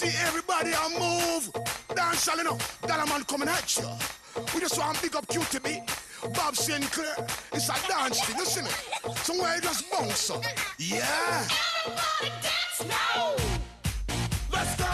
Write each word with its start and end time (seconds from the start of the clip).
see 0.00 0.16
everybody 0.28 0.72
a 0.84 0.86
move. 1.04 1.44
Dance 1.94 2.28
all 2.28 2.38
you 2.40 2.44
know. 2.48 2.58
Dollar 2.88 3.06
man 3.12 3.22
coming 3.30 3.50
at 3.56 3.68
you. 3.76 3.88
We 4.52 4.58
just 4.64 4.78
want 4.80 4.96
big 5.02 5.14
up 5.18 5.26
QTB. 5.32 5.68
Bob 6.36 6.54
Sinclair. 6.64 7.16
It's 7.56 7.68
a 7.74 7.76
dance 7.88 8.20
thing, 8.24 8.36
you 8.40 8.46
see 8.52 8.62
me? 8.66 8.72
Somewhere 9.26 9.54
you 9.56 9.62
just 9.68 9.82
bounce 9.90 10.30
up. 10.30 10.42
Yeah. 10.78 11.04
Everybody 11.86 12.30
dance 12.46 12.80
now. 12.94 13.22
Let's 14.54 14.74
go. 14.82 14.92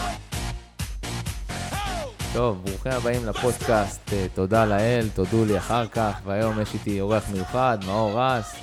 טוב, 2.33 2.63
ברוכים 2.63 2.91
הבאים 2.91 3.25
לפודקאסט, 3.25 4.13
אה, 4.13 4.25
תודה 4.33 4.65
לאל, 4.65 5.09
תודו 5.13 5.45
לי 5.45 5.57
אחר 5.57 5.87
כך, 5.87 6.13
והיום 6.25 6.61
יש 6.61 6.73
איתי 6.73 7.01
אורח 7.01 7.23
מיוחד, 7.29 7.77
מאור 7.85 8.19
רס, 8.21 8.55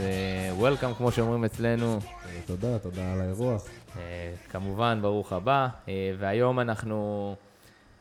וולקאם 0.56 0.95
כמו 0.95 1.12
שאומרים 1.12 1.45
אצלנו, 1.45 1.98
תודה, 2.46 2.78
תודה 2.78 3.12
על 3.12 3.20
האירוח. 3.20 3.66
אה, 3.96 4.32
כמובן, 4.50 4.98
ברוך 5.02 5.32
הבא, 5.32 5.68
אה, 5.88 6.12
והיום 6.18 6.60
אנחנו 6.60 7.34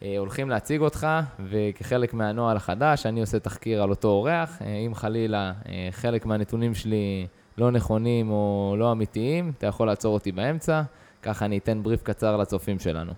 אה, 0.04 0.16
הולכים 0.18 0.50
להציג 0.50 0.82
אותך, 0.82 1.08
וכחלק 1.50 2.14
מהנוהל 2.14 2.58
החדש, 2.58 3.06
אני 3.06 3.22
עושה 3.22 3.40
תחקיר 3.40 3.84
על 3.84 3.90
אותו 3.90 4.08
אורח, 4.08 4.62
אם 4.86 4.96
חלילה 4.96 5.54
חלק 5.92 6.26
מהנתונים 6.26 6.76
שלי 6.76 7.28
לא 7.58 7.72
נכונים 7.72 8.30
או 8.32 8.76
לא 8.78 8.92
אמיתיים, 8.92 9.52
אתה 9.58 9.68
יכול 9.68 9.88
לעצור 9.88 10.14
אותי 10.14 10.32
באמצע, 10.32 10.82
ככה 11.22 11.46
אני 11.46 11.58
אתן 11.58 11.84
בריף 11.84 12.04
קצר 12.04 12.38
לצופים 12.38 12.80
שלנו. 12.80 13.12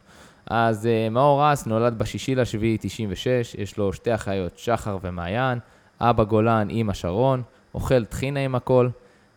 אז 0.46 0.90
מאור 1.12 1.44
רס 1.44 1.66
נולד 1.66 1.98
בשישי 1.98 2.36
לשביעי 2.36 2.78
96, 2.82 3.56
יש 3.58 3.78
לו 3.78 3.94
שתי 3.94 4.16
אחיות, 4.16 4.60
שחר 4.60 4.98
ומעיין, 5.02 5.60
אבא 6.00 6.24
גולן, 6.24 6.70
אימא 6.70 6.94
שרון, 6.94 7.44
אוכל 7.74 8.06
טחינה 8.06 8.40
עם 8.40 8.56
הכל. 8.56 8.90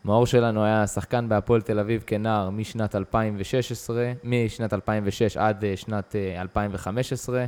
מאור 0.05 0.25
שלנו 0.25 0.63
היה 0.63 0.87
שחקן 0.87 1.29
בהפועל 1.29 1.61
תל 1.61 1.79
אביב 1.79 2.03
כנער 2.07 2.49
משנת 2.49 2.95
2016, 2.95 4.11
משנת 4.23 4.73
2006 4.73 5.37
עד 5.37 5.63
uh, 5.63 5.77
שנת 5.77 6.15
uh, 6.37 6.41
2015. 6.41 7.45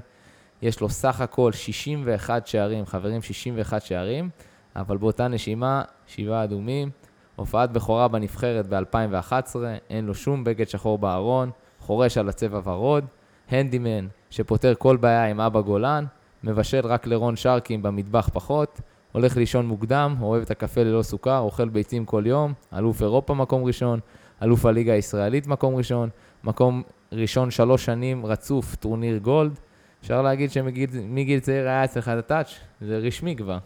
יש 0.61 0.81
לו 0.81 0.89
סך 0.89 1.21
הכל 1.21 1.51
61 1.51 2.47
שערים, 2.47 2.85
חברים, 2.85 3.21
61 3.21 3.81
שערים, 3.81 4.29
אבל 4.75 4.97
באותה 4.97 5.27
נשימה, 5.27 5.83
שבעה 6.07 6.43
אדומים. 6.43 6.89
הופעת 7.35 7.71
בכורה 7.71 8.07
בנבחרת 8.07 8.67
ב-2011, 8.67 9.55
אין 9.89 10.05
לו 10.05 10.15
שום 10.15 10.43
בגד 10.43 10.67
שחור 10.67 10.97
בארון, 10.97 11.51
חורש 11.79 12.17
על 12.17 12.29
הצבע 12.29 12.59
ורוד. 12.63 13.05
הנדימן 13.49 14.07
שפותר 14.29 14.73
כל 14.77 14.97
בעיה 14.97 15.25
עם 15.25 15.41
אבא 15.41 15.61
גולן, 15.61 16.05
מבשל 16.43 16.87
רק 16.87 17.07
לרון 17.07 17.35
שרקים 17.35 17.81
במטבח 17.81 18.29
פחות, 18.33 18.81
הולך 19.11 19.37
לישון 19.37 19.65
מוקדם, 19.65 20.15
אוהב 20.21 20.41
את 20.41 20.51
הקפה 20.51 20.83
ללא 20.83 21.03
סוכר, 21.03 21.39
אוכל 21.39 21.69
ביצים 21.69 22.05
כל 22.05 22.23
יום, 22.25 22.53
אלוף 22.77 23.01
אירופה 23.01 23.33
מקום 23.33 23.63
ראשון, 23.63 23.99
אלוף 24.43 24.65
הליגה 24.65 24.93
הישראלית 24.93 25.47
מקום 25.47 25.75
ראשון, 25.75 26.09
מקום 26.43 26.83
ראשון 27.11 27.51
שלוש 27.51 27.85
שנים 27.85 28.25
רצוף 28.25 28.75
טורניר 28.75 29.17
גולד. 29.17 29.59
אפשר 30.01 30.21
להגיד 30.21 30.51
שמגיל 30.51 31.39
צעיר 31.39 31.67
היה 31.67 31.83
אצלך 31.83 32.07
את 32.07 32.17
הטאץ', 32.17 32.53
זה 32.81 32.97
רשמי 32.97 33.35
כבר. 33.35 33.57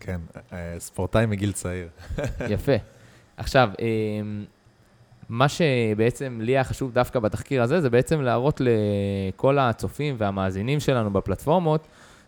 כן, 0.00 0.20
אה, 0.52 0.74
ספורטאי 0.78 1.26
מגיל 1.26 1.52
צעיר. 1.52 1.88
יפה. 2.54 2.72
עכשיו, 3.36 3.70
אמ, 3.80 4.44
מה 5.28 5.46
שבעצם 5.48 6.38
לי 6.42 6.52
היה 6.52 6.64
חשוב 6.64 6.92
דווקא 6.92 7.18
בתחקיר 7.18 7.62
הזה, 7.62 7.80
זה 7.80 7.90
בעצם 7.90 8.20
להראות 8.20 8.60
לכל 8.60 9.58
הצופים 9.58 10.14
והמאזינים 10.18 10.80
שלנו 10.80 11.12
בפלטפורמות, 11.12 11.86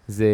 זה 0.08 0.26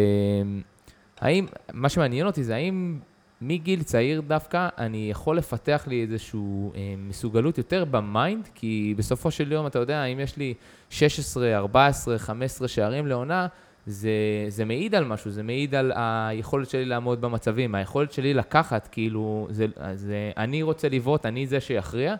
האם, 1.21 1.45
מה 1.73 1.89
שמעניין 1.89 2.27
אותי 2.27 2.43
זה 2.43 2.55
האם 2.55 2.99
מגיל 3.41 3.83
צעיר 3.83 4.21
דווקא 4.21 4.69
אני 4.77 5.07
יכול 5.11 5.37
לפתח 5.37 5.83
לי 5.87 6.01
איזושהי 6.01 6.39
אה, 6.75 6.93
מסוגלות 6.97 7.57
יותר 7.57 7.85
ב 7.85 7.96
mind, 7.96 8.49
כי 8.55 8.93
בסופו 8.97 9.31
של 9.31 9.51
יום, 9.51 9.67
אתה 9.67 9.79
יודע, 9.79 10.03
אם 10.03 10.19
יש 10.19 10.37
לי 10.37 10.53
16, 10.89 11.57
14, 11.57 12.17
15 12.17 12.67
שערים 12.67 13.07
לעונה, 13.07 13.47
זה, 13.85 14.09
זה 14.47 14.65
מעיד 14.65 14.95
על 14.95 15.05
משהו, 15.05 15.31
זה 15.31 15.43
מעיד 15.43 15.75
על 15.75 15.91
היכולת 15.95 16.69
שלי 16.69 16.85
לעמוד 16.85 17.21
במצבים, 17.21 17.75
היכולת 17.75 18.11
שלי 18.11 18.33
לקחת, 18.33 18.87
כאילו, 18.91 19.47
זה, 19.49 19.65
זה, 19.93 20.31
אני 20.37 20.63
רוצה 20.63 20.89
לבעוט, 20.89 21.25
אני 21.25 21.47
זה 21.47 21.59
שיכריע. 21.59 22.15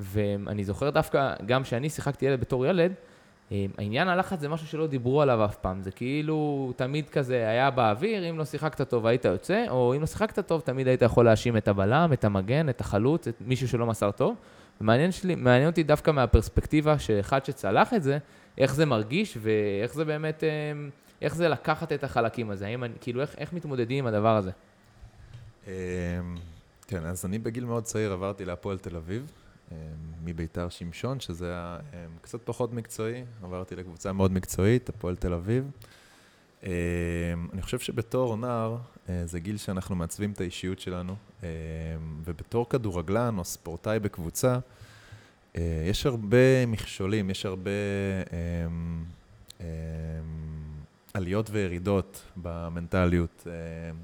ואני 0.00 0.64
זוכר 0.64 0.90
דווקא, 0.90 1.34
גם 1.46 1.62
כשאני 1.62 1.90
שיחקתי 1.90 2.26
ילד 2.26 2.40
בתור 2.40 2.66
ילד, 2.66 2.92
העניין 3.50 4.08
הלחץ 4.08 4.40
זה 4.40 4.48
משהו 4.48 4.66
שלא 4.66 4.86
דיברו 4.86 5.22
עליו 5.22 5.44
אף 5.44 5.56
פעם, 5.56 5.82
זה 5.82 5.90
כאילו 5.90 6.72
תמיד 6.76 7.08
כזה 7.08 7.48
היה 7.48 7.70
באוויר, 7.70 8.30
אם 8.30 8.38
לא 8.38 8.44
שיחקת 8.44 8.88
טוב 8.88 9.06
היית 9.06 9.24
יוצא, 9.24 9.64
או 9.68 9.94
אם 9.94 10.00
לא 10.00 10.06
שיחקת 10.06 10.46
טוב 10.46 10.60
תמיד 10.60 10.88
היית 10.88 11.02
יכול 11.02 11.24
להאשים 11.24 11.56
את 11.56 11.68
הבלם, 11.68 12.10
את 12.12 12.24
המגן, 12.24 12.68
את 12.68 12.80
החלוץ, 12.80 13.28
את 13.28 13.34
מישהו 13.40 13.68
שלא 13.68 13.86
מסר 13.86 14.10
טוב. 14.10 14.36
ומעניין 14.80 15.12
שלי, 15.12 15.34
מעניין 15.34 15.68
אותי 15.68 15.82
דווקא 15.82 16.10
מהפרספקטיבה 16.10 16.98
שאחד 16.98 17.44
שצלח 17.44 17.94
את 17.94 18.02
זה, 18.02 18.18
איך 18.58 18.74
זה 18.74 18.86
מרגיש 18.86 19.38
ואיך 19.40 19.94
זה 19.94 20.04
באמת, 20.04 20.44
אה, 20.44 20.48
איך 21.22 21.34
זה 21.34 21.48
לקחת 21.48 21.92
את 21.92 22.04
החלקים 22.04 22.50
הזה, 22.50 22.66
האם, 22.66 22.84
כאילו 23.00 23.20
איך, 23.20 23.34
איך 23.38 23.52
מתמודדים 23.52 23.98
עם 23.98 24.14
הדבר 24.14 24.36
הזה? 24.36 24.50
אה, 25.66 25.72
כן, 26.86 27.04
אז 27.04 27.24
אני 27.26 27.38
בגיל 27.38 27.64
מאוד 27.64 27.84
צעיר 27.84 28.12
עברתי 28.12 28.44
להפועל 28.44 28.78
תל 28.78 28.96
אביב. 28.96 29.32
אמ, 29.72 29.76
מביתר 30.24 30.68
שמשון, 30.68 31.20
שזה 31.20 31.50
היה 31.50 31.78
אמ, 31.92 31.98
קצת 32.20 32.40
פחות 32.44 32.72
מקצועי, 32.72 33.24
עברתי 33.42 33.76
לקבוצה 33.76 34.12
מאוד 34.12 34.32
מקצועית, 34.32 34.88
הפועל 34.88 35.16
תל 35.16 35.32
אביב. 35.32 35.70
אמ, 36.62 36.70
אני 37.52 37.62
חושב 37.62 37.78
שבתור 37.78 38.36
נער, 38.36 38.76
אה, 39.08 39.26
זה 39.26 39.40
גיל 39.40 39.56
שאנחנו 39.56 39.96
מעצבים 39.96 40.32
את 40.32 40.40
האישיות 40.40 40.80
שלנו, 40.80 41.16
ובתור 42.24 42.68
כדורגלן 42.68 43.38
או 43.38 43.44
ספורטאי 43.44 43.98
בקבוצה, 43.98 44.58
אה, 45.56 45.84
יש 45.86 46.06
הרבה 46.06 46.66
מכשולים, 46.66 47.30
יש 47.30 47.46
הרבה 47.46 47.70
עליות 51.14 51.50
וירידות 51.50 52.22
במנטליות. 52.36 53.46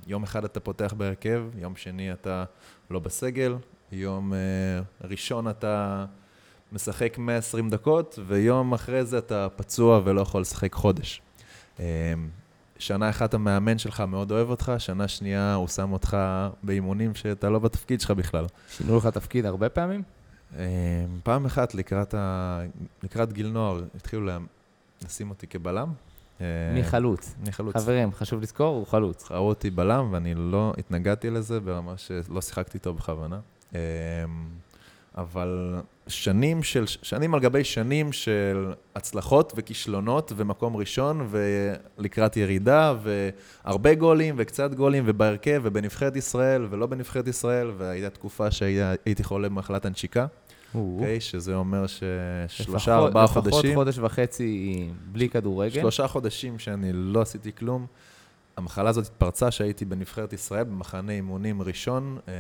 יום 0.07 0.23
אחד 0.23 0.45
אתה 0.45 0.61
פותח 0.61 0.95
בהרכב, 0.97 1.45
יום 1.59 1.77
שני 1.77 2.13
אתה 2.13 2.45
לא 2.91 2.99
בסגל, 2.99 3.55
יום 3.93 4.33
uh, 4.33 5.07
ראשון 5.11 5.49
אתה 5.49 6.05
משחק 6.73 7.19
120 7.19 7.71
דקות, 7.71 8.19
ויום 8.27 8.73
אחרי 8.73 9.05
זה 9.05 9.19
אתה 9.19 9.49
פצוע 9.57 10.01
ולא 10.05 10.21
יכול 10.21 10.41
לשחק 10.41 10.75
חודש. 10.75 11.23
Uh, 11.77 11.81
שנה 12.79 13.11
אחת 13.11 13.35
המאמן 13.35 13.79
שלך 13.79 14.01
מאוד 14.01 14.31
אוהב 14.33 14.51
אותך, 14.51 14.73
שנה 14.79 15.09
שנייה 15.09 15.55
הוא 15.55 15.69
שם 15.69 15.93
אותך 15.93 16.17
באימונים 16.63 17.15
שאתה 17.15 17.51
לא 17.51 17.59
בתפקיד 17.59 18.01
שלך 18.01 18.11
בכלל. 18.11 18.45
שינו 18.69 18.97
לך 18.97 19.07
תפקיד 19.07 19.47
הרבה 19.47 19.69
פעמים? 19.69 20.03
Uh, 20.53 20.57
פעם 21.23 21.47
אחת 21.47 21.75
לקראת, 21.75 22.15
ה... 22.15 22.61
לקראת 23.03 23.33
גיל 23.33 23.49
נוער 23.49 23.83
התחילו 23.95 24.31
לשים 25.05 25.31
אותי 25.31 25.47
כבלם. 25.47 25.93
מי 26.75 26.85
חלוץ? 26.85 27.35
מי 27.47 27.53
חלוץ. 27.53 27.77
חברים, 27.77 28.13
חשוב 28.13 28.43
לזכור, 28.43 28.77
הוא 28.77 28.87
חלוץ. 28.87 29.31
ראו 29.31 29.49
אותי 29.49 29.71
בלם 29.71 30.09
ואני 30.11 30.35
לא 30.35 30.73
התנגדתי 30.79 31.31
לזה 31.31 31.61
ברמה 31.61 31.97
שלא 31.97 32.41
שיחקתי 32.41 32.79
איתו 32.79 32.95
בכוונה. 32.95 33.41
אמ, 33.75 33.79
אבל 35.17 35.81
שנים 36.07 36.63
של, 36.63 36.87
שנים 36.87 37.35
על 37.35 37.41
גבי 37.41 37.65
שנים 37.65 38.13
של 38.13 38.73
הצלחות 38.95 39.53
וכישלונות 39.57 40.33
ומקום 40.37 40.77
ראשון 40.77 41.29
ולקראת 41.31 42.37
ירידה 42.37 42.95
והרבה 43.03 43.95
גולים 43.95 44.35
וקצת 44.39 44.75
גולים 44.75 45.05
ובהרכב 45.07 45.61
ובנבחרת 45.65 46.17
ישראל 46.17 46.67
ולא 46.71 46.87
בנבחרת 46.87 47.29
ישראל 47.29 47.71
והייתה 47.79 48.11
תקופה 48.11 48.51
שהייתי 48.51 49.25
חולה 49.25 49.49
במחלת 49.49 49.85
הנשיקה. 49.85 50.27
אוקיי, 50.75 51.21
שזה 51.21 51.55
אומר 51.55 51.85
ששלושה, 51.87 52.97
ארבעה 52.97 53.27
חודשים... 53.27 53.59
לפחות 53.59 53.75
חודש 53.75 53.99
וחצי 53.99 54.89
בלי 55.13 55.29
כדורגל. 55.29 55.81
שלושה 55.81 56.09
חודשים 56.09 56.59
שאני 56.59 56.91
לא 56.93 57.21
עשיתי 57.21 57.53
כלום. 57.53 57.87
המחלה 58.57 58.91
הזאת 58.91 59.07
התפרצה 59.07 59.51
שהייתי 59.51 59.85
בנבחרת 59.85 60.33
ישראל 60.33 60.65
במחנה 60.65 61.13
אימונים 61.13 61.63
ראשון, 61.63 62.19
אה, 62.29 62.33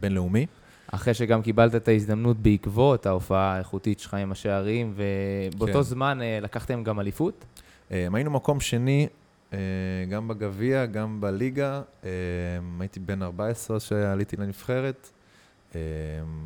בינלאומי. 0.00 0.46
אחרי 0.94 1.14
שגם 1.14 1.42
קיבלת 1.42 1.74
את 1.74 1.88
ההזדמנות 1.88 2.36
בעקבות 2.36 3.06
ההופעה 3.06 3.54
האיכותית 3.54 4.00
שלך 4.00 4.14
עם 4.14 4.32
השערים, 4.32 4.94
ובאותו 4.96 5.72
כן. 5.72 5.82
זמן 5.82 6.22
אה, 6.22 6.38
לקחתם 6.42 6.84
גם 6.84 7.00
אליפות? 7.00 7.44
אה, 7.90 8.08
היינו 8.12 8.30
מקום 8.30 8.60
שני, 8.60 9.08
אה, 9.52 9.58
גם 10.10 10.28
בגביע, 10.28 10.86
גם 10.86 11.20
בליגה. 11.20 11.82
הייתי 12.80 13.00
בן 13.00 13.22
14 13.22 13.80
שעליתי 13.80 14.36
לנבחרת. 14.36 15.10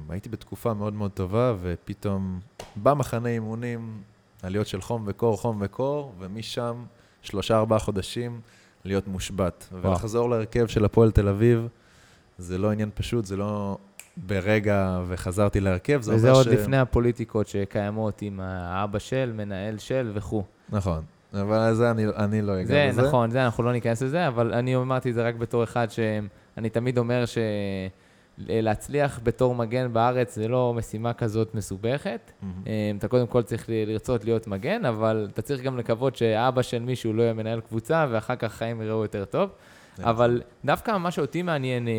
הייתי 0.09 0.29
בתקופה 0.29 0.75
מאוד 0.75 0.95
מאוד 0.95 1.11
טובה, 1.11 1.55
ופתאום 1.61 2.41
במחנה 2.83 3.29
אימונים, 3.29 4.03
עליות 4.43 4.67
של 4.67 4.81
חום 4.81 5.03
וקור, 5.07 5.37
חום 5.37 5.59
וקור, 5.61 6.13
ומשם 6.19 6.85
שלושה-ארבעה 7.23 7.79
חודשים 7.79 8.41
להיות 8.85 9.09
מושבת. 9.09 9.69
ולחזור 9.83 10.31
להרכב 10.31 10.67
של 10.67 10.85
הפועל 10.85 11.11
תל 11.11 11.29
אביב, 11.29 11.69
זה 12.39 12.59
לא 12.59 12.71
עניין 12.71 12.91
פשוט, 12.95 13.25
זה 13.25 13.37
לא 13.37 13.79
ברגע 14.27 15.01
וחזרתי 15.09 15.61
להרכב, 15.61 16.01
זה 16.03 16.11
אומר 16.11 16.21
ש... 16.21 16.25
וזה 16.25 16.31
עוד 16.31 16.47
לפני 16.47 16.79
הפוליטיקות 16.79 17.47
שקיימות 17.47 18.23
עם 18.23 18.41
האבא 18.41 18.99
של, 18.99 19.33
מנהל 19.37 19.79
של 19.79 20.11
וכו'. 20.15 20.43
נכון, 20.69 21.03
אבל 21.35 21.75
זה 21.75 21.91
אני, 21.91 22.07
אני 22.17 22.43
לא 22.43 22.61
אגע 22.61 22.89
בזה. 22.89 23.03
זה 23.03 23.03
נכון, 23.03 23.31
זה 23.31 23.45
אנחנו 23.45 23.63
לא 23.63 23.73
ניכנס 23.73 24.03
לזה, 24.03 24.29
אבל 24.29 24.55
אני 24.55 24.77
אמרתי 24.77 25.11
את 25.11 25.15
זה 25.15 25.29
רק 25.29 25.35
בתור 25.35 25.65
אחד 25.65 25.87
שאני 25.91 26.71
תמיד 26.71 26.99
אומר 26.99 27.27
ש... 27.27 27.39
להצליח 28.47 29.21
בתור 29.23 29.55
מגן 29.55 29.93
בארץ 29.93 30.35
זה 30.35 30.49
לא 30.49 30.75
משימה 30.77 31.13
כזאת 31.13 31.55
מסובכת. 31.55 32.33
אה, 32.67 32.93
אתה 32.99 33.09
קודם 33.09 33.27
כל 33.27 33.43
צריך 33.43 33.65
לרצות 33.69 34.25
להיות 34.25 34.47
מגן, 34.47 34.85
אבל 34.85 35.29
אתה 35.33 35.43
צריך 35.43 35.63
גם 35.63 35.79
לקוות 35.79 36.17
שאבא 36.17 36.63
של 36.63 36.83
מישהו 36.83 37.13
לא 37.13 37.23
יהיה 37.23 37.33
מנהל 37.33 37.61
קבוצה, 37.61 38.07
ואחר 38.11 38.37
כך 38.37 38.53
חיים 38.53 38.83
יראו 38.83 39.03
יותר 39.03 39.25
טוב. 39.25 39.51
אבל 40.03 40.43
דווקא 40.65 40.99
מה 40.99 41.11
שאותי 41.11 41.43
מעניין, 41.43 41.89
אה, 41.89 41.93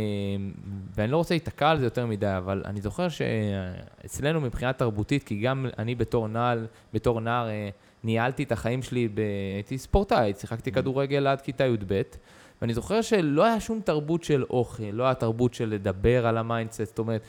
ואני 0.95 1.11
לא 1.11 1.17
רוצה 1.17 1.33
להיתקע 1.33 1.69
על 1.69 1.79
זה 1.79 1.85
יותר 1.85 2.05
מדי, 2.05 2.37
אבל 2.37 2.63
אני 2.65 2.81
זוכר 2.81 3.07
שאצלנו 3.09 4.41
מבחינה 4.41 4.73
תרבותית, 4.73 5.23
כי 5.23 5.39
גם 5.39 5.65
אני 5.77 5.95
בתור 5.95 6.27
נער, 6.27 6.65
בתור 6.93 7.21
נער 7.21 7.49
אה, 7.49 7.69
ניהלתי 8.03 8.43
את 8.43 8.51
החיים 8.51 8.83
שלי, 8.83 9.07
ב... 9.07 9.21
הייתי 9.55 9.77
ספורטאי, 9.77 10.33
שיחקתי 10.37 10.71
כדורגל 10.71 11.27
עד 11.27 11.41
כיתה 11.41 11.65
י"ב, 11.65 12.01
ואני 12.61 12.73
זוכר 12.73 13.01
שלא 13.01 13.45
היה 13.45 13.59
שום 13.59 13.81
תרבות 13.83 14.23
של 14.23 14.43
אוכל, 14.49 14.83
לא 14.93 15.03
היה 15.03 15.13
תרבות 15.13 15.53
של 15.53 15.69
לדבר 15.69 16.27
על 16.27 16.37
ה 16.37 16.43
mindset, 16.43 16.85
זאת 16.85 16.99
אומרת, 16.99 17.21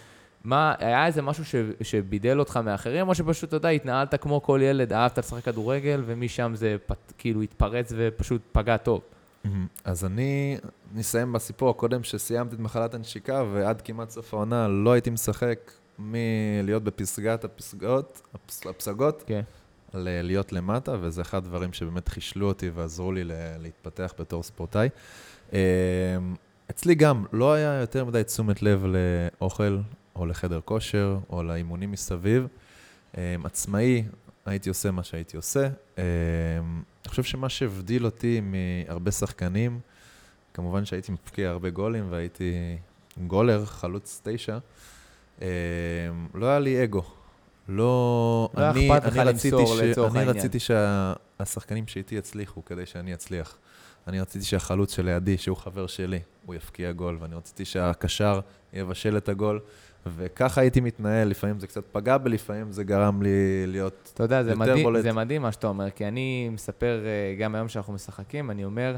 מה, 0.45 0.75
היה 0.79 1.07
איזה 1.07 1.23
משהו 1.23 1.45
ש, 1.45 1.55
שבידל 1.83 2.39
אותך 2.39 2.57
מאחרים, 2.65 3.09
או 3.09 3.15
שפשוט, 3.15 3.49
אתה 3.49 3.57
יודע, 3.57 3.69
התנהלת 3.69 4.15
כמו 4.15 4.43
כל 4.43 4.61
ילד, 4.63 4.93
אהבת 4.93 5.19
לשחק 5.19 5.45
כדורגל, 5.45 6.03
ומשם 6.07 6.53
זה 6.55 6.77
פת, 6.87 7.13
כאילו 7.19 7.43
התפרץ 7.43 7.93
ופשוט 7.97 8.43
פגע 8.53 8.77
טוב. 8.77 9.01
מהמם. 9.45 9.67
אז 9.85 10.05
אני 10.05 10.57
נסיים 10.95 11.33
בסיפור 11.33 11.71
הקודם 11.71 12.03
שסיימתי 12.05 12.55
את 12.55 12.61
מחלת 12.61 12.95
הנשיקה, 12.95 13.45
ועד 13.53 13.81
כמעט 13.83 14.11
סוף 14.11 14.35
העונה 14.35 14.69
לא 14.69 14.93
הייתי 14.93 15.11
משחק 15.11 15.71
מלהיות 15.99 16.85
בפסגת 16.85 17.45
הפסגות, 17.45 18.23
הפס- 18.35 18.67
הפסגות, 18.71 19.25
כן. 19.27 19.41
להיות 19.95 20.53
למטה, 20.53 20.97
וזה 21.01 21.23
אחד 21.23 21.37
הדברים 21.39 21.73
שבאמת 21.73 22.09
חישלו 22.09 22.47
אותי 22.49 22.71
ועזרו 22.71 23.13
לי 23.13 23.23
להתפתח 23.59 24.15
בתור 24.19 24.43
ספורטאי. 24.43 24.89
אמ, 25.53 25.59
אצלי 26.71 26.95
גם 26.95 27.25
לא 27.33 27.53
היה 27.53 27.81
יותר 27.81 28.05
מדי 28.05 28.25
תשומת 28.25 28.63
לב 28.63 28.85
לאוכל, 29.41 29.79
או 30.17 30.27
לחדר 30.27 30.61
כושר, 30.65 31.19
או 31.31 31.43
לאימונים 31.43 31.91
מסביב. 31.93 32.47
אמ, 33.17 33.21
עצמאי, 33.47 34.05
הייתי 34.47 34.69
עושה 34.69 34.91
מה 34.91 35.03
שהייתי 35.03 35.37
עושה. 35.37 35.69
אמ, 35.99 36.03
אני 37.03 37.09
חושב 37.11 37.23
שמה 37.23 37.49
שהבדיל 37.49 38.05
אותי 38.05 38.41
מהרבה 38.41 39.11
שחקנים, 39.11 39.81
כמובן 40.55 40.85
שהייתי 40.85 41.13
מפקיע 41.13 41.51
הרבה 41.51 41.71
גולים 41.71 42.07
והייתי 42.11 42.53
גולר, 43.27 43.65
חלוץ 43.65 44.21
תשע, 44.25 44.59
אמ, 45.43 45.47
לא 46.35 46.47
היה 46.47 46.59
לי 46.59 46.85
אגו. 46.85 47.03
לא... 47.69 48.51
לא 48.55 48.71
אני- 48.71 48.93
אכפת 48.99 49.07
לך 49.07 49.17
למסור 49.17 49.77
ש- 49.77 49.81
לצורך 49.81 50.11
אני 50.13 50.19
העניין. 50.19 50.37
רציתי 50.37 50.59
שהשחקנים 50.59 51.87
שאיתי 51.87 52.15
יצליחו 52.15 52.65
כדי 52.65 52.87
שאני 52.87 53.15
אצליח. 53.15 53.59
אני 54.09 54.21
רציתי 54.21 54.45
שהחלוץ 54.45 54.95
שלידי, 54.97 55.39
שהוא 55.39 55.57
חבר 55.57 55.87
שלי, 55.87 56.19
הוא 56.47 56.55
יפקיע 56.55 56.93
גול, 56.93 57.17
ואני 57.21 57.35
רציתי 57.35 57.65
שהקשר 57.65 58.41
יבשל 58.73 59.17
את 59.17 59.29
הגול, 59.29 59.61
וככה 60.07 60.61
הייתי 60.61 60.81
מתנהל, 60.81 61.29
לפעמים 61.29 61.61
זה 61.61 61.67
קצת 61.67 61.85
פגע 61.93 62.19
בי, 62.19 62.31
לפעמים 62.31 62.73
זה 62.73 62.85
גרם 62.85 63.23
לי 63.23 63.67
להיות... 63.67 64.11
אתה 64.15 64.23
יודע, 64.23 64.43
זה 64.43 64.55
מדהים, 64.55 64.83
בולט. 64.83 65.03
זה 65.03 65.13
מדהים 65.13 65.43
מה 65.43 65.53
שאתה 65.53 65.67
אומר, 65.67 65.91
כי 65.91 66.09
אני 66.09 66.49
מספר, 66.53 67.01
אה, 67.05 67.35
גם 67.39 67.55
היום 67.55 67.69
שאנחנו 67.69 67.93
משחקים, 67.93 68.51
אני 68.51 68.65
אומר, 68.65 68.97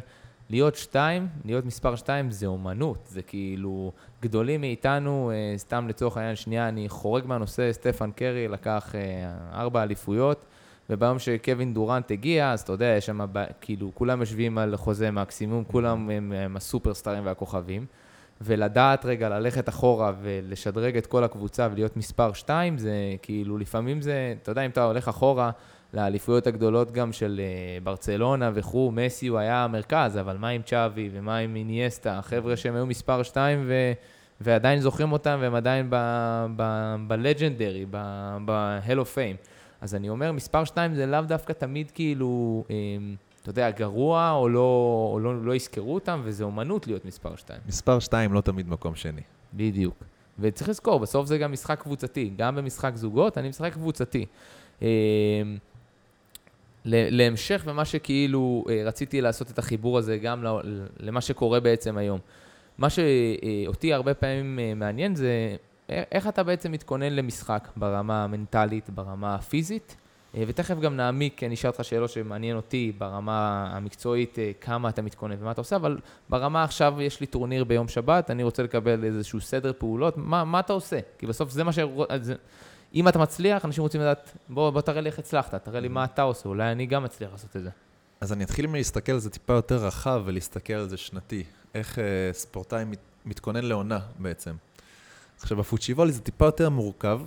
להיות 0.51 0.77
שתיים, 0.77 1.29
להיות 1.45 1.65
מספר 1.65 1.97
שתיים 1.97 2.31
זה 2.31 2.47
אומנות, 2.47 3.09
זה 3.11 3.23
כאילו, 3.23 3.93
גדולים 4.23 4.61
מאיתנו, 4.61 5.31
אה, 5.35 5.59
סתם 5.59 5.89
לצורך 5.89 6.17
העניין, 6.17 6.37
שנייה, 6.37 6.69
אני 6.69 6.89
חורג 6.89 7.27
מהנושא, 7.27 7.73
סטפן 7.73 8.11
קרי 8.11 8.49
לקח 8.49 8.95
אה, 8.95 9.61
ארבע 9.61 9.83
אליפויות, 9.83 10.45
וביום 10.91 11.19
שקווין 11.19 11.75
דורנט 11.75 12.11
הגיע, 12.11 12.53
אז 12.53 12.61
אתה 12.61 12.73
יודע, 12.73 12.87
יש 12.87 13.07
שם, 13.07 13.21
כאילו, 13.61 13.91
כולם 13.95 14.21
יושבים 14.21 14.59
על 14.59 14.77
חוזה 14.77 15.11
מקסימום, 15.11 15.65
כולם 15.65 16.11
הם, 16.11 16.33
הם 16.33 16.57
הסופרסטארים 16.57 17.27
והכוכבים. 17.27 17.87
ולדעת 18.45 19.07
רגע 19.07 19.29
ללכת 19.29 19.69
אחורה 19.69 20.13
ולשדרג 20.23 20.97
את 20.97 21.07
כל 21.07 21.25
הקבוצה 21.25 21.69
ולהיות 21.73 21.97
מספר 21.97 22.33
שתיים, 22.33 22.79
זה 22.79 22.95
כאילו, 23.23 23.59
לפעמים 23.59 24.01
זה, 24.01 24.35
אתה 24.43 24.51
יודע, 24.51 24.63
אם 24.63 24.71
אתה 24.71 24.85
הולך 24.85 25.09
אחורה 25.09 25.51
לאליפויות 25.95 26.47
הגדולות 26.47 26.93
גם 26.93 27.13
של 27.13 27.41
אה, 27.41 27.79
ברצלונה 27.83 28.51
וכו', 28.55 28.91
מסי 28.91 29.27
הוא 29.27 29.39
היה 29.39 29.65
המרכז, 29.65 30.19
אבל 30.19 30.37
מה 30.37 30.49
עם 30.49 30.63
צ'אבי 30.63 31.11
ומה 31.13 31.37
עם 31.37 31.57
איניאסטה, 31.57 32.19
החבר'ה 32.19 32.57
שהם 32.57 32.75
היו 32.75 32.87
מספר 32.87 33.23
שתיים 33.23 33.65
ו... 33.67 33.93
ועדיין 34.41 34.81
זוכרים 34.81 35.13
אותם 35.13 35.39
והם 35.43 35.55
עדיין 35.55 35.91
ב-legendary, 36.57 37.87
ב-hell 38.45 38.99
of 38.99 39.17
fame. 39.17 39.47
אז 39.81 39.95
אני 39.95 40.09
אומר, 40.09 40.33
מספר 40.33 40.65
שתיים 40.65 40.95
זה 40.95 41.07
לאו 41.07 41.21
דווקא 41.21 41.53
תמיד 41.53 41.91
כאילו, 41.91 42.65
אה, 42.71 42.75
אתה 43.43 43.51
יודע, 43.51 43.71
גרוע 43.71 44.31
או 44.31 44.49
לא, 44.49 45.11
או 45.13 45.21
לא, 45.21 45.45
לא 45.45 45.55
יזכרו 45.55 45.95
אותם, 45.95 46.21
וזה 46.25 46.45
אומנות 46.45 46.87
להיות 46.87 47.05
מספר 47.05 47.37
שתיים. 47.37 47.61
מספר 47.69 47.99
שתיים 47.99 48.33
לא 48.33 48.41
תמיד 48.41 48.69
מקום 48.69 48.95
שני. 48.95 49.21
בדיוק. 49.55 50.05
וצריך 50.39 50.69
לזכור, 50.71 51.01
בסוף 51.01 51.27
זה 51.27 51.39
גם 51.39 51.53
משחק 51.53 51.81
קבוצתי. 51.81 52.33
גם 52.37 52.57
במשחק 52.57 52.93
זוגות, 52.95 53.39
אני 53.39 53.49
משחק 53.49 53.73
קבוצתי. 53.73 54.27
אה, 54.83 54.89
להמשך 56.85 57.65
במה 57.67 57.85
שכאילו 57.85 58.65
אה, 58.69 58.83
רציתי 58.85 59.21
לעשות 59.21 59.51
את 59.51 59.59
החיבור 59.59 59.99
הזה 59.99 60.19
גם 60.19 60.45
למה 61.01 61.21
שקורה 61.21 61.61
בעצם 61.61 61.97
היום. 61.97 62.21
מה 62.79 62.89
שאותי 62.91 63.93
הרבה 63.93 64.15
פעמים 64.15 64.59
אה, 64.59 64.75
מעניין 64.75 65.15
זה 65.15 65.57
איך 65.89 66.29
אתה 66.29 66.43
בעצם 66.43 66.73
מתכונן 66.73 67.13
למשחק 67.13 67.69
ברמה 67.77 68.25
המנטלית, 68.25 68.91
ברמה 68.91 69.35
הפיזית, 69.35 69.97
ותכף 70.35 70.79
גם 70.81 70.97
נעמיק, 70.97 71.43
אני 71.43 71.55
אשאל 71.55 71.71
אותך 71.71 71.85
שאלות 71.85 72.11
שמעניין 72.11 72.57
אותי 72.57 72.93
ברמה 72.99 73.69
המקצועית, 73.73 74.39
אה, 74.39 74.51
כמה 74.61 74.89
אתה 74.89 75.03
מתכונן 75.03 75.37
ומה 75.41 75.51
אתה 75.51 75.61
עושה, 75.61 75.77
אבל 75.77 75.99
ברמה 76.29 76.65
עכשיו 76.65 77.03
יש 77.03 77.21
לי 77.21 77.27
טורניר 77.27 77.65
ביום 77.65 77.89
שבת, 77.89 78.31
אני 78.31 78.43
רוצה 78.43 78.63
לקבל 78.63 79.05
איזשהו 79.05 79.41
סדר 79.41 79.73
פעולות, 79.79 80.15
מה, 80.17 80.45
מה 80.45 80.61
אתה 80.61 80.73
עושה? 80.73 80.99
כי 81.19 81.27
בסוף 81.27 81.51
זה 81.51 81.65
מה 81.65 81.73
ש... 81.73 81.79
אז, 82.09 82.33
אם 82.95 83.09
אתה 83.09 83.19
מצליח, 83.19 83.65
אנשים 83.65 83.83
רוצים 83.83 84.01
לדעת, 84.01 84.37
בוא, 84.49 84.71
בוא 84.71 84.81
תראה 84.81 85.01
לי 85.01 85.09
איך 85.09 85.19
הצלחת, 85.19 85.55
תראה 85.55 85.81
לי 85.81 85.89
מה 85.89 86.05
אתה 86.05 86.23
עושה, 86.23 86.49
אולי 86.49 86.73
אני 86.73 86.87
גם 86.87 87.05
אצליח 87.05 87.33
לעשות 87.33 87.57
את 87.57 87.63
זה. 87.63 87.71
אז 88.21 88.33
אני 88.33 88.45
אתחיל 88.45 88.67
מלהסתכל 88.67 89.13
על 89.13 89.19
זה 89.19 89.31
טיפה 89.31 89.53
יותר 89.53 89.77
רחב 89.77 90.23
ולהסתכל 90.25 90.73
על 90.73 90.89
זה 90.89 90.97
שנתי. 90.97 91.45
איך 91.75 91.99
אה, 91.99 92.05
ספורטאי 92.33 92.85
מת, 92.85 92.99
מתכונן 93.25 93.65
לעונה 93.65 93.99
בעצם. 94.19 94.55
עכשיו, 95.41 95.57
בפוצ'יבולי 95.57 96.13
זה 96.13 96.21
טיפה 96.21 96.45
יותר 96.45 96.71
מורכב, 96.71 97.21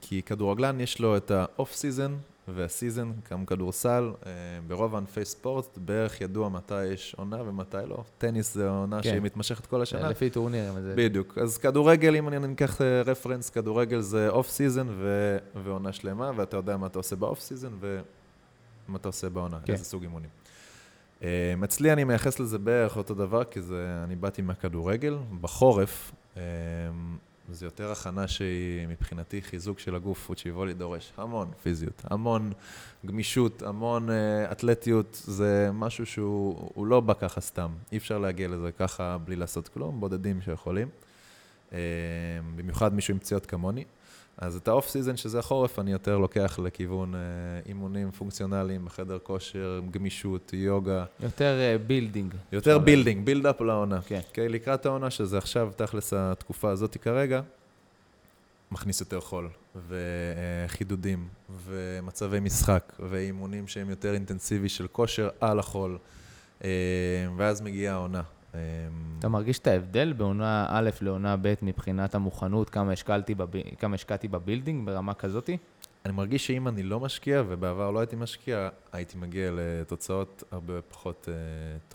כי 0.00 0.22
כדורגלן 0.22 0.80
יש 0.80 1.00
לו 1.00 1.16
את 1.16 1.30
ה 1.30 1.41
off 1.41 1.72
season 1.72 2.16
וה 2.48 2.62
season, 2.62 3.12
גם 3.30 3.46
כדורסל. 3.46 4.12
אה, 4.26 4.30
ברוב 4.66 4.94
ענפי 4.96 5.24
ספורט 5.24 5.78
בערך 5.78 6.20
ידוע 6.20 6.48
מתי 6.48 6.84
יש 6.84 7.14
עונה 7.18 7.42
ומתי 7.42 7.76
לא. 7.86 8.04
טניס 8.18 8.54
זה 8.54 8.68
עונה 8.68 9.02
כן. 9.02 9.10
שהיא 9.10 9.20
מתמשכת 9.20 9.66
כל 9.66 9.82
השנה. 9.82 10.08
לפי 10.08 10.30
טורנירים, 10.30 10.76
אז 10.76 10.84
זה... 10.84 10.94
בדיוק. 10.96 11.38
אז 11.38 11.58
כדורגל, 11.58 12.16
אם 12.16 12.28
אני 12.28 12.38
ניקח 12.38 12.80
אה, 12.80 13.02
reference, 13.02 13.50
כדורגל 13.50 14.00
זה 14.00 14.28
off 14.28 14.48
season 14.48 14.86
ו... 14.90 15.36
ועונה 15.64 15.92
שלמה, 15.92 16.30
ואתה 16.36 16.56
יודע 16.56 16.76
מה 16.76 16.86
אתה 16.86 16.98
עושה 16.98 17.16
ב 17.16 17.22
off 17.22 17.40
season 17.40 17.72
ומה 17.80 18.96
אתה 18.96 19.08
עושה 19.08 19.28
בעונה, 19.28 19.58
כן. 19.64 19.72
איזה 19.72 19.84
סוג 19.84 20.02
אימונים. 20.02 20.30
אה, 21.22 21.54
אצלי 21.64 21.92
אני 21.92 22.04
מייחס 22.04 22.40
לזה 22.40 22.58
בערך 22.58 22.96
אותו 22.96 23.14
דבר, 23.14 23.44
כי 23.44 23.62
זה, 23.62 24.00
אני 24.04 24.16
באתי 24.16 24.42
מהכדורגל. 24.42 25.18
בחורף, 25.40 26.12
זה 27.52 27.66
יותר 27.66 27.92
הכנה 27.92 28.28
שהיא 28.28 28.88
מבחינתי 28.88 29.42
חיזוק 29.42 29.78
של 29.78 29.94
הגוף, 29.94 30.26
פוצ'יבולי 30.26 30.74
דורש 30.74 31.12
המון 31.16 31.50
פיזיות, 31.62 32.02
המון 32.04 32.52
גמישות, 33.06 33.62
המון 33.62 34.10
אה, 34.10 34.52
אתלטיות, 34.52 35.22
זה 35.24 35.70
משהו 35.72 36.06
שהוא 36.06 36.70
הוא 36.74 36.86
לא 36.86 37.00
בא 37.00 37.14
ככה 37.14 37.40
סתם, 37.40 37.70
אי 37.92 37.96
אפשר 37.96 38.18
להגיע 38.18 38.48
לזה 38.48 38.72
ככה 38.72 39.18
בלי 39.18 39.36
לעשות 39.36 39.68
כלום, 39.68 40.00
בודדים 40.00 40.42
שיכולים. 40.42 40.88
אה, 41.72 41.78
במיוחד 42.56 42.94
מישהו 42.94 43.14
עם 43.14 43.18
פציעות 43.18 43.46
כמוני. 43.46 43.84
אז 44.38 44.56
את 44.56 44.68
ה 44.68 44.73
off 44.73 44.88
season, 44.88 45.16
שזה 45.16 45.38
החורף, 45.38 45.78
אני 45.78 45.92
יותר 45.92 46.18
לוקח 46.18 46.58
לכיוון 46.58 47.14
אה, 47.14 47.20
אימונים 47.66 48.10
פונקציונליים 48.10 48.84
בחדר 48.84 49.18
כושר, 49.18 49.80
גמישות, 49.90 50.52
יוגה, 50.52 51.04
יותר 51.20 51.78
building. 51.86 52.34
יותר 52.52 52.78
building, 52.78 53.26
build-up 53.26 53.60
לעונה. 53.60 54.00
כן. 54.02 54.20
כן. 54.32 54.46
לקראת 54.48 54.86
העונה, 54.86 55.10
שזה 55.10 55.38
עכשיו, 55.38 55.70
תכלס 55.76 56.12
התקופה 56.12 56.70
הזאת 56.70 56.96
כרגע, 56.96 57.40
מכניס 58.72 59.00
יותר 59.00 59.20
חול, 59.20 59.48
וחידודים, 59.88 61.28
ומצבי 61.64 62.40
משחק, 62.40 62.92
ואימונים 63.00 63.68
שהם 63.68 63.90
יותר 63.90 64.14
אינטנסיבי 64.14 64.68
של 64.68 64.86
כושר 64.86 65.28
על 65.40 65.58
החול, 65.58 65.98
אה, 66.64 66.68
ואז 67.36 67.60
מגיעה 67.60 67.94
העונה. 67.94 68.22
אה, 68.54 68.60
אתה 69.18 69.28
מרגיש 69.28 69.58
את 69.58 69.66
ההבדל 69.66 70.12
בעונה 70.12 70.66
א' 70.68 70.90
לעונה 71.00 71.36
ב' 71.42 71.54
מבחינת 71.62 72.14
המוכנות, 72.14 72.70
כמה 72.70 72.92
השקעתי, 72.92 73.34
בב... 73.34 73.50
כמה 73.78 73.94
השקעתי 73.94 74.28
ב 74.28 74.34
building 74.34 74.86
ברמה 74.86 75.14
כזאתי? 75.14 75.56
אני 76.04 76.12
מרגיש 76.12 76.46
שאם 76.46 76.68
אני 76.68 76.82
לא 76.82 77.00
משקיע, 77.00 77.42
ובעבר 77.48 77.90
לא 77.90 77.98
הייתי 77.98 78.16
משקיע, 78.16 78.68
הייתי 78.92 79.18
מגיע 79.18 79.50
לתוצאות 79.52 80.44
הרבה 80.50 80.82
פחות 80.82 81.28
אה, 81.28 81.34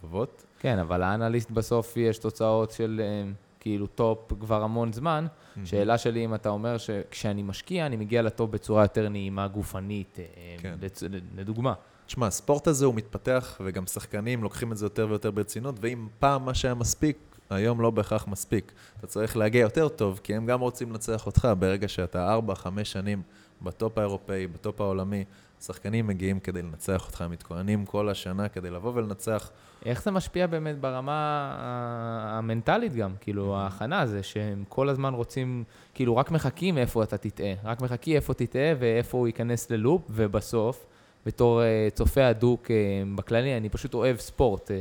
טובות. 0.02 0.46
כן, 0.60 0.80
אבל 0.80 1.04
at 1.04 1.17
least 1.17 1.52
בסוף 1.52 1.98
יש 1.98 2.18
תוצאות 2.18 2.72
של 2.72 3.02
אה, 3.04 3.32
כאילו 3.60 3.88
טופ 3.88 4.34
כבר 4.40 4.64
המון 4.64 4.94
זמן. 4.94 5.28
שאלה 5.66 5.98
שלי 5.98 6.26
אם 6.26 6.36
אתה 6.36 6.50
אומר 6.50 6.78
שכשאני 6.78 7.44
משקיע, 7.44 7.86
אני 7.86 7.96
מגיע 7.96 8.22
לטופ 8.22 8.50
בצורה 8.50 8.84
יותר 8.84 9.10
נעימה, 9.10 9.48
גופנית, 9.48 10.20
אה, 10.20 10.56
כן. 10.62 10.76
לצ... 10.82 11.04
לדוגמה. 11.36 11.74
תשמע, 12.08 12.28
הספורט 12.28 12.68
הזה 12.68 12.86
הוא 12.86 12.96
מתפתח, 12.96 13.62
וגם 13.66 13.86
שחקנים 13.86 14.44
לוקחים 14.44 14.72
את 14.72 14.78
זה 14.78 14.86
יותר 14.86 15.08
ויותר 15.10 15.32
ברצינות, 15.32 15.76
ואם 15.82 16.08
פעם 16.20 16.46
מה 16.46 16.54
שהיה 16.54 16.74
מספיק 16.74 17.18
היום 17.50 17.82
לא 17.82 17.90
בהכרח 17.90 18.28
מספיק. 18.28 18.72
אתה 19.00 19.08
צריך 19.08 19.38
להגיע 19.38 19.62
יותר 19.62 19.88
טוב, 19.88 20.20
כי 20.24 20.36
הם 20.36 20.46
גם 20.46 20.60
רוצים 20.60 20.92
לנצח 20.92 21.26
אותך 21.26 21.48
ברגע 21.60 21.88
שאתה 21.88 22.38
4-5 22.56 22.68
שנים 22.84 23.22
בטופ 23.62 23.98
האירופאי, 23.98 24.48
בטופ 24.48 24.82
העולמי. 24.82 25.24
שחקנים 25.62 26.08
מגיעים 26.08 26.40
כדי 26.40 26.62
לנצח 26.62 27.06
אותך, 27.08 27.22
הם 27.22 27.32
מתכוננים 27.32 27.86
כל 27.86 28.10
השנה 28.10 28.50
כדי 28.50 28.70
לבוא 28.70 28.92
ולנצח. 28.96 29.52
איך 29.86 30.04
זה 30.04 30.12
משפיע 30.12 30.48
באמת 30.48 30.80
ברמה 30.80 31.56
המנטלית 32.30 32.96
גם? 32.96 33.12
כאילו, 33.22 33.56
Mm-hmm. 33.56 33.60
ההכנה 33.60 34.06
זה 34.06 34.24
שהם 34.24 34.64
כל 34.70 34.90
הזמן 34.90 35.14
רוצים, 35.14 35.64
כאילו, 35.94 36.18
רק 36.18 36.32
מחכים 36.32 36.78
איפה 36.78 37.04
אתה 37.04 37.18
תטעה. 37.18 37.54
רק 37.64 37.82
מחכים 37.82 38.16
איפה 38.16 38.34
תטעה 38.34 38.74
ואיפה 38.80 39.18
הוא 39.18 39.28
ייכנס 39.28 39.70
ללופ, 39.70 40.02
ובסוף, 40.10 40.86
בתור 41.28 41.64
אה, 41.64 41.88
צופה 41.94 42.28
הדוק 42.28 42.72
אה, 42.72 42.76
בכללי, 43.16 43.58
אני 43.58 43.70
פשוט 43.70 43.94
אוהב 43.94 44.18
ספורט, 44.18 44.72
אה, 44.72 44.78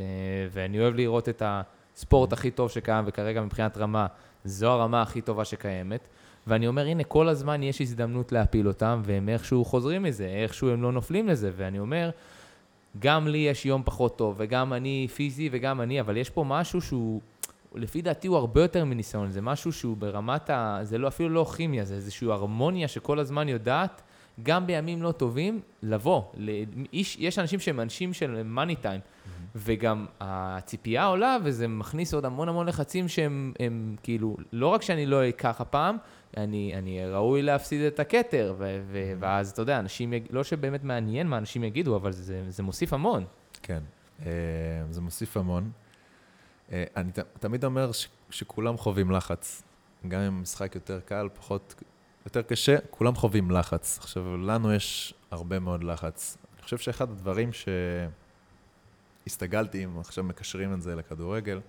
ואני 0.53 0.81
אוהב 0.81 0.95
לראות 0.95 1.29
את 1.29 1.43
הספורט 1.47 2.33
הכי 2.33 2.50
טוב 2.50 2.71
שקיים, 2.71 3.05
וכרגע 3.09 3.43
מבחינת 3.43 3.79
רמה, 3.79 4.07
זו 4.45 4.71
הרמה 4.71 5.03
הכי 5.03 5.21
טובה 5.21 5.45
שקיימת. 5.45 6.09
ואני 6.47 6.69
אומר, 6.69 6.87
הנה, 6.87 7.05
כל 7.05 7.29
הזמן 7.29 7.62
יש 7.62 7.81
הזדמנות 7.81 8.33
להפיל 8.33 8.69
אותם, 8.69 9.03
והם 9.05 9.29
איכשהו 9.29 9.65
חוזרים 9.65 10.03
מזה, 10.03 10.26
איכשהו 10.26 10.69
הם 10.69 10.83
לא 10.83 10.93
נופלים 10.93 11.29
לזה. 11.29 11.50
ואני 11.57 11.79
אומר, 11.79 12.11
גם 12.99 13.29
לי 13.29 13.38
יש 13.38 13.67
יום 13.67 13.83
פחות 13.85 14.19
טוב, 14.19 14.35
וגם 14.38 14.73
אני 14.73 15.09
פיזי 15.15 15.49
וגם 15.53 15.81
אני, 15.81 16.00
אבל 16.00 16.17
יש 16.17 16.31
פה 16.31 16.45
משהו 16.45 16.81
שהוא, 16.81 17.21
לפי 17.75 18.03
דעתי 18.03 18.29
הוא 18.29 18.37
הרבה 18.37 18.62
יותר 18.62 18.85
מניסיון, 18.85 19.31
זה 19.31 19.41
משהו 19.41 19.73
שהוא 19.73 19.97
ברמת 19.97 20.50
ה... 20.50 20.79
זה 20.83 20.99
לא, 20.99 21.09
אפילו 21.09 21.29
לא 21.29 21.47
כימיה, 21.57 21.85
זה 21.85 21.95
איזושהי 21.95 22.31
הרמוניה 22.31 22.88
שכל 22.88 23.19
הזמן 23.19 23.49
יודעת, 23.49 24.03
גם 24.43 24.66
בימים 24.66 25.02
לא 25.02 25.12
טובים, 25.12 25.61
לבוא. 25.83 26.23
לאיש, 26.35 27.16
יש 27.21 27.38
אנשים 27.38 27.61
שהם 27.61 27.81
אנשים 27.81 28.12
של 28.12 28.43
מאני 28.43 28.76
טיים, 28.76 29.00
וגם 29.55 30.07
הציפייה 30.21 31.05
עולה, 31.07 31.37
וזה 31.45 31.69
מכניס 31.69 32.14
עוד 32.14 32.25
המון 32.25 32.49
המון 32.49 32.66
לחצים 32.66 33.09
שהם 33.09 33.52
הם, 33.61 33.97
כאילו, 34.02 34.37
לא 34.52 34.66
רק 34.66 34.83
שאני 34.83 35.07
לא 35.07 35.28
אקח 35.28 35.61
הפעם, 35.61 35.97
אני, 36.37 36.73
אני 36.75 37.07
ראוי 37.07 37.43
להפסיד 37.43 37.81
את 37.83 38.00
הכתר, 38.00 38.55
ו- 38.59 38.81
ו- 38.87 39.12
ואז 39.19 39.50
אתה 39.50 39.62
יודע, 39.62 39.78
אנשים, 39.78 40.12
יג... 40.12 40.25
לא 40.31 40.45
שבאמת 40.45 40.85
מעניין 40.85 41.26
מה 41.26 41.38
אנשים 41.38 41.64
יגידו, 41.64 41.97
אבל 41.97 42.12
זה, 42.12 42.45
זה 42.49 42.62
מוסיף 42.62 42.93
המון. 42.93 43.25
כן, 43.62 43.81
אה, 44.26 44.26
זה 44.90 45.00
מוסיף 45.00 45.37
המון. 45.37 45.71
אה, 46.73 46.85
אני 46.97 47.12
ת- 47.12 47.19
תמיד 47.19 47.64
אומר 47.64 47.93
ש- 47.93 48.09
שכולם 48.31 48.76
חווים 48.76 49.11
לחץ. 49.11 49.62
גם 50.09 50.21
אם 50.21 50.43
משחק 50.43 50.75
יותר 50.75 51.00
קל, 51.00 51.28
פחות, 51.35 51.75
יותר 52.26 52.42
קשה, 52.42 52.76
כולם 52.90 53.14
חווים 53.14 53.50
לחץ. 53.50 53.99
עכשיו, 53.99 54.37
לנו 54.37 54.73
יש 54.73 55.14
הרבה 55.30 55.59
מאוד 55.59 55.85
לחץ. 55.85 56.37
אני 56.54 56.62
חושב 56.62 56.78
שאחד 56.78 57.11
הדברים 57.11 57.50
שהסתגלתי, 59.26 59.85
אם 59.85 59.99
עכשיו 59.99 60.25
מקשרים 60.25 60.75
את 60.75 60.83
זה 60.83 60.95
לכדורגל, 60.95 61.61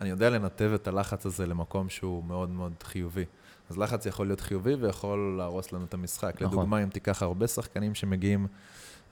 אני 0.00 0.08
יודע 0.10 0.30
לנתב 0.30 0.70
את 0.74 0.88
הלחץ 0.88 1.26
הזה 1.26 1.46
למקום 1.46 1.88
שהוא 1.88 2.24
מאוד 2.24 2.50
מאוד 2.50 2.72
חיובי. 2.82 3.24
אז 3.70 3.78
לחץ 3.78 4.06
יכול 4.06 4.26
להיות 4.26 4.40
חיובי 4.40 4.74
ויכול 4.74 5.34
להרוס 5.38 5.72
לנו 5.72 5.84
את 5.84 5.94
המשחק. 5.94 6.34
נכון. 6.34 6.58
לדוגמה, 6.58 6.82
אם 6.82 6.88
תיקח 6.88 7.22
הרבה 7.22 7.46
שחקנים 7.46 7.94
שמגיעים 7.94 8.46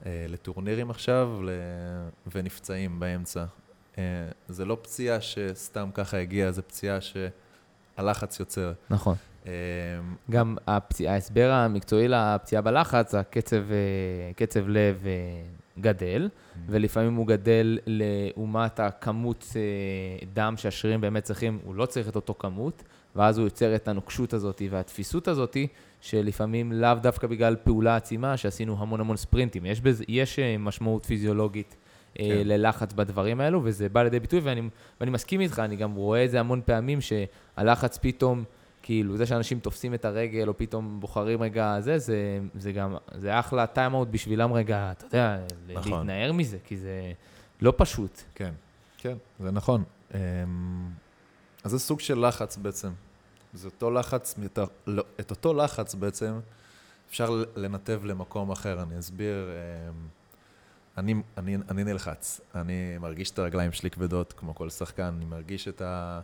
אה, 0.05 0.25
לטורנירים 0.29 0.89
עכשיו 0.89 1.39
ל... 1.43 1.49
ונפצעים 2.31 2.99
באמצע. 2.99 3.45
אה, 3.97 4.03
זה 4.47 4.65
לא 4.65 4.77
פציעה 4.81 5.21
שסתם 5.21 5.89
ככה 5.93 6.17
הגיעה, 6.17 6.51
זה 6.51 6.61
פציעה 6.61 6.97
שהלחץ 7.01 8.39
יוצר. 8.39 8.73
נכון. 8.89 9.15
אה, 9.47 9.51
גם 10.31 10.55
הפציע, 10.67 11.11
ההסבר 11.11 11.51
המקצועי 11.51 12.07
לפציעה 12.07 12.61
בלחץ, 12.61 13.15
הקצב 13.15 13.71
אה, 13.71 14.33
קצב 14.35 14.67
לב 14.67 15.03
אה, 15.05 15.11
גדל, 15.79 16.29
ולפעמים 16.67 17.15
הוא 17.15 17.27
גדל 17.27 17.79
לעומת 17.85 18.79
הכמות 18.79 19.45
אה, 19.55 20.25
דם 20.33 20.53
שהשרירים 20.57 21.01
באמת 21.01 21.23
צריכים, 21.23 21.59
הוא 21.63 21.75
לא 21.75 21.85
צריך 21.85 22.09
את 22.09 22.15
אותו 22.15 22.35
כמות, 22.39 22.83
ואז 23.15 23.37
הוא 23.37 23.45
יוצר 23.45 23.75
את 23.75 23.87
הנוקשות 23.87 24.33
הזאת 24.33 24.61
והתפיסות 24.69 25.27
הזאת, 25.27 25.57
שלפעמים 26.01 26.71
לאו 26.71 26.93
דווקא 27.01 27.27
בגלל 27.27 27.55
פעולה 27.63 27.95
עצימה, 27.95 28.37
שעשינו 28.37 28.75
המון 28.79 28.99
המון 28.99 29.17
ספרינטים. 29.17 29.65
יש, 29.65 29.81
בזה, 29.81 30.03
יש 30.07 30.39
משמעות 30.59 31.05
פיזיולוגית 31.05 31.75
כן. 32.15 32.23
ללחץ 32.45 32.93
בדברים 32.93 33.41
האלו, 33.41 33.61
וזה 33.63 33.89
בא 33.89 34.03
לידי 34.03 34.19
ביטוי, 34.19 34.39
ואני, 34.39 34.61
ואני 34.99 35.11
מסכים 35.11 35.41
איתך, 35.41 35.59
אני 35.59 35.75
גם 35.75 35.95
רואה 35.95 36.25
את 36.25 36.31
זה 36.31 36.39
המון 36.39 36.61
פעמים, 36.65 36.99
שהלחץ 37.01 37.97
פתאום... 37.97 38.43
כאילו, 38.83 39.17
זה 39.17 39.25
שאנשים 39.25 39.59
תופסים 39.59 39.93
את 39.93 40.05
הרגל, 40.05 40.47
או 40.47 40.57
פתאום 40.57 40.99
בוחרים 40.99 41.41
רגע 41.41 41.79
זה, 41.79 41.99
זה, 41.99 42.39
זה 42.55 42.71
גם, 42.71 42.95
זה 43.17 43.39
אחלה 43.39 43.67
טיים-אאוט 43.67 44.07
בשבילם 44.11 44.53
רגע, 44.53 44.91
אתה 44.91 45.05
יודע, 45.05 45.37
נכון. 45.73 45.91
להתנער 45.91 46.31
מזה, 46.31 46.57
כי 46.63 46.77
זה 46.77 47.11
לא 47.61 47.73
פשוט. 47.77 48.21
כן, 48.35 48.53
כן, 48.97 49.17
זה 49.39 49.51
נכון. 49.51 49.83
אמ, 50.13 50.19
אז 51.63 51.71
זה 51.71 51.79
סוג 51.79 51.99
של 51.99 52.27
לחץ 52.27 52.57
בעצם. 52.57 52.89
זה 53.53 53.67
אותו 53.67 53.91
לחץ, 53.91 54.35
את 54.45 54.59
לא, 54.87 55.03
את 55.19 55.31
אותו 55.31 55.53
לחץ 55.53 55.95
בעצם 55.95 56.39
אפשר 57.09 57.43
לנתב 57.55 58.01
למקום 58.05 58.51
אחר. 58.51 58.81
אני 58.83 58.99
אסביר. 58.99 59.49
אמ, 59.89 60.07
אני, 60.97 61.15
אני, 61.37 61.57
אני 61.69 61.83
נלחץ, 61.83 62.41
אני 62.55 62.97
מרגיש 62.97 63.31
את 63.31 63.39
הרגליים 63.39 63.71
שלי 63.71 63.89
כבדות, 63.89 64.33
כמו 64.33 64.55
כל 64.55 64.69
שחקן, 64.69 65.13
אני 65.17 65.25
מרגיש 65.25 65.67
את, 65.67 65.81
ה, 65.81 66.21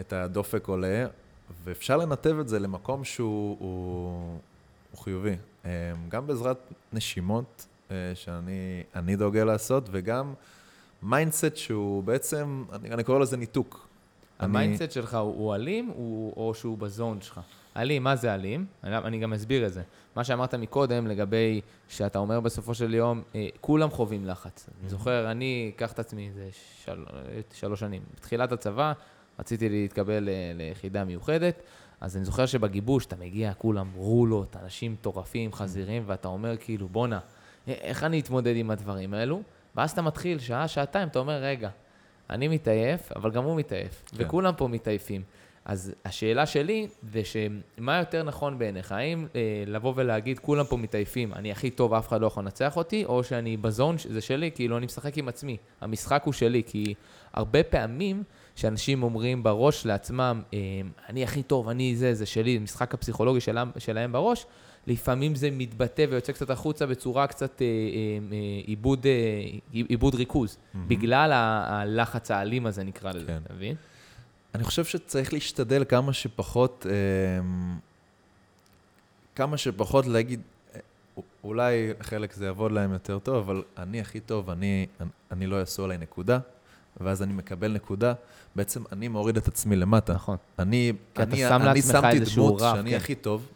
את 0.00 0.12
הדופק 0.12 0.68
עולה, 0.68 1.06
ואפשר 1.64 1.96
לנתב 1.96 2.36
את 2.40 2.48
זה 2.48 2.58
למקום 2.58 3.04
שהוא 3.04 3.56
הוא, 3.60 4.38
הוא 4.90 5.00
חיובי. 5.00 5.36
אמ, 5.64 5.70
גם 6.08 6.26
בעזרת 6.26 6.58
נשימות 6.92 7.66
אה, 7.90 7.96
שאני 8.14 8.82
אני 8.94 9.16
דוגל 9.16 9.44
לעשות, 9.44 9.88
וגם 9.90 10.34
mindset 11.02 11.56
שהוא 11.56 12.04
בעצם, 12.04 12.64
אני, 12.72 12.90
אני 12.90 13.04
קורא 13.04 13.18
לזה 13.18 13.36
ניתוק. 13.36 13.88
ה 14.38 14.44
mindset 14.44 14.90
שלך 14.90 15.14
הוא, 15.14 15.20
הוא 15.20 15.54
אלים, 15.54 15.92
הוא, 15.94 16.32
או 16.36 16.54
שהוא 16.54 16.78
ב 16.78 16.86
zone 16.86 17.20
שלך? 17.20 17.40
אלים, 17.76 18.04
מה 18.04 18.16
זה 18.16 18.34
אלים? 18.34 18.66
אני, 18.84 18.96
אני 18.96 19.18
גם 19.18 19.32
אסביר 19.32 19.66
את 19.66 19.72
זה. 19.72 19.82
מה 20.16 20.24
שאמרת 20.24 20.54
מקודם 20.54 21.06
לגבי, 21.06 21.60
שאתה 21.88 22.18
אומר 22.18 22.40
בסופו 22.40 22.74
של 22.74 22.94
יום, 22.94 23.22
אה, 23.34 23.48
כולם 23.60 23.90
חווים 23.90 24.24
לחץ. 24.24 24.68
אני 24.80 24.88
זוכר, 24.88 25.30
אני, 25.30 25.72
אקח 25.76 25.92
את 25.92 25.98
עצמי, 25.98 26.30
זה 26.34 26.48
של, 26.84 27.04
שלוש 27.52 27.80
שנים. 27.80 28.02
בתחילת 28.16 28.52
הצבא, 28.52 28.92
רציתי 29.38 29.68
להתקבל 29.68 30.28
אה, 30.28 30.52
ליחידה 30.54 31.04
מיוחדת, 31.04 31.62
אז 32.00 32.16
אני 32.16 32.24
זוכר 32.24 32.46
שבגיבוש 32.46 33.06
אתה 33.06 33.16
מגיע, 33.16 33.54
כולם 33.54 33.90
רולות, 33.96 34.56
אנשים 34.62 34.92
מטורפים, 34.92 35.52
חזירים, 35.52 36.02
ואתה 36.06 36.28
אומר 36.28 36.56
כאילו, 36.56 36.88
בואנה, 36.88 37.18
איך 37.66 38.04
אני 38.04 38.20
אתמודד 38.20 38.56
עם 38.56 38.70
הדברים 38.70 39.14
האלו? 39.14 39.42
ואז 39.76 39.90
אתה 39.90 40.02
מתחיל, 40.02 40.38
שעה, 40.38 40.68
שעתיים, 40.68 41.08
אתה 41.08 41.18
אומר, 41.18 41.42
רגע, 41.42 41.70
אני 42.30 42.48
מתעייף, 42.48 43.12
אבל 43.12 43.30
גם 43.30 43.44
הוא 43.44 43.56
מתעייף, 43.56 44.02
כן. 44.06 44.16
וכולם 44.20 44.54
פה 44.56 44.68
מתעייפים. 44.68 45.22
אז 45.64 45.94
השאלה 46.04 46.46
שלי 46.46 46.88
זה 47.02 47.22
שמה 47.24 47.98
יותר 47.98 48.22
נכון 48.22 48.58
בעיניך? 48.58 48.92
האם 48.92 49.26
אה, 49.34 49.64
לבוא 49.66 49.92
ולהגיד, 49.96 50.38
כולם 50.38 50.64
פה 50.64 50.76
מתעייפים, 50.76 51.34
אני 51.34 51.52
הכי 51.52 51.70
טוב, 51.70 51.94
אף 51.94 52.08
אחד 52.08 52.20
לא 52.20 52.26
יכול 52.26 52.42
לנצח 52.42 52.76
אותי, 52.76 53.04
או 53.04 53.24
שאני 53.24 53.56
בזון, 53.56 53.96
זה 54.08 54.20
שלי, 54.20 54.50
כאילו 54.54 54.78
אני 54.78 54.86
משחק 54.86 55.18
עם 55.18 55.28
עצמי, 55.28 55.56
המשחק 55.80 56.22
הוא 56.24 56.32
שלי, 56.32 56.62
כי 56.66 56.94
הרבה 57.32 57.62
פעמים 57.62 58.22
שאנשים 58.56 59.02
אומרים 59.02 59.42
בראש 59.42 59.86
לעצמם, 59.86 60.42
אה, 60.54 60.58
אני 61.08 61.24
הכי 61.24 61.42
טוב, 61.42 61.68
אני 61.68 61.96
זה, 61.96 62.14
זה 62.14 62.26
שלי, 62.26 62.56
המשחק 62.56 62.94
הפסיכולוגי 62.94 63.40
שלהם, 63.40 63.70
שלהם 63.78 64.12
בראש, 64.12 64.46
לפעמים 64.86 65.34
זה 65.34 65.50
מתבטא 65.50 66.04
ויוצא 66.10 66.32
קצת 66.32 66.50
החוצה 66.50 66.86
בצורה 66.86 67.26
קצת 67.26 67.62
אה, 67.62 67.66
אה, 67.66 67.70
אה, 68.32 68.36
עיבוד, 68.66 69.06
אה, 69.06 69.12
עיבוד 69.72 70.14
ריכוז, 70.14 70.58
בגלל 70.74 71.32
ה- 71.32 71.80
הלחץ 71.80 72.30
האלים 72.30 72.66
הזה 72.66 72.84
נקרא 72.84 73.12
לזה, 73.12 73.26
כן. 73.26 73.40
אתה 73.46 73.54
מבין? 73.54 73.76
אני 74.54 74.64
חושב 74.64 74.84
שצריך 74.84 75.32
להשתדל 75.32 75.84
כמה 75.88 76.12
שפחות, 76.12 76.86
אמ, 77.40 77.78
כמה 79.34 79.56
שפחות 79.56 80.06
להגיד, 80.06 80.40
אולי 81.44 81.92
חלק 82.00 82.32
זה 82.32 82.44
יעבוד 82.46 82.72
להם 82.72 82.92
יותר 82.92 83.18
טוב, 83.18 83.36
אבל 83.36 83.62
אני 83.78 84.00
הכי 84.00 84.20
טוב, 84.20 84.50
אני, 84.50 84.86
אני 85.30 85.46
לא 85.46 85.56
יעשו 85.56 85.84
עליי 85.84 85.98
נקודה, 85.98 86.38
ואז 87.00 87.22
אני 87.22 87.32
מקבל 87.32 87.72
נקודה, 87.72 88.12
בעצם 88.56 88.82
אני 88.92 89.08
מוריד 89.08 89.36
את 89.36 89.48
עצמי 89.48 89.76
למטה. 89.76 90.12
נכון. 90.14 90.36
אני, 90.58 90.92
כי 91.14 91.22
אתה 91.22 91.30
אני, 91.32 91.36
שם 91.38 91.62
אני 91.62 91.82
שמתי 91.82 92.18
דמות 92.36 92.60
רף, 92.62 92.76
שאני 92.76 92.90
כן. 92.90 92.96
הכי 92.96 93.14
טוב, 93.14 93.46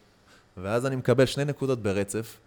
ואז 0.57 0.85
אני 0.85 0.95
מקבל 0.95 1.25
שני 1.25 1.45
נקודות 1.45 1.81
ברצף, 1.83 2.37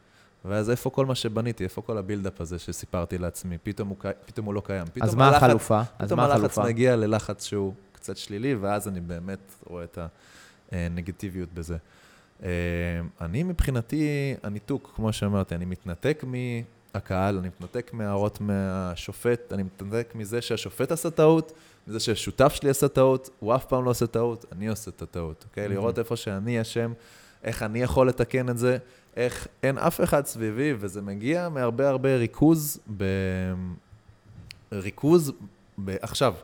ואז 0.45 0.71
איפה 0.71 0.91
כל 0.91 1.07
מה 1.07 1.15
שבניתי, 1.15 1.65
איפה 1.65 1.83
כל 1.83 1.99
הבילדאפ 1.99 2.41
הזה 2.41 2.59
שסיפרתי 2.59 3.19
לעצמי, 3.19 3.59
פתאום 3.63 3.89
הוא, 3.89 3.97
פתאום 4.27 4.47
הוא 4.47 4.55
לא 4.55 4.63
קיים. 4.65 4.83
אז 4.83 4.89
פתאום 4.93 5.19
מה 5.19 5.29
הלחץ- 5.29 5.43
החלופה? 5.43 5.81
אז 5.99 6.07
פתאום 6.07 6.21
מה 6.21 6.25
הלחץ 6.27 6.37
החלופה? 6.39 6.65
מגיע 6.65 6.97
ללחץ 6.97 7.45
שהוא 7.45 7.75
קצת 7.93 8.17
שלילי, 8.17 8.55
ואז 8.55 8.89
אני 8.89 9.01
באמת 9.01 9.39
רואה 9.67 9.85
את 9.85 9.99
הנגטיביות 10.73 11.49
בזה. 11.55 11.77
אה, 12.43 12.49
אני 13.21 13.43
מבחינתי, 13.43 14.07
הניתוק, 14.43 14.93
כמו 14.97 15.13
שאמרתי, 15.13 15.55
אני 15.55 15.65
מתנתק 15.65 16.25
מהקהל, 16.95 17.39
אני 17.39 17.49
מתנתק 17.49 17.91
מההערות 17.93 18.41
מהשופט, 18.41 19.53
אני 19.53 19.63
מתנתק 19.63 20.13
מזה 20.15 20.43
שהשופט 20.43 20.93
עשה 20.93 21.11
טעות, 21.11 21.53
מזה 21.89 22.01
שהשותף 22.01 22.53
שלי 22.55 22.71
עשה 22.71 22.89
טעות, 22.89 23.31
הוא 23.41 23.55
אף 23.55 23.65
פעם 23.65 23.85
לא 23.85 23.91
עושה 23.91 24.07
טעות, 24.07 24.45
אני 24.53 24.69
עושה 24.69 24.91
את 24.91 25.03
הטעות, 25.03 25.45
אוקיי? 25.49 25.69
לראות 25.69 25.99
איפה 25.99 26.17
שאני 26.17 26.61
אשם, 26.61 26.93
איך 27.45 27.63
אני 27.63 27.83
יכול 27.83 28.09
לתקן 28.09 28.49
את 28.49 28.59
זה, 28.59 28.79
איך 29.17 29.49
אין 29.63 29.79
אף 29.79 30.01
אחד 30.01 30.27
סביבי, 30.27 30.75
וזה 30.79 31.03
מגיע 31.03 31.49
מהרבה 31.49 31.89
הרבה 31.89 32.17
ריכוז 32.17 32.79
ב... 32.97 33.05
ריכוז 34.73 35.33
ב... 35.85 35.97
עכשיו. 36.03 36.35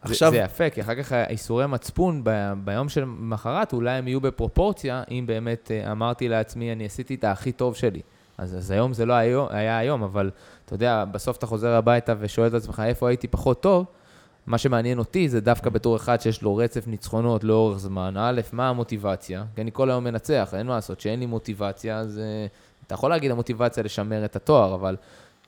עכשיו- 0.00 0.30
זה, 0.30 0.36
זה 0.36 0.42
יפה, 0.42 0.70
כי 0.70 0.80
אחר 0.80 1.02
כך 1.02 1.12
האיסורי 1.12 1.66
מצפון 1.66 2.20
ב, 2.24 2.52
ביום 2.64 2.88
של 2.88 3.04
מחרת, 3.04 3.72
אולי 3.72 3.90
הם 3.90 4.08
יהיו 4.08 4.20
בפרופורציה, 4.20 5.02
אם 5.10 5.24
באמת 5.26 5.70
אה, 5.70 5.92
אמרתי 5.92 6.28
לעצמי, 6.28 6.72
אני 6.72 6.86
עשיתי 6.86 7.14
את 7.14 7.24
הכי 7.24 7.52
טוב 7.52 7.76
שלי. 7.76 8.00
אז, 8.38 8.56
אז 8.56 8.70
היום 8.70 8.92
זה 8.92 9.06
לא 9.06 9.12
היה, 9.12 9.46
היה 9.50 9.78
היום, 9.78 10.02
אבל 10.02 10.30
אתה 10.64 10.74
יודע, 10.74 11.04
בסוף 11.04 11.36
אתה 11.36 11.46
חוזר 11.46 11.70
הביתה 11.70 12.14
ושואל 12.18 12.48
את 12.48 12.54
עצמך 12.54 12.82
איפה 12.86 13.08
הייתי 13.08 13.28
פחות 13.28 13.62
טוב, 13.62 13.86
מה 14.46 14.58
שמעניין 14.58 14.98
אותי 14.98 15.28
זה 15.28 15.40
דווקא 15.40 15.70
בתור 15.70 15.96
אחד 15.96 16.20
שיש 16.20 16.42
לו 16.42 16.56
רצף 16.56 16.86
ניצחונות 16.86 17.44
לאורך 17.44 17.78
זמן. 17.78 18.14
א', 18.18 18.40
מה 18.52 18.68
המוטיבציה? 18.68 19.44
כי 19.54 19.60
אני 19.60 19.70
כל 19.72 19.90
היום 19.90 20.04
מנצח, 20.04 20.54
אין 20.56 20.66
מה 20.66 20.74
לעשות. 20.74 21.00
שאין 21.00 21.20
לי 21.20 21.26
מוטיבציה, 21.26 21.98
אז 21.98 22.18
אה, 22.18 22.46
אתה 22.86 22.94
יכול 22.94 23.10
להגיד 23.10 23.30
המוטיבציה 23.30 23.82
לשמר 23.82 24.24
את 24.24 24.36
התואר, 24.36 24.74
אבל 24.74 24.96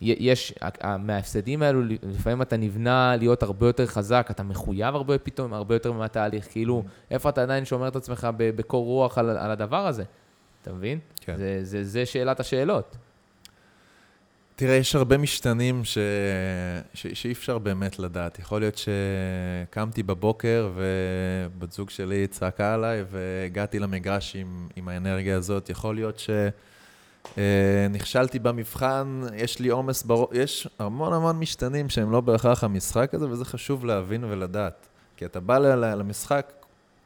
יש, 0.00 0.54
מההפסדים 0.98 1.62
האלו, 1.62 1.80
לפעמים 2.02 2.42
אתה 2.42 2.56
נבנה 2.56 3.16
להיות 3.16 3.42
הרבה 3.42 3.66
יותר 3.66 3.86
חזק, 3.86 4.28
אתה 4.30 4.42
מחויב 4.42 4.94
הרבה 4.94 5.18
פתאום, 5.18 5.54
הרבה 5.54 5.74
יותר 5.74 5.92
מהתהליך. 5.92 6.48
כאילו, 6.50 6.82
איפה 7.10 7.28
אתה 7.28 7.42
עדיין 7.42 7.64
שומר 7.64 7.88
את 7.88 7.96
עצמך 7.96 8.28
בקור 8.38 8.84
רוח 8.84 9.18
על, 9.18 9.30
על 9.30 9.50
הדבר 9.50 9.86
הזה? 9.86 10.04
אתה 10.62 10.72
מבין? 10.72 10.98
כן. 11.20 11.36
זה, 11.36 11.60
זה, 11.62 11.84
זה 11.84 12.06
שאלת 12.06 12.40
השאלות. 12.40 12.96
תראה, 14.56 14.74
יש 14.74 14.94
הרבה 14.94 15.18
משתנים 15.18 15.84
ש... 15.84 15.98
ש... 16.94 17.06
שאי 17.06 17.32
אפשר 17.32 17.58
באמת 17.58 17.98
לדעת. 17.98 18.38
יכול 18.38 18.60
להיות 18.60 18.74
שקמתי 18.78 20.02
בבוקר 20.02 20.70
ובת 20.74 21.72
זוג 21.72 21.90
שלי 21.90 22.26
צעקה 22.26 22.74
עליי 22.74 23.04
והגעתי 23.10 23.78
למגרש 23.78 24.36
עם, 24.36 24.68
עם 24.76 24.88
האנרגיה 24.88 25.36
הזאת. 25.36 25.70
יכול 25.70 25.94
להיות 25.94 26.22
שנכשלתי 27.36 28.38
במבחן, 28.38 29.20
יש 29.34 29.58
לי 29.58 29.68
עומס 29.68 30.02
בראש, 30.02 30.28
יש 30.32 30.68
המון 30.78 31.12
המון 31.12 31.38
משתנים 31.38 31.88
שהם 31.88 32.10
לא 32.12 32.20
בהכרח 32.20 32.64
המשחק 32.64 33.14
הזה, 33.14 33.28
וזה 33.28 33.44
חשוב 33.44 33.84
להבין 33.84 34.24
ולדעת. 34.24 34.88
כי 35.16 35.24
אתה 35.24 35.40
בא 35.40 35.58
למשחק 35.58 36.52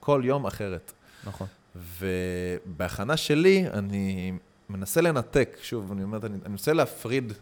כל 0.00 0.22
יום 0.24 0.46
אחרת. 0.46 0.92
נכון. 1.24 1.46
ובהכנה 1.76 3.16
שלי, 3.16 3.64
אני 3.72 4.32
מנסה 4.68 5.00
לנתק, 5.00 5.56
שוב, 5.62 5.92
אני 5.92 6.02
אומר, 6.02 6.18
אני, 6.26 6.36
אני 6.42 6.48
מנסה 6.48 6.72
להפריד 6.72 7.32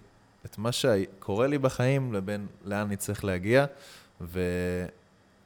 את 0.47 0.59
מה 0.59 0.73
שקורה 0.73 1.47
לי 1.47 1.59
בחיים 1.59 2.13
לבין 2.13 2.47
לאן 2.65 2.81
אני 2.81 2.97
צריך 2.97 3.25
להגיע, 3.25 3.67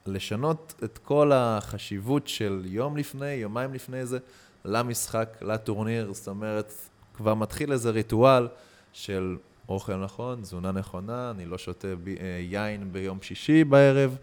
ולשנות 0.07 0.75
את 0.85 0.99
כל 0.99 1.33
החשיבות 1.35 2.29
של 2.29 2.63
יום 2.67 2.97
לפני, 2.97 3.33
יומיים 3.33 3.75
לפני 3.75 4.07
זה, 4.07 4.19
למשחק, 4.65 5.39
לטורניר, 5.43 6.13
זאת 6.13 6.29
אומרת, 6.29 6.73
כבר 7.15 7.35
מתחיל 7.35 7.73
איזה 7.73 7.91
ריטואל 7.91 8.49
של 8.93 9.37
אוכל 9.69 9.97
נכון, 9.97 10.41
תזונה 10.41 10.73
נכונה, 10.73 11.31
אני 11.31 11.47
לא 11.47 11.59
שותה 11.59 11.89
ב, 12.05 12.09
אה, 12.09 12.15
יין 12.41 12.93
ביום 12.93 13.19
שישי 13.23 13.65
בערב, 13.65 14.17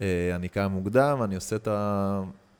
אה, 0.00 0.32
אני 0.34 0.48
קם 0.48 0.70
מוקדם, 0.72 1.18
אני 1.24 1.34
עושה 1.34 1.56
את 1.56 1.68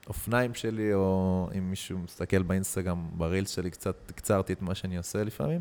האופניים 0.08 0.54
שלי, 0.54 0.94
או 0.94 1.48
אם 1.58 1.70
מישהו 1.70 1.98
מסתכל 1.98 2.42
באינסטגרם, 2.42 3.08
ברילס 3.12 3.50
שלי, 3.50 3.70
קצת 3.70 3.94
הקצרתי 4.08 4.52
את 4.52 4.62
מה 4.62 4.74
שאני 4.74 4.96
עושה 4.96 5.24
לפעמים. 5.24 5.60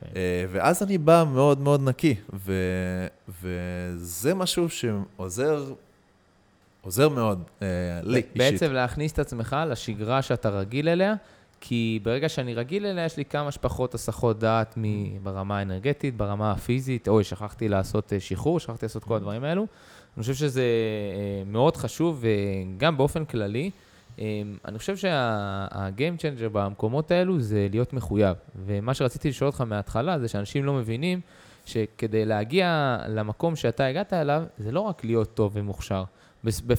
כן. 0.00 0.06
אה, 0.16 0.44
ואז 0.52 0.82
אני 0.82 0.98
בא 0.98 1.24
מאוד 1.32 1.60
מאוד 1.60 1.88
נקי, 1.88 2.14
ו, 2.34 2.54
וזה 3.42 4.34
משהו 4.34 4.68
שעוזר, 4.70 5.72
עוזר 6.80 7.08
מאוד 7.08 7.42
אה, 7.62 7.66
לי 8.02 8.16
אישית. 8.16 8.36
בעצם 8.36 8.72
להכניס 8.72 9.12
את 9.12 9.18
עצמך 9.18 9.56
לשגרה 9.68 10.22
שאתה 10.22 10.48
רגיל 10.48 10.88
אליה, 10.88 11.14
כי 11.60 12.00
ברגע 12.02 12.28
שאני 12.28 12.54
רגיל 12.54 12.86
אליה, 12.86 13.04
יש 13.04 13.16
לי 13.16 13.24
כמה 13.24 13.52
שפחות 13.52 13.94
הסחות 13.94 14.38
דעת 14.38 14.78
ברמה 15.22 15.58
האנרגטית, 15.58 16.16
ברמה 16.16 16.52
הפיזית, 16.52 17.08
אוי, 17.08 17.24
שכחתי 17.24 17.68
לעשות 17.68 18.12
אה, 18.12 18.20
שחרור, 18.20 18.60
שכחתי 18.60 18.84
לעשות 18.86 19.04
כל 19.04 19.16
הדברים 19.16 19.44
האלו. 19.44 19.66
אני 20.16 20.22
חושב 20.22 20.34
שזה 20.34 20.62
אה, 20.62 21.42
מאוד 21.46 21.76
חשוב, 21.76 22.24
וגם 22.24 22.96
באופן 22.96 23.24
כללי, 23.24 23.70
אה, 24.18 24.42
אני 24.64 24.78
חושב 24.78 24.96
שה-game 24.96 26.20
changer 26.20 26.48
במקומות 26.52 27.10
האלו 27.10 27.40
זה 27.40 27.66
להיות 27.70 27.92
מחויב. 27.92 28.36
ומה 28.66 28.94
שרציתי 28.94 29.28
לשאול 29.28 29.46
אותך 29.50 29.60
מההתחלה 29.60 30.18
זה 30.18 30.28
שאנשים 30.28 30.64
לא 30.64 30.72
מבינים 30.72 31.20
שכדי 31.64 32.24
להגיע 32.24 32.98
למקום 33.08 33.56
שאתה 33.56 33.86
הגעת 33.86 34.12
אליו, 34.12 34.42
זה 34.58 34.72
לא 34.72 34.80
רק 34.80 35.04
להיות 35.04 35.34
טוב 35.34 35.52
ומוכשר. 35.54 36.04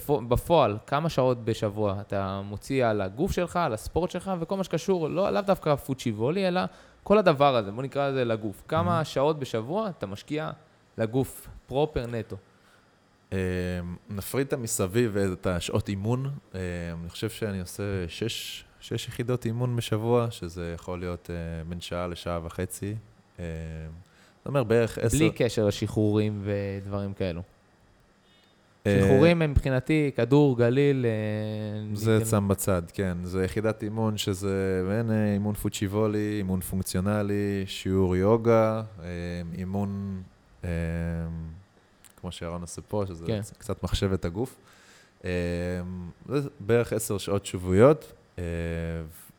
בפועל, 0.07 0.77
כמה 0.87 1.09
שעות 1.09 1.45
בשבוע 1.45 2.01
אתה 2.01 2.41
מוציא 2.43 2.85
על 2.85 3.01
הגוף 3.01 3.31
שלך, 3.31 3.55
על 3.55 3.73
הספורט 3.73 4.11
שלך, 4.11 4.31
וכל 4.39 4.57
מה 4.57 4.63
שקשור, 4.63 5.09
לא, 5.09 5.29
לאו 5.29 5.41
דווקא 5.41 5.75
פוצ'י 5.75 6.11
וולי, 6.11 6.47
אלא 6.47 6.61
כל 7.03 7.17
הדבר 7.17 7.55
הזה, 7.55 7.71
בוא 7.71 7.83
נקרא 7.83 8.09
לזה 8.09 8.25
לגוף. 8.25 8.63
כמה 8.67 9.05
שעות 9.05 9.39
בשבוע 9.39 9.89
אתה 9.89 10.05
משקיע 10.05 10.51
לגוף 10.97 11.47
פרופר 11.67 12.05
נטו. 12.07 12.35
אה, 13.33 13.37
נפריד 14.09 14.47
את 14.47 14.53
המסביב 14.53 15.11
ואת 15.13 15.47
השעות 15.47 15.89
אימון. 15.89 16.25
אה, 16.55 16.59
אני 17.01 17.09
חושב 17.09 17.29
שאני 17.29 17.59
עושה 17.59 17.83
שש, 18.07 18.63
שש 18.79 19.07
יחידות 19.07 19.45
אימון 19.45 19.75
בשבוע, 19.75 20.27
שזה 20.31 20.71
יכול 20.75 20.99
להיות 20.99 21.29
אה, 21.29 21.63
בין 21.69 21.81
שעה 21.81 22.07
לשעה 22.07 22.39
וחצי. 22.43 22.95
אה, 23.39 23.45
זאת 24.37 24.47
אומרת, 24.47 24.67
בערך 24.67 24.97
עשר... 24.97 25.17
בלי 25.17 25.31
קשר 25.35 25.67
לשחרורים 25.67 26.41
ודברים 26.43 27.13
כאלו. 27.13 27.41
אה, 28.87 28.99
שחרורים 29.01 29.41
הם 29.41 29.51
מבחינתי 29.51 30.11
כדור, 30.15 30.57
גליל. 30.57 31.05
אה, 31.05 31.95
זה 31.95 32.25
שם 32.25 32.47
בצד, 32.47 32.81
כן. 32.93 33.17
זה 33.23 33.45
יחידת 33.45 33.83
אימון 33.83 34.17
שזה 34.17 34.83
בין 34.89 35.11
אימון 35.33 35.55
פוצ'יבולי, 35.55 36.35
אימון 36.37 36.61
פונקציונלי, 36.61 37.63
שיעור 37.65 38.15
יוגה, 38.15 38.81
אימון, 39.57 40.21
כמו 42.23 42.31
שירון 42.31 42.61
עושה 42.61 42.81
פה, 42.81 43.03
שזה 43.07 43.25
כן. 43.25 43.41
קצת 43.57 43.83
מחשבת 43.83 44.25
הגוף. 44.25 44.55
אה, 45.25 45.29
זה 46.29 46.49
בערך 46.59 46.93
עשר 46.93 47.17
שעות 47.17 47.45
שבועיות, 47.45 48.13
אה, 48.39 48.43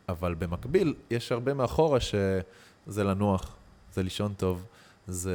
אבל 0.08 0.34
במקביל, 0.34 0.94
יש 1.10 1.32
הרבה 1.32 1.54
מאחורה 1.54 2.00
שזה 2.00 3.04
לנוח, 3.04 3.56
זה 3.92 4.02
לישון 4.02 4.34
טוב. 4.36 4.64
זה 5.06 5.32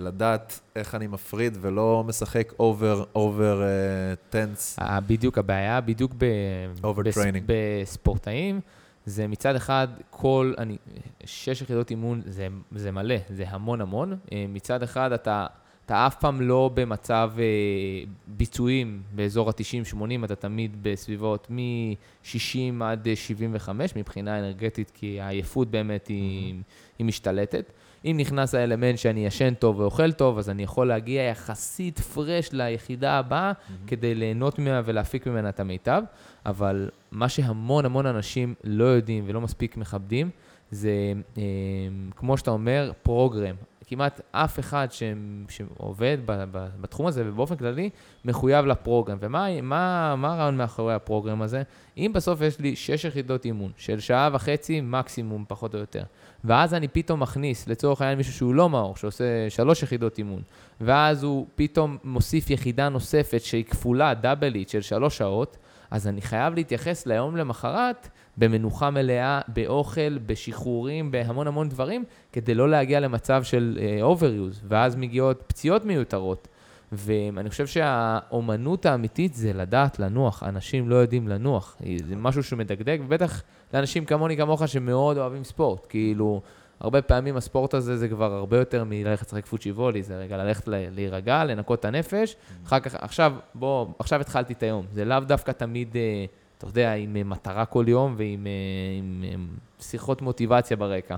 לדעת 0.00 0.60
איך 0.76 0.94
אני 0.94 1.06
מפריד 1.06 1.58
ולא 1.60 2.04
משחק 2.06 2.52
over, 2.58 3.04
over 3.14 3.62
tense. 4.30 4.76
בדיוק, 5.06 5.38
הבעיה 5.38 5.80
בדיוק 5.80 6.12
ב... 6.18 6.24
בס- 7.08 7.14
בספורטאים, 7.46 8.60
זה 9.06 9.26
מצד 9.28 9.56
אחד 9.56 9.88
כל, 10.10 10.54
אני, 10.58 10.76
שש 11.24 11.62
יחידות 11.62 11.90
אימון 11.90 12.22
זה, 12.26 12.48
זה 12.72 12.90
מלא, 12.90 13.14
זה 13.30 13.44
המון 13.48 13.80
המון. 13.80 14.16
אה, 14.32 14.44
מצד 14.48 14.82
אחד 14.82 15.12
אתה, 15.12 15.46
אתה 15.90 16.06
אף 16.06 16.14
פעם 16.14 16.40
לא 16.40 16.70
במצב 16.74 17.32
אה, 17.38 17.44
ביצועים 18.26 19.02
באזור 19.14 19.48
ה-90-80, 19.48 20.24
אתה 20.24 20.34
תמיד 20.34 20.76
בסביבות 20.82 21.46
מ-60 21.50 22.84
עד 22.84 23.08
אה, 23.08 23.16
75 23.16 23.96
מבחינה 23.96 24.38
אנרגטית, 24.38 24.90
כי 24.94 25.20
העייפות 25.20 25.70
באמת 25.70 26.06
היא, 26.08 26.54
היא 26.98 27.06
משתלטת. 27.06 27.72
אם 28.04 28.16
נכנס 28.18 28.54
האלמנט 28.54 28.98
שאני 28.98 29.26
ישן 29.26 29.54
טוב 29.54 29.80
ואוכל 29.80 30.12
טוב, 30.12 30.38
אז 30.38 30.50
אני 30.50 30.62
יכול 30.62 30.88
להגיע 30.88 31.22
יחסית 31.22 32.00
פרש 32.00 32.52
ליחידה 32.52 33.18
הבאה 33.18 33.52
כדי 33.86 34.14
ליהנות 34.14 34.58
ממנה 34.58 34.82
ולהפיק 34.84 35.26
ממנה 35.26 35.48
את 35.48 35.60
המיטב. 35.60 36.02
אבל 36.46 36.90
מה 37.10 37.28
שהמון 37.28 37.84
המון 37.84 38.06
אנשים 38.06 38.54
לא 38.64 38.84
יודעים 38.84 39.24
ולא 39.26 39.40
מספיק 39.40 39.76
מכבדים, 39.76 40.30
זה, 40.70 41.12
אה, 41.38 41.42
כמו 42.16 42.36
שאתה 42.36 42.50
אומר, 42.50 42.92
פרוגרם. 43.02 43.54
כמעט 43.90 44.20
אף 44.32 44.58
אחד 44.58 44.88
ש, 44.90 45.02
שעובד 45.48 46.18
ב, 46.26 46.44
ב, 46.50 46.66
בתחום 46.80 47.06
הזה, 47.06 47.24
ובאופן 47.26 47.56
כללי, 47.56 47.90
מחויב 48.24 48.66
לפרוגרם. 48.66 49.18
ומה 49.20 49.60
מה, 49.60 50.16
מה 50.16 50.32
הרעיון 50.32 50.56
מאחורי 50.56 50.94
הפרוגרם 50.94 51.42
הזה? 51.42 51.62
אם 51.96 52.10
בסוף 52.14 52.40
יש 52.40 52.58
לי 52.58 52.76
שש 52.76 53.04
יחידות 53.04 53.44
אימון 53.44 53.72
של 53.76 54.00
שעה 54.00 54.30
וחצי 54.32 54.80
מקסימום, 54.80 55.44
פחות 55.48 55.74
או 55.74 55.80
יותר, 55.80 56.02
ואז 56.44 56.74
אני 56.74 56.88
פתאום 56.88 57.20
מכניס, 57.20 57.68
לצורך 57.68 58.00
העניין, 58.00 58.18
מישהו 58.18 58.32
שהוא 58.32 58.54
לא 58.54 58.70
מאור, 58.70 58.96
שעושה 58.96 59.50
שלוש 59.50 59.82
יחידות 59.82 60.18
אימון, 60.18 60.42
ואז 60.80 61.22
הוא 61.22 61.46
פתאום 61.54 61.96
מוסיף 62.04 62.50
יחידה 62.50 62.88
נוספת 62.88 63.40
שהיא 63.40 63.64
כפולה, 63.64 64.14
דאבלית, 64.14 64.68
של 64.68 64.80
שלוש 64.80 65.18
שעות, 65.18 65.56
אז 65.90 66.06
אני 66.06 66.22
חייב 66.22 66.54
להתייחס 66.54 67.06
ליום 67.06 67.36
למחרת 67.36 68.08
במנוחה 68.36 68.90
מלאה, 68.90 69.40
באוכל, 69.48 70.18
בשחרורים, 70.18 71.10
בהמון 71.10 71.46
המון 71.46 71.68
דברים, 71.68 72.04
כדי 72.32 72.54
לא 72.54 72.70
להגיע 72.70 73.00
למצב 73.00 73.42
של 73.42 73.78
uh, 73.78 74.18
overuse, 74.18 74.64
ואז 74.68 74.96
מגיעות 74.96 75.42
פציעות 75.46 75.84
מיותרות. 75.84 76.48
ואני 76.92 77.50
חושב 77.50 77.66
שהאומנות 77.66 78.86
האמיתית 78.86 79.34
זה 79.34 79.52
לדעת 79.52 79.98
לנוח. 79.98 80.42
אנשים 80.42 80.88
לא 80.88 80.94
יודעים 80.94 81.28
לנוח. 81.28 81.76
זה 82.06 82.16
משהו 82.16 82.42
שמדגדג, 82.42 82.98
ובטח 83.04 83.42
לאנשים 83.74 84.04
כמוני, 84.04 84.36
כמוך, 84.36 84.68
שמאוד 84.68 85.18
אוהבים 85.18 85.44
ספורט. 85.44 85.86
כאילו, 85.88 86.40
הרבה 86.80 87.02
פעמים 87.02 87.36
הספורט 87.36 87.74
הזה 87.74 87.96
זה 87.96 88.08
כבר 88.08 88.32
הרבה 88.32 88.58
יותר 88.58 88.84
מללכת 88.84 89.26
לשחק 89.26 89.46
פוצ'י 89.46 89.72
וולי, 89.72 90.02
זה 90.02 90.18
רגע 90.18 90.36
ללכת 90.36 90.68
להירגע, 90.68 91.44
לנקות 91.44 91.80
את 91.80 91.84
הנפש. 91.84 92.36
אחר 92.66 92.80
כך, 92.80 92.94
עכשיו, 92.94 93.32
בוא, 93.54 93.86
עכשיו 93.98 94.20
התחלתי 94.20 94.52
את 94.52 94.62
היום. 94.62 94.86
זה 94.92 95.04
לאו 95.04 95.20
דווקא 95.20 95.52
תמיד, 95.52 95.96
אה, 95.96 96.24
אתה 96.60 96.68
יודע, 96.68 96.94
עם 96.94 97.16
אה, 97.16 97.24
מטרה 97.24 97.64
כל 97.64 97.84
יום 97.88 98.14
ועם 98.16 98.46
אה, 98.46 98.52
עם, 98.98 99.24
אה, 99.24 99.34
שיחות 99.80 100.22
מוטיבציה 100.22 100.76
ברקע. 100.76 101.16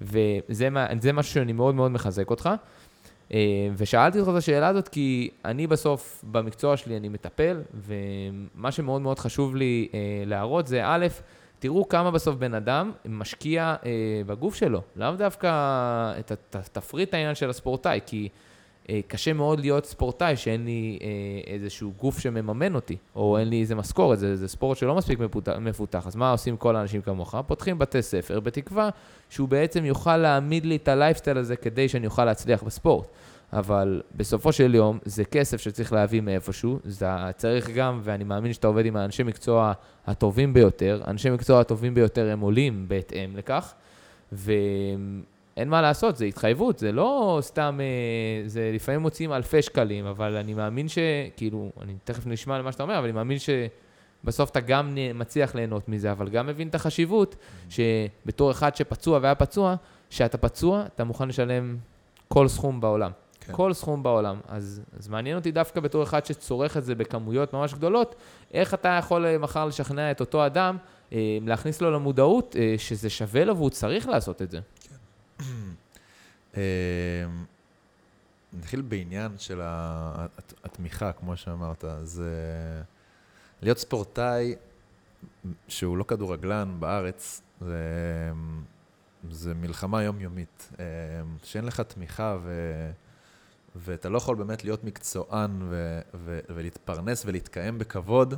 וזה 0.00 1.12
משהו 1.12 1.32
שאני 1.32 1.52
מאוד 1.52 1.74
מאוד 1.74 1.90
מחזק 1.90 2.30
אותך. 2.30 2.50
ושאלתי 3.76 4.20
אותך 4.20 4.30
את 4.30 4.36
השאלה 4.36 4.68
הזאת 4.68 4.88
כי 4.88 5.30
אני 5.44 5.66
בסוף, 5.66 6.24
במקצוע 6.30 6.76
שלי 6.76 6.96
אני 6.96 7.08
מטפל, 7.08 7.62
ומה 7.74 8.72
שמאוד 8.72 9.02
מאוד 9.02 9.18
חשוב 9.18 9.56
לי 9.56 9.88
להראות 10.26 10.66
זה, 10.66 10.80
א', 10.84 11.06
תראו 11.58 11.88
כמה 11.88 12.10
בסוף 12.10 12.36
בן 12.36 12.54
אדם 12.54 12.92
משקיע 13.04 13.74
בגוף 14.26 14.54
שלו, 14.54 14.82
לאו 14.96 15.12
דווקא 15.12 15.48
את 16.18 16.56
התפריט 16.56 17.14
העניין 17.14 17.34
של 17.34 17.50
הספורטאי, 17.50 18.00
כי 18.06 18.28
קשה 19.06 19.32
מאוד 19.32 19.60
להיות 19.60 19.86
ספורטאי 19.86 20.36
שאין 20.36 20.64
לי 20.64 20.98
אה, 21.02 21.08
איזשהו 21.54 21.92
גוף 22.00 22.18
שמממן 22.18 22.74
אותי, 22.74 22.96
או 23.16 23.38
אין 23.38 23.48
לי 23.48 23.60
איזה 23.60 23.74
משכורת, 23.74 24.18
זה, 24.18 24.36
זה 24.36 24.48
ספורט 24.48 24.78
שלא 24.78 24.94
מספיק 24.94 25.18
מפותח. 25.60 26.06
אז 26.06 26.16
מה 26.16 26.30
עושים 26.30 26.56
כל 26.56 26.76
האנשים 26.76 27.02
כמוך? 27.02 27.34
פותחים 27.46 27.78
בתי 27.78 28.02
ספר, 28.02 28.40
בתקווה 28.40 28.88
שהוא 29.30 29.48
בעצם 29.48 29.84
יוכל 29.84 30.16
להעמיד 30.16 30.66
לי 30.66 30.76
את 30.76 30.88
הלייפסטייל 30.88 31.38
הזה 31.38 31.56
כדי 31.56 31.88
שאני 31.88 32.06
אוכל 32.06 32.24
להצליח 32.24 32.62
בספורט. 32.62 33.08
אבל 33.52 34.02
בסופו 34.16 34.52
של 34.52 34.74
יום 34.74 34.98
זה 35.04 35.24
כסף 35.24 35.60
שצריך 35.60 35.92
להביא 35.92 36.20
מאיפשהו, 36.20 36.78
זה 36.84 37.06
צריך 37.36 37.70
גם, 37.70 38.00
ואני 38.02 38.24
מאמין 38.24 38.52
שאתה 38.52 38.66
עובד 38.66 38.86
עם 38.86 38.96
האנשי 38.96 39.22
מקצוע 39.22 39.72
הטובים 40.06 40.54
ביותר, 40.54 41.02
אנשי 41.06 41.30
מקצוע 41.30 41.60
הטובים 41.60 41.94
ביותר 41.94 42.30
הם 42.30 42.40
עולים 42.40 42.84
בהתאם 42.88 43.36
לכך, 43.36 43.74
ואין 45.56 45.68
מה 45.68 45.82
לעשות, 45.82 46.16
זה 46.16 46.24
התחייבות, 46.24 46.78
זה 46.78 46.92
לא 46.92 47.38
סתם, 47.42 47.80
אה, 47.80 48.48
זה 48.48 48.70
לפעמים 48.74 49.00
מוצאים 49.00 49.32
אלפי 49.32 49.62
שקלים, 49.62 50.06
אבל 50.06 50.36
אני 50.36 50.54
מאמין 50.54 50.88
ש... 50.88 50.98
כאילו, 51.36 51.70
אני 51.82 51.94
תכף 52.04 52.26
נשמע 52.26 52.58
למה 52.58 52.72
שאתה 52.72 52.82
אומר, 52.82 52.98
אבל 52.98 53.04
אני 53.04 53.12
מאמין 53.12 53.38
ש... 53.38 53.50
בסוף 54.24 54.50
אתה 54.50 54.60
גם 54.60 54.98
מצליח 55.14 55.54
ליהנות 55.54 55.88
מזה, 55.88 56.12
אבל 56.12 56.28
גם 56.28 56.46
מבין 56.46 56.68
את 56.68 56.74
החשיבות 56.74 57.36
שבתור 57.68 58.50
אחד 58.50 58.76
שפצוע 58.76 59.18
והיה 59.22 59.34
פצוע, 59.34 59.74
שאתה 60.10 60.38
פצוע, 60.38 60.84
אתה 60.94 61.04
מוכן 61.04 61.28
לשלם 61.28 61.76
כל 62.28 62.48
סכום 62.48 62.80
בעולם. 62.80 63.10
כן. 63.40 63.52
כל 63.52 63.72
סכום 63.72 64.02
בעולם. 64.02 64.40
אז, 64.48 64.82
אז 64.98 65.08
מעניין 65.08 65.36
אותי 65.36 65.52
דווקא 65.52 65.80
בתור 65.80 66.02
אחד 66.02 66.26
שצורך 66.26 66.76
את 66.76 66.84
זה 66.84 66.94
בכמויות 66.94 67.52
ממש 67.52 67.74
גדולות, 67.74 68.14
איך 68.54 68.74
אתה 68.74 68.96
יכול 68.98 69.26
אה, 69.26 69.38
מחר 69.38 69.66
לשכנע 69.66 70.10
את 70.10 70.20
אותו 70.20 70.46
אדם, 70.46 70.76
אה, 71.12 71.38
להכניס 71.46 71.80
לו 71.80 71.90
למודעות 71.90 72.56
שזה 72.78 73.10
שווה 73.10 73.44
לו 73.44 73.56
והוא 73.56 73.70
צריך 73.70 74.08
לעשות 74.08 74.42
את 74.42 74.50
זה. 74.50 74.60
אה, 76.56 76.62
נתחיל 78.52 78.82
בעניין 78.82 79.38
של 79.38 79.60
התמיכה, 80.64 81.12
כמו 81.12 81.36
שאמרת. 81.36 81.84
זה 82.02 82.32
להיות 83.62 83.78
ספורטאי 83.78 84.54
שהוא 85.68 85.96
לא 85.96 86.04
כדורגלן 86.04 86.76
בארץ, 86.78 87.42
זה, 87.60 88.32
זה 89.30 89.54
מלחמה 89.54 90.02
יומיומית. 90.02 90.68
אה, 90.80 90.84
שאין 91.42 91.64
לך 91.64 91.80
תמיכה 91.80 92.36
ו... 92.42 92.50
ואתה 93.76 94.08
לא 94.08 94.16
יכול 94.16 94.36
באמת 94.36 94.64
להיות 94.64 94.84
מקצוען 94.84 95.62
ו- 95.62 96.00
ו- 96.14 96.40
ולהתפרנס 96.48 97.22
ולהתקיים 97.26 97.78
בכבוד, 97.78 98.34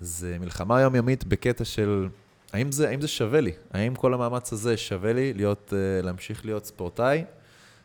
זה 0.00 0.36
מלחמה 0.40 0.80
יומיומית 0.80 1.24
בקטע 1.24 1.64
של 1.64 2.08
האם 2.56 2.72
זה, 2.72 2.88
האם 2.88 3.00
זה 3.00 3.08
שווה 3.08 3.40
לי? 3.40 3.52
האם 3.72 3.94
כל 3.94 4.14
המאמץ 4.14 4.52
הזה 4.52 4.76
שווה 4.76 5.12
לי 5.12 5.32
להיות, 5.32 5.72
uh, 5.72 6.06
להמשיך 6.06 6.44
להיות 6.44 6.66
ספורטאי? 6.66 7.24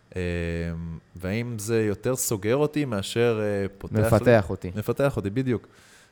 Uh, 0.09 0.13
והאם 1.15 1.59
זה 1.59 1.81
יותר 1.81 2.15
סוגר 2.15 2.55
אותי 2.55 2.85
מאשר 2.85 3.39
uh, 3.39 3.71
פותח 3.77 3.95
מפתח 3.95 4.25
לי? 4.25 4.49
אותי. 4.49 4.71
מפתח 4.75 5.17
אותי, 5.17 5.29
בדיוק. 5.29 5.67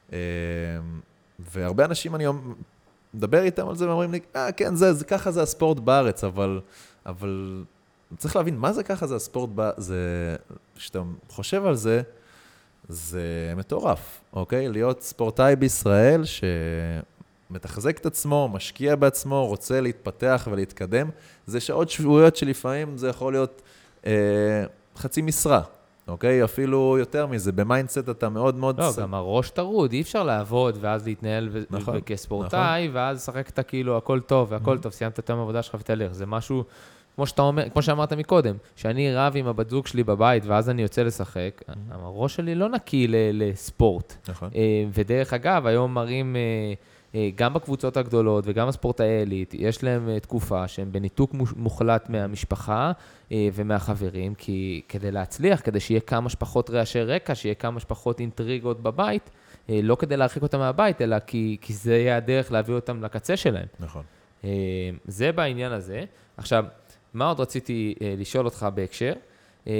Uh, 0.09 0.13
והרבה 1.39 1.85
אנשים, 1.85 2.15
אני 2.15 2.25
מדבר 3.13 3.43
איתם 3.43 3.69
על 3.69 3.75
זה 3.75 3.87
ואומרים 3.87 4.11
לי, 4.11 4.19
אה, 4.35 4.51
כן, 4.51 4.75
זה, 4.75 4.93
זה, 4.93 5.05
ככה 5.05 5.31
זה 5.31 5.41
הספורט 5.41 5.79
בארץ, 5.79 6.23
אבל, 6.23 6.59
אבל 7.05 7.63
צריך 8.17 8.35
להבין 8.35 8.57
מה 8.57 8.73
זה 8.73 8.83
ככה 8.83 9.07
זה 9.07 9.15
הספורט, 9.15 9.49
זה, 9.77 10.35
כשאתה 10.75 10.99
חושב 11.29 11.65
על 11.65 11.75
זה, 11.75 12.01
זה 12.89 13.53
מטורף, 13.57 14.21
אוקיי? 14.33 14.69
להיות 14.69 15.01
ספורטאי 15.01 15.55
בישראל 15.55 16.23
שמתחזק 17.49 17.97
את 17.97 18.05
עצמו, 18.05 18.49
משקיע 18.53 18.95
בעצמו, 18.95 19.47
רוצה 19.47 19.81
להתפתח 19.81 20.47
ולהתקדם, 20.51 21.09
זה 21.45 21.59
שעות 21.59 21.89
שבועיות 21.89 22.35
שלפעמים 22.35 22.97
זה 22.97 23.07
יכול 23.07 23.33
להיות 23.33 23.61
אה, 24.05 24.63
חצי 24.97 25.21
משרה, 25.21 25.61
אוקיי? 26.07 26.43
אפילו 26.43 26.95
יותר 26.99 27.27
מזה, 27.27 27.51
ב 27.51 27.59
mindset 27.59 28.09
אתה 28.09 28.29
מאוד 28.29 28.55
מאוד... 28.55 28.79
לא, 28.79 28.91
ס... 28.91 28.99
גם 28.99 29.13
הראש 29.13 29.49
טרוד, 29.49 29.91
אי 29.91 30.01
אפשר 30.01 30.23
לעבוד 30.23 30.77
ואז 30.81 31.05
להתנהל 31.07 31.49
ו... 31.51 31.61
נכון, 31.69 31.99
כספורטאי, 32.05 32.87
נכון. 32.87 32.95
ואז 32.95 33.17
לשחק 33.17 33.49
את 33.49 33.59
הכאילו, 33.59 33.97
הכל 33.97 34.19
טוב 34.19 34.51
והכל 34.51 34.77
mm-hmm. 34.77 34.81
טוב, 34.81 34.91
סיימת 34.91 35.19
את 35.19 35.29
היום 35.29 35.39
העבודה 35.39 35.63
שלך 35.63 35.75
ותלך. 35.79 36.11
זה 36.11 36.25
משהו 36.25 36.63
כמו 37.15 37.27
שאתה 37.27 37.41
אומר, 37.41 37.69
כמו 37.69 37.81
שאמרת 37.81 38.13
מקודם, 38.13 38.55
שאני 38.75 39.15
רב 39.15 39.33
עם 39.35 39.47
הבת 39.47 39.69
זוג 39.69 39.87
שלי 39.87 40.03
בבית 40.03 40.45
ואז 40.45 40.69
אני 40.69 40.81
יוצא 40.81 41.03
לשחק, 41.03 41.61
mm-hmm. 41.61 41.73
הראש 41.91 42.35
שלי 42.35 42.55
לא 42.55 42.69
נקי 42.69 43.07
לספורט. 43.09 44.15
נכון. 44.29 44.49
אה, 44.55 44.85
ודרך 44.93 45.33
אגב, 45.33 45.65
היום 45.65 45.93
מראים... 45.93 46.35
אה, 46.35 46.73
גם 47.35 47.53
בקבוצות 47.53 47.97
הגדולות 47.97 48.43
וגם 48.47 48.67
הספורטאי 48.67 49.19
עילית, 49.19 49.53
יש 49.53 49.83
להם 49.83 50.19
תקופה 50.19 50.67
שהם 50.67 50.91
בניתוק 50.91 51.33
מוחלט 51.55 52.09
מהמשפחה 52.09 52.91
ומהחברים, 53.31 54.35
כי 54.35 54.81
כדי 54.89 55.11
להצליח, 55.11 55.61
כדי 55.63 55.79
שיהיה 55.79 55.99
כמה 55.99 56.29
שפחות 56.29 56.69
רעשי 56.69 57.01
רקע, 57.01 57.35
שיהיה 57.35 57.55
כמה 57.55 57.79
שפחות 57.79 58.19
אינטריגות 58.19 58.81
בבית, 58.81 59.29
לא 59.69 59.95
כדי 59.95 60.17
להרחיק 60.17 60.43
אותם 60.43 60.59
מהבית, 60.59 61.01
אלא 61.01 61.19
כי, 61.19 61.57
כי 61.61 61.73
זה 61.73 61.97
יהיה 61.97 62.17
הדרך 62.17 62.51
להביא 62.51 62.75
אותם 62.75 63.03
לקצה 63.03 63.37
שלהם. 63.37 63.67
נכון. 63.79 64.03
זה 65.07 65.31
בעניין 65.31 65.71
הזה. 65.71 66.03
עכשיו, 66.37 66.65
מה 67.13 67.27
עוד 67.27 67.39
רציתי 67.39 67.95
אה, 68.01 68.15
לשאול 68.17 68.45
אותך 68.45 68.67
בהקשר? 68.73 69.13
אה, 69.67 69.73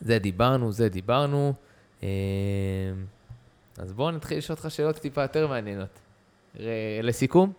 זה 0.00 0.18
דיברנו, 0.18 0.72
זה 0.72 0.88
דיברנו. 0.88 1.52
אז 3.82 3.92
בואו 3.92 4.10
נתחיל 4.10 4.38
לשאול 4.38 4.56
אותך 4.56 4.70
שאלות 4.70 4.96
טיפה 4.96 5.22
יותר 5.22 5.46
מעניינות. 5.46 5.98
לסיכום? 7.02 7.52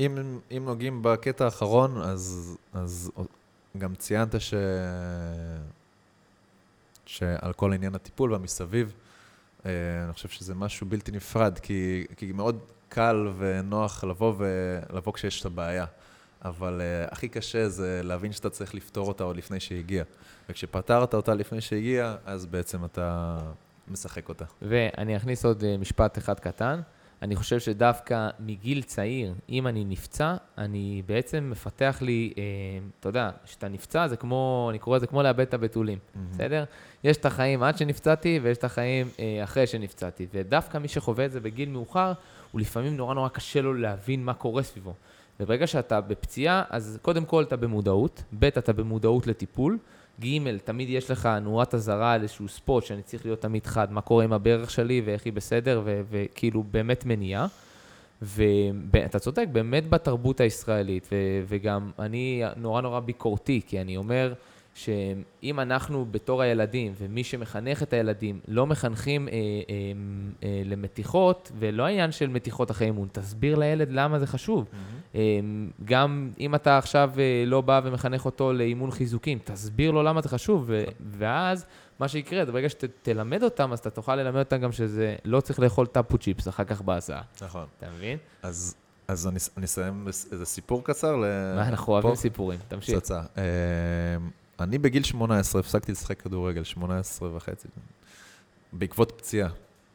אם, 0.00 0.38
אם 0.56 0.64
נוגעים 0.64 1.02
בקטע 1.02 1.44
האחרון, 1.44 2.02
אז, 2.02 2.56
אז 2.72 3.10
גם 3.78 3.94
ציינת 3.94 4.40
ש... 4.40 4.54
שעל 7.06 7.52
כל 7.52 7.72
עניין 7.72 7.94
הטיפול 7.94 8.32
והמסביב, 8.32 8.92
אה, 9.66 9.70
אני 10.04 10.12
חושב 10.12 10.28
שזה 10.28 10.54
משהו 10.54 10.86
בלתי 10.86 11.12
נפרד, 11.12 11.58
כי, 11.58 12.06
כי 12.16 12.32
מאוד 12.32 12.58
קל 12.88 13.28
ונוח 13.38 14.04
לבוא 14.04 14.34
ולבוא 14.38 15.12
כשיש 15.12 15.40
את 15.40 15.46
הבעיה. 15.46 15.86
אבל 16.44 16.80
uh, 16.80 17.12
הכי 17.12 17.28
קשה 17.28 17.68
זה 17.68 18.00
להבין 18.04 18.32
שאתה 18.32 18.50
צריך 18.50 18.74
לפתור 18.74 19.08
אותה 19.08 19.24
עוד 19.24 19.36
לפני 19.36 19.60
שהגיע. 19.60 20.04
וכשפתרת 20.48 21.14
אותה 21.14 21.34
לפני 21.34 21.60
שהגיע, 21.60 22.16
אז 22.24 22.46
בעצם 22.46 22.84
אתה 22.84 23.38
משחק 23.90 24.28
אותה. 24.28 24.44
ואני 24.62 25.16
אכניס 25.16 25.44
עוד 25.44 25.60
uh, 25.62 25.80
משפט 25.80 26.18
אחד 26.18 26.40
קטן. 26.40 26.80
אני 27.22 27.36
חושב 27.36 27.58
שדווקא 27.58 28.28
מגיל 28.40 28.82
צעיר, 28.82 29.34
אם 29.48 29.66
אני 29.66 29.84
נפצע, 29.84 30.34
אני 30.58 31.02
בעצם 31.06 31.48
מפתח 31.50 31.98
לי, 32.00 32.32
אה, 32.38 32.42
אתה 33.00 33.08
יודע, 33.08 33.30
כשאתה 33.44 33.68
נפצע 33.68 34.08
זה 34.08 34.16
כמו, 34.16 34.66
אני 34.70 34.78
קורא 34.78 34.96
לזה 34.96 35.06
כמו 35.06 35.22
לאבד 35.22 35.40
את 35.40 35.54
הבתולים, 35.54 35.98
mm-hmm. 35.98 36.18
בסדר? 36.30 36.64
יש 37.04 37.16
את 37.16 37.26
החיים 37.26 37.62
עד 37.62 37.78
שנפצעתי 37.78 38.40
ויש 38.42 38.58
את 38.58 38.64
החיים 38.64 39.08
אה, 39.20 39.44
אחרי 39.44 39.66
שנפצעתי. 39.66 40.26
ודווקא 40.34 40.78
מי 40.78 40.88
שחווה 40.88 41.24
את 41.24 41.32
זה 41.32 41.40
בגיל 41.40 41.68
מאוחר, 41.68 42.12
הוא 42.52 42.60
לפעמים 42.60 42.96
נורא 42.96 43.14
נורא 43.14 43.28
קשה 43.28 43.60
לו 43.60 43.74
להבין 43.74 44.24
מה 44.24 44.34
קורה 44.34 44.62
סביבו. 44.62 44.94
וברגע 45.40 45.66
שאתה 45.66 46.00
בפציעה, 46.00 46.64
אז 46.70 46.98
קודם 47.02 47.24
כל 47.24 47.42
אתה 47.42 47.56
במודעות, 47.56 48.22
ב' 48.38 48.44
אתה 48.44 48.72
במודעות 48.72 49.26
לטיפול, 49.26 49.78
ג' 50.20 50.56
תמיד 50.64 50.90
יש 50.90 51.10
לך 51.10 51.28
נורת 51.42 51.74
אזהרה 51.74 52.12
על 52.12 52.22
איזשהו 52.22 52.48
ספוט 52.48 52.84
שאני 52.84 53.02
צריך 53.02 53.24
להיות 53.24 53.40
תמיד 53.42 53.66
חד, 53.66 53.92
מה 53.92 54.00
קורה 54.00 54.24
עם 54.24 54.32
הברך 54.32 54.70
שלי 54.70 55.02
ואיך 55.04 55.24
היא 55.24 55.32
בסדר, 55.32 55.82
וכאילו 56.10 56.62
באמת 56.62 57.06
מניעה. 57.06 57.46
ואתה 58.22 59.18
צודק, 59.18 59.46
באמת 59.52 59.90
בתרבות 59.90 60.40
הישראלית, 60.40 61.08
וגם 61.48 61.90
אני 61.98 62.42
נורא 62.56 62.80
נורא 62.80 63.00
ביקורתי, 63.00 63.60
כי 63.66 63.80
אני 63.80 63.96
אומר, 63.96 64.32
שאם 64.78 65.60
אנחנו 65.60 66.06
בתור 66.10 66.42
הילדים, 66.42 66.92
ומי 66.98 67.24
שמחנך 67.24 67.82
את 67.82 67.92
הילדים, 67.92 68.40
לא 68.48 68.66
מחנכים 68.66 69.28
אה, 69.28 69.32
אה, 69.32 69.38
אה, 70.42 70.62
למתיחות, 70.64 71.52
ולא 71.58 71.86
העניין 71.86 72.12
של 72.12 72.28
מתיחות 72.28 72.70
אחרי 72.70 72.86
אימון, 72.86 73.08
תסביר 73.12 73.56
לילד 73.56 73.88
למה 73.92 74.18
זה 74.18 74.26
חשוב. 74.26 74.64
Mm-hmm. 74.64 75.16
אה, 75.16 75.20
גם 75.84 76.30
אם 76.40 76.54
אתה 76.54 76.78
עכשיו 76.78 77.12
אה, 77.18 77.44
לא 77.46 77.60
בא 77.60 77.80
ומחנך 77.84 78.24
אותו 78.24 78.52
לאימון 78.52 78.90
חיזוקים, 78.90 79.38
תסביר 79.44 79.90
לו 79.90 80.02
למה 80.02 80.20
זה 80.20 80.28
חשוב, 80.28 80.64
ו- 80.66 80.84
ואז 81.10 81.66
מה 81.98 82.08
שיקרה, 82.08 82.44
ברגע 82.44 82.68
שתלמד 82.68 83.42
אותם, 83.42 83.72
אז 83.72 83.78
אתה 83.78 83.90
תוכל 83.90 84.16
ללמד 84.16 84.38
אותם 84.38 84.56
גם 84.56 84.72
שזה 84.72 85.16
לא 85.24 85.40
צריך 85.40 85.60
לאכול 85.60 85.86
טאפו 85.86 86.18
צ'יפס 86.18 86.48
אחר 86.48 86.64
כך 86.64 86.82
בהסעה. 86.82 87.22
נכון. 87.42 87.66
אתה 87.78 87.86
מבין? 87.96 88.18
אז... 88.42 88.74
אז 89.08 89.26
אני, 89.26 89.38
אני 89.56 89.64
אסיים 89.64 90.06
איזה 90.06 90.44
סיפור 90.44 90.84
קצר. 90.84 91.16
מה, 91.56 91.68
אנחנו 91.68 91.92
אוהבים 91.92 92.14
סיפורים, 92.14 92.58
תמשיך. 92.68 92.98
פצצה. 92.98 93.20
אני 94.60 94.78
בגיל 94.78 95.02
18 95.02 95.60
הפסקתי 95.60 95.92
לשחק 95.92 96.22
כדורגל, 96.22 96.64
18 96.64 97.36
וחצי, 97.36 97.68
בעקבות 98.72 99.12
פציעה. 99.16 99.48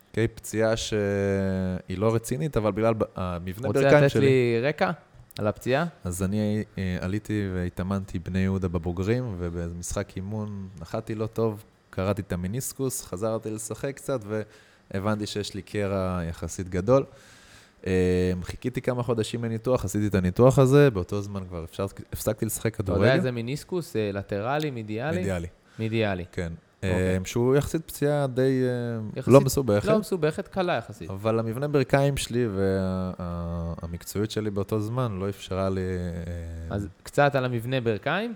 אוקיי? 0.09 0.27
פציעה 0.27 0.77
שהיא 0.77 1.97
לא 1.97 2.15
רצינית, 2.15 2.57
אבל 2.57 2.71
בגלל 2.71 2.93
המבנה 3.15 3.67
ברכיים 3.67 3.89
שלי... 3.89 4.03
רוצה 4.03 4.05
לתת 4.05 4.15
לי 4.15 4.61
רקע? 4.61 4.91
על 5.39 5.47
הפציעה? 5.47 5.85
אז 6.03 6.23
אני 6.23 6.63
אה, 6.77 6.97
עליתי 7.01 7.49
והתאמנתי 7.53 8.19
בני 8.19 8.39
יהודה 8.39 8.67
בבוגרים, 8.67 9.35
ובאיזה 9.37 9.75
משחק 9.75 10.15
אימון 10.15 10.67
נחתי 10.81 11.15
לא 11.15 11.25
טוב, 11.25 11.63
קראתי 11.89 12.21
את 12.21 12.33
המיניסקוס, 12.33 13.05
חזרתי 13.05 13.51
לשחק 13.51 13.95
קצת, 13.95 14.19
והבנתי 14.91 15.25
שיש 15.25 15.53
לי 15.53 15.61
קרע 15.61 16.21
יחסית 16.29 16.69
גדול. 16.69 17.03
אה, 17.87 18.33
חיכיתי 18.43 18.81
כמה 18.81 19.03
חודשים 19.03 19.43
לניתוח, 19.43 19.85
עשיתי 19.85 20.07
את 20.07 20.15
הניתוח 20.15 20.59
הזה, 20.59 20.91
באותו 20.91 21.21
זמן 21.21 21.45
כבר 21.47 21.63
אפשר, 21.63 21.85
הפסקתי 22.13 22.45
לשחק 22.45 22.75
אתה 22.75 22.83
כדורגל. 22.83 23.03
יודע 23.03 23.15
איזה 23.15 23.31
מיניסקוס? 23.31 23.95
אה, 23.95 24.09
לטרלי, 24.13 24.71
מידיאלי? 24.71 25.17
אידיאלי, 25.17 25.47
מידיאלי. 25.79 26.25
כן. 26.31 26.53
אוקיי. 26.83 27.17
אה, 27.17 27.25
שהוא 27.25 27.55
יחסית 27.55 27.85
פציעה 27.85 28.27
די 28.27 28.41
אה, 28.41 29.19
יחסית 29.19 29.33
לא 29.33 29.41
מסובכת. 29.41 29.85
לא 29.85 29.99
מסובכת, 29.99 30.47
קלה 30.47 30.73
יחסית. 30.73 31.09
אבל 31.09 31.39
המבנה 31.39 31.67
ברכיים 31.67 32.17
שלי 32.17 32.47
והמקצועיות 33.17 34.31
שלי 34.31 34.49
באותו 34.49 34.79
זמן 34.79 35.19
לא 35.19 35.29
אפשרה 35.29 35.69
לי... 35.69 35.81
אה, 35.81 36.75
אז 36.75 36.87
קצת 37.03 37.35
על 37.35 37.45
המבנה 37.45 37.81
ברכיים. 37.81 38.33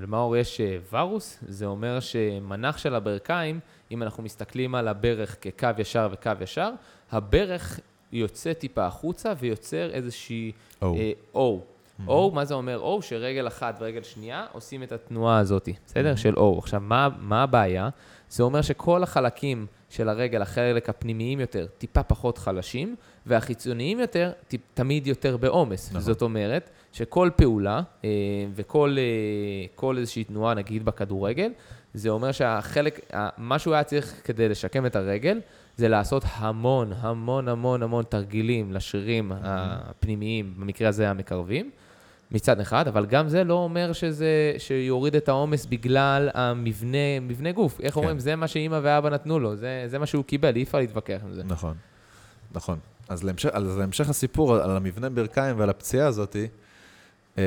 למאור 0.00 0.36
יש 0.36 0.60
ורוס, 0.92 1.38
זה 1.48 1.66
אומר 1.66 2.00
שמנח 2.00 2.78
של 2.78 2.94
הברכיים, 2.94 3.60
אם 3.90 4.02
אנחנו 4.02 4.22
מסתכלים 4.22 4.74
על 4.74 4.88
הברך 4.88 5.36
כקו 5.40 5.68
ישר 5.78 6.08
וקו 6.12 6.30
ישר, 6.40 6.70
הברך 7.12 7.80
יוצא 8.12 8.52
טיפה 8.52 8.86
החוצה 8.86 9.32
ויוצר 9.38 9.90
איזושהי 9.90 10.52
או. 10.82 10.96
אה, 10.96 11.12
O. 11.34 11.60
O, 12.06 12.34
מה 12.34 12.44
זה 12.44 12.54
אומר 12.54 12.98
O? 12.98 13.02
שרגל 13.02 13.46
אחת 13.46 13.76
ורגל 13.80 14.02
שנייה 14.02 14.46
עושים 14.52 14.82
את 14.82 14.92
התנועה 14.92 15.38
הזאת, 15.38 15.68
בסדר? 15.86 16.16
של 16.16 16.34
O. 16.34 16.58
עכשיו, 16.58 16.80
מה, 16.80 17.08
מה 17.20 17.42
הבעיה? 17.42 17.88
זה 18.30 18.42
אומר 18.42 18.62
שכל 18.62 19.02
החלקים 19.02 19.66
של 19.90 20.08
הרגל, 20.08 20.42
החלק 20.42 20.88
הפנימיים 20.88 21.40
יותר, 21.40 21.66
טיפה 21.78 22.02
פחות 22.02 22.38
חלשים, 22.38 22.96
והחיצוניים 23.26 24.00
יותר, 24.00 24.32
ט, 24.48 24.54
תמיד 24.74 25.06
יותר 25.06 25.36
בעומס. 25.36 25.88
נכון. 25.88 26.00
זאת 26.00 26.22
אומרת, 26.22 26.70
שכל 26.92 27.30
פעולה 27.36 27.82
אה, 28.04 28.10
וכל 28.54 28.96
אה, 28.98 29.66
כל 29.74 29.98
איזושהי 29.98 30.24
תנועה, 30.24 30.54
נגיד 30.54 30.84
בכדורגל, 30.84 31.50
זה 31.94 32.08
אומר 32.08 32.32
שהחלק, 32.32 33.12
מה 33.38 33.58
שהוא 33.58 33.74
היה 33.74 33.84
צריך 33.84 34.20
כדי 34.24 34.48
לשקם 34.48 34.86
את 34.86 34.96
הרגל, 34.96 35.40
זה 35.78 35.88
לעשות 35.88 36.22
המון, 36.34 36.92
המון, 37.00 37.48
המון, 37.48 37.82
המון 37.82 38.04
תרגילים 38.08 38.72
לשרירים 38.72 39.32
הפנימיים, 39.42 40.54
במקרה 40.58 40.88
הזה 40.88 41.10
המקרבים, 41.10 41.70
מצד 42.30 42.60
אחד, 42.60 42.88
אבל 42.88 43.06
גם 43.06 43.28
זה 43.28 43.44
לא 43.44 43.54
אומר 43.54 43.92
שזה, 43.92 44.54
שיוריד 44.58 45.16
את 45.16 45.28
העומס 45.28 45.66
בגלל 45.66 46.30
המבנה 46.34 47.20
מבנה 47.20 47.52
גוף. 47.52 47.80
איך 47.80 47.94
כן. 47.94 48.00
אומרים? 48.00 48.18
זה 48.18 48.36
מה 48.36 48.48
שאימא 48.48 48.80
ואבא 48.82 49.10
נתנו 49.10 49.38
לו, 49.38 49.56
זה, 49.56 49.84
זה 49.86 49.98
מה 49.98 50.06
שהוא 50.06 50.24
קיבל, 50.24 50.56
אי 50.56 50.62
אפשר 50.62 50.78
להתווכח 50.78 51.18
עם 51.24 51.32
זה. 51.32 51.42
נכון, 51.44 51.74
נכון. 52.52 52.78
אז 53.08 53.24
להמשך, 53.24 53.48
אז 53.52 53.78
להמשך 53.78 54.08
הסיפור 54.08 54.54
על 54.54 54.76
המבנה 54.76 55.10
ברכיים 55.10 55.58
ועל 55.58 55.70
הפציעה 55.70 56.06
הזאתי, 56.06 56.46
אה, 57.38 57.42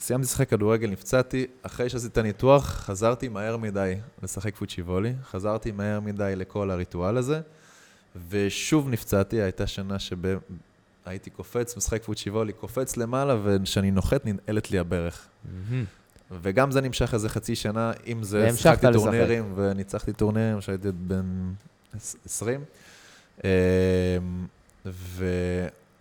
סיימתי 0.00 0.24
לשחק 0.24 0.48
כדורגל, 0.48 0.90
נפצעתי, 0.90 1.46
אחרי 1.62 1.88
שעשיתי 1.88 2.12
את 2.12 2.18
הניתוח, 2.18 2.66
חזרתי 2.66 3.28
מהר 3.28 3.56
מדי 3.56 3.94
לשחק 4.22 4.56
פוצ'יבולי, 4.56 5.12
חזרתי 5.24 5.70
מהר 5.72 6.00
מדי 6.00 6.32
לכל 6.36 6.70
הריטואל 6.70 7.16
הזה, 7.16 7.40
ושוב 8.28 8.88
נפצעתי, 8.88 9.42
הייתה 9.42 9.66
שנה 9.66 9.98
שבה 9.98 10.28
הייתי 11.06 11.30
קופץ, 11.30 11.76
משחק 11.76 12.04
פוצ'יבולי, 12.04 12.52
קופץ 12.52 12.96
למעלה, 12.96 13.36
וכשאני 13.44 13.90
נוחת 13.90 14.26
ננעלת 14.26 14.70
לי 14.70 14.78
הברך. 14.78 15.26
וגם 16.42 16.70
זה 16.70 16.80
נמשך 16.80 17.14
איזה 17.14 17.28
חצי 17.28 17.54
שנה, 17.56 17.92
עם 18.04 18.22
זה 18.22 18.48
שיחקתי 18.56 18.86
לשחק. 18.86 18.92
טורנירים, 18.92 19.52
וניצחתי 19.56 20.12
טורנירים 20.12 20.58
כשהייתי 20.58 20.88
בן 20.92 21.52
20. 22.24 22.64
אמ, 23.44 23.50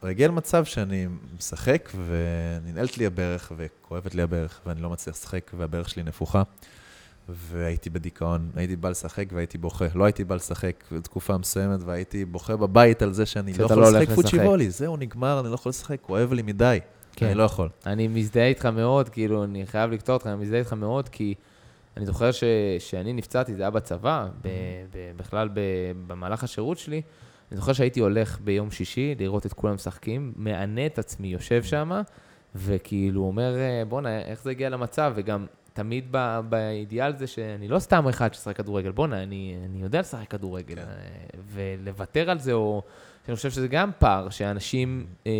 והגיע 0.03 0.27
למצב 0.27 0.65
שאני 0.65 1.07
משחק, 1.37 1.89
וננעלת 2.05 2.97
לי 2.97 3.05
הברך, 3.05 3.51
וכואבת 3.57 4.15
לי 4.15 4.21
הברך, 4.21 4.61
ואני 4.65 4.81
לא 4.81 4.89
מצליח 4.89 5.15
לשחק, 5.15 5.51
והברך 5.57 5.89
שלי 5.89 6.03
נפוחה. 6.03 6.43
והייתי 7.29 7.89
בדיכאון, 7.89 8.49
הייתי 8.55 8.75
בא 8.75 8.89
לשחק 8.89 9.25
והייתי 9.33 9.57
בוכה. 9.57 9.85
לא 9.95 10.03
הייתי 10.03 10.23
בא 10.23 10.35
לשחק 10.35 10.83
בתקופה 10.91 11.37
מסוימת, 11.37 11.79
והייתי 11.85 12.25
בוכה 12.25 12.55
בבית 12.55 13.01
על 13.01 13.13
זה 13.13 13.25
שאני 13.25 13.53
לא 13.53 13.65
יכול 13.65 13.77
לא 13.77 13.91
לשחק. 13.91 14.15
פוצ'יבולי. 14.15 14.69
זהו, 14.69 14.97
נגמר, 14.97 15.39
אני 15.39 15.49
לא 15.49 15.55
יכול 15.55 15.69
לשחק, 15.69 15.97
כואב 16.01 16.33
לי 16.33 16.41
מדי. 16.41 16.79
כן. 17.15 17.25
אני 17.25 17.35
לא 17.35 17.43
יכול. 17.43 17.69
אני 17.85 18.07
מזדהה 18.07 18.47
איתך 18.47 18.65
מאוד, 18.65 19.09
כאילו, 19.09 19.43
אני 19.43 19.65
חייב 19.65 19.91
לקטוע 19.91 20.15
אותך, 20.15 20.27
אני 20.27 20.35
מזדהה 20.35 20.59
איתך 20.59 20.73
מאוד, 20.73 21.09
כי 21.09 21.33
אני 21.97 22.05
זוכר 22.05 22.29
שאני 22.79 23.13
נפצעתי, 23.13 23.55
זה 23.55 23.61
היה 23.61 23.69
בצבא, 23.69 24.27
ב, 24.41 24.47
ב, 24.91 25.11
בכלל 25.15 25.49
ב, 25.53 25.59
במהלך 26.07 26.43
השירות 26.43 26.77
שלי. 26.77 27.01
אני 27.51 27.57
זוכר 27.57 27.73
שהייתי 27.73 27.99
הולך 27.99 28.39
ביום 28.43 28.71
שישי 28.71 29.15
לראות 29.19 29.45
את 29.45 29.53
כולם 29.53 29.73
משחקים, 29.73 30.33
מענה 30.35 30.85
את 30.85 30.99
עצמי, 30.99 31.27
יושב 31.27 31.63
שם, 31.63 32.01
וכאילו 32.55 33.21
אומר, 33.21 33.55
"אה, 33.57 33.83
בואנה, 33.87 34.19
איך 34.19 34.43
זה 34.43 34.49
הגיע 34.49 34.69
למצב? 34.69 35.13
וגם 35.15 35.45
תמיד 35.73 36.07
ב, 36.11 36.39
באידיאל 36.49 37.17
זה 37.17 37.27
שאני 37.27 37.67
לא 37.67 37.79
סתם 37.79 38.07
אחד 38.07 38.33
ששחק 38.33 38.57
כדורגל, 38.57 38.91
בואנה, 38.91 39.23
אני, 39.23 39.55
אני 39.65 39.81
יודע 39.81 39.99
לשחק 39.99 40.27
כדורגל. 40.27 40.75
כן. 40.75 40.81
אה, 40.81 41.39
ולוותר 41.53 42.29
על 42.29 42.39
זה, 42.39 42.53
או... 42.53 42.81
אני 43.27 43.35
חושב 43.35 43.51
שזה 43.51 43.67
גם 43.67 43.91
פער, 43.99 44.29
שאנשים, 44.29 45.05
אה, 45.27 45.31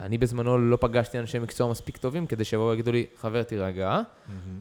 אני 0.00 0.18
בזמנו 0.18 0.58
לא 0.58 0.78
פגשתי 0.80 1.18
אנשי 1.18 1.38
מקצוע 1.38 1.70
מספיק 1.70 1.96
טובים 1.96 2.26
כדי 2.26 2.44
שיבואו 2.44 2.68
ויגידו 2.68 2.92
לי, 2.92 3.06
חבר, 3.20 3.42
תירגע, 3.42 4.00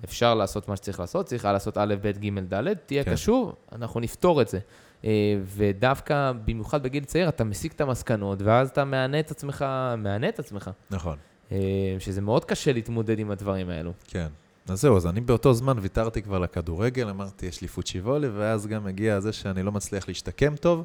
אפשר 0.03 0.35
לעשות 0.35 0.67
מה 0.67 0.75
שצריך 0.75 0.99
לעשות, 0.99 1.25
צריך 1.25 1.45
היה 1.45 1.53
לעשות 1.53 1.77
א', 1.77 1.95
ב', 2.01 2.07
ג', 2.07 2.39
ד', 2.53 2.73
תהיה 2.85 3.03
כן. 3.03 3.13
קשוב, 3.13 3.55
אנחנו 3.71 3.99
נפתור 3.99 4.41
את 4.41 4.47
זה. 4.47 4.59
אה, 5.05 5.09
ודווקא, 5.55 6.31
במיוחד 6.45 6.83
בגיל 6.83 7.03
צעיר, 7.03 7.29
אתה 7.29 7.43
מסיק 7.43 7.73
את 7.73 7.81
המסקנות, 7.81 8.41
ואז 8.41 8.69
אתה 8.69 8.85
מענה 8.85 9.19
את 9.19 9.31
עצמך, 9.31 9.65
מענה 9.97 10.29
את 10.29 10.39
עצמך, 10.39 10.69
נכון. 10.91 11.17
אה, 11.51 11.57
שזה 11.99 12.21
מאוד 12.21 12.45
קשה 12.45 12.73
להתמודד 12.73 13.19
עם 13.19 13.31
הדברים 13.31 13.69
האלו. 13.69 13.91
כן. 14.07 14.27
אז 14.67 14.81
זהו, 14.81 14.97
אז 14.97 15.07
אני 15.07 15.21
באותו 15.21 15.53
זמן 15.53 15.77
ויתרתי 15.81 16.21
כבר 16.21 16.39
לכדורגל, 16.39 17.09
אמרתי, 17.09 17.45
יש 17.45 17.61
לי 17.61 17.67
פוצ'יבולי, 17.67 18.27
ואז 18.27 18.67
גם 18.67 18.87
הגיע 18.87 19.19
זה 19.19 19.33
שאני 19.33 19.63
לא 19.63 19.71
מצליח 19.71 20.07
להשתקם 20.07 20.55
טוב, 20.55 20.83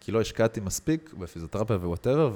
כי 0.00 0.12
לא 0.12 0.20
השקעתי 0.20 0.60
מספיק 0.60 1.14
בפיזיותרפיה 1.18 1.76
ו 1.76 1.82
whatever, 1.82 2.32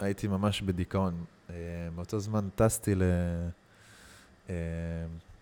והייתי 0.00 0.28
ממש 0.28 0.62
בדיכאון. 0.62 1.14
אה, 1.50 1.54
באותו 1.96 2.18
זמן 2.18 2.48
טסתי 2.54 2.94
ל... 2.94 3.02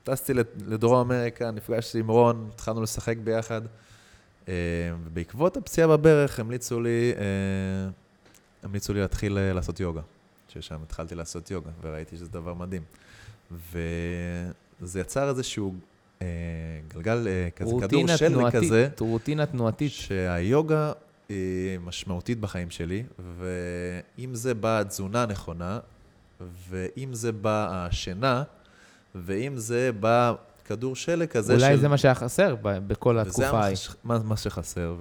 טסתי 0.05 0.33
לדרום 0.67 1.13
אמריקה, 1.13 1.51
נפגשתי 1.51 1.99
עם 1.99 2.09
רון, 2.09 2.49
התחלנו 2.55 2.83
לשחק 2.83 3.17
ביחד, 3.17 3.63
ובעקבות 5.05 5.57
הפציעה 5.57 5.89
בברך 5.89 6.41
המליצו 6.41 6.81
לי, 6.81 7.13
אה, 7.17 7.91
המליצו 8.63 8.93
לי 8.93 9.01
להתחיל 9.01 9.39
אה, 9.39 9.53
לעשות 9.53 9.81
יוגה. 9.81 10.01
ששם 10.49 10.83
התחלתי 10.83 11.15
לעשות 11.15 11.51
יוגה, 11.51 11.71
וראיתי 11.83 12.17
שזה 12.17 12.29
דבר 12.29 12.55
מדהים. 12.55 12.83
וזה 13.73 15.01
יצר 15.01 15.29
איזשהו 15.29 15.75
אה, 16.23 16.27
גלגל 16.89 17.27
אה, 17.29 17.49
כזה, 17.57 17.73
כדור 17.81 18.07
שלג 18.07 18.29
תנועתית, 18.29 18.61
כזה, 18.61 18.89
רוטינה 19.01 19.47
תנועתית. 19.47 19.93
שהיוגה 19.93 20.93
היא 21.29 21.79
משמעותית 21.79 22.41
בחיים 22.41 22.71
שלי, 22.71 23.03
ואם 23.39 24.35
זה 24.35 24.55
באה 24.55 24.81
התזונה 24.81 25.23
הנכונה, 25.23 25.79
ואם 26.69 27.15
זה 27.15 27.33
באה 27.33 27.87
השינה, 27.87 28.43
ואם 29.15 29.57
זה 29.57 29.91
בא 30.01 30.35
כדור 30.67 30.97
שלג 30.97 31.29
כזה 31.29 31.53
אולי 31.55 31.75
של... 31.75 31.81
זה 31.81 31.89
מה 31.89 31.99
שהיה 31.99 32.15
חסר 32.15 32.57
בכל 32.63 33.11
וזה 33.21 33.21
התקופה 33.29 33.59
ההיא. 33.61 33.71
מה 33.71 33.77
ש- 33.77 33.91
מה, 34.05 34.19
מה 34.19 34.37
שחסר, 34.37 34.95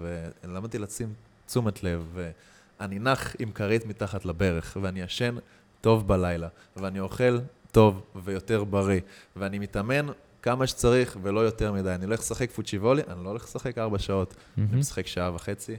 ולמדתי 0.43 0.77
לשים 0.79 1.13
תשומת 1.47 1.83
לב, 1.83 2.17
ואני 2.79 2.99
נח 2.99 3.35
עם 3.39 3.51
כרית 3.51 3.85
מתחת 3.85 4.25
לברך, 4.25 4.77
ואני 4.81 5.01
ישן 5.01 5.35
טוב 5.81 6.07
בלילה, 6.07 6.47
ואני 6.77 6.99
אוכל 6.99 7.39
טוב 7.71 8.01
ויותר 8.23 8.63
בריא, 8.63 8.99
ואני 9.35 9.59
מתאמן 9.59 10.05
כמה 10.41 10.67
שצריך 10.67 11.17
ולא 11.21 11.39
יותר 11.39 11.71
מדי. 11.73 11.89
אני 11.89 12.05
הולך 12.05 12.19
לשחק 12.19 12.51
פוצ'יבולי, 12.51 13.01
אני 13.07 13.23
לא 13.23 13.29
הולך 13.29 13.43
לשחק 13.43 13.77
ארבע 13.77 13.99
שעות, 13.99 14.33
אני 14.57 14.65
מהמם. 14.65 14.79
משחק 14.79 15.07
שעה 15.07 15.35
וחצי, 15.35 15.75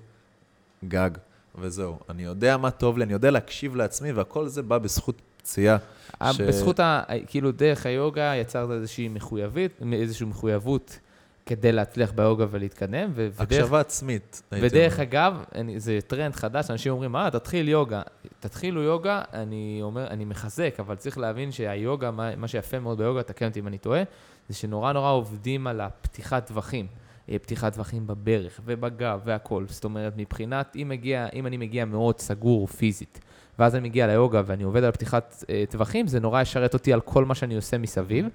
גג, 0.89 1.11
וזהו. 1.59 1.99
אני 2.09 2.23
יודע 2.25 2.57
מה 2.57 2.71
טוב 2.71 2.99
לי, 2.99 3.05
אני 3.05 3.13
יודע 3.13 3.31
להקשיב 3.31 3.77
לעצמי, 3.77 4.13
והכל 4.13 4.49
זה 4.49 4.63
בא 4.63 4.79
בזכות 4.79 5.23
פציעה. 5.47 5.77
אה, 6.23 6.33
ש- 6.33 6.41
בזכות 6.41 6.81
ה... 6.81 7.03
כאילו, 7.27 7.53
דרך 7.53 7.87
היוגה 7.87 8.33
יצרת 8.37 8.71
איזושהי 8.71 9.09
מחויבות, 9.09 9.71
איזושהי 9.93 10.27
מחויבות 10.27 10.99
כדי 11.47 11.73
להצליח 11.73 12.13
ביוגה 12.13 12.47
ולהתקדם, 12.51 13.11
ו- 13.15 13.29
ודרך, 13.35 13.41
הקשבה 13.41 13.81
עצמית. 13.81 14.43
הייתי 14.51 14.67
ודרך 14.67 14.93
אומר. 14.93 15.03
אגב, 15.03 15.45
אני, 15.55 15.81
זה 15.81 15.99
טרנד 16.07 16.35
חדש, 16.35 16.71
אנשים 16.71 16.93
אומרים, 16.93 17.17
אה, 17.17 17.31
תתחיל 17.31 17.69
יוגה. 17.69 18.03
תתחילו 18.41 18.83
יוגה, 18.83 19.23
אני 19.33 19.79
אומר, 19.83 20.07
אני 20.07 20.25
מחזק, 20.25 20.75
אבל 20.79 20.95
צריך 20.95 21.19
להבין 21.19 21.53
שהיוגה, 21.53 22.11
מה, 22.11 22.37
מה 22.37 22.49
שיפה 22.49 22.79
מאוד 22.79 22.99
ביוגה, 22.99 23.23
תקן 23.23 23.47
אותי 23.49 23.61
אם 23.61 23.67
אני 23.67 23.79
טועה, 23.79 24.03
זה 24.49 24.55
שנורא 24.55 24.93
נורא 24.93 25.11
עובדים 25.11 25.67
על 25.67 25.81
הפתיחת 25.81 26.47
טווחים. 26.47 26.87
אה, 27.31 27.39
פתיחת 27.39 27.75
טווחים 27.75 28.07
בברך 28.07 28.61
ובגב 28.65 29.21
והכל. 29.25 29.65
זאת 29.69 29.85
אומרת, 29.85 30.13
מבחינת, 30.17 30.77
אם, 30.77 30.89
מגיע, 30.89 31.27
אם 31.35 31.47
אני 31.47 31.57
מגיע 31.57 31.85
מאוד 31.85 32.21
סגור 32.21 32.67
פיזית, 32.67 33.21
ואז 33.59 33.75
אני 33.75 33.89
מגיע 33.89 34.07
ליוגה 34.07 34.43
ואני 34.47 34.63
עובד 34.63 34.85
על 34.85 34.93
פתיחת 34.93 35.45
אה, 35.51 35.65
טווחים, 35.71 36.07
זה 36.07 36.21
נורא 36.21 36.43
ישרת 36.43 36.75
אותי 36.75 36.93
על 36.93 37.01
כל 37.01 37.25
מה 37.25 37.35
שאני 37.35 37.57
עושה 37.57 37.79
מסביב. 37.79 38.27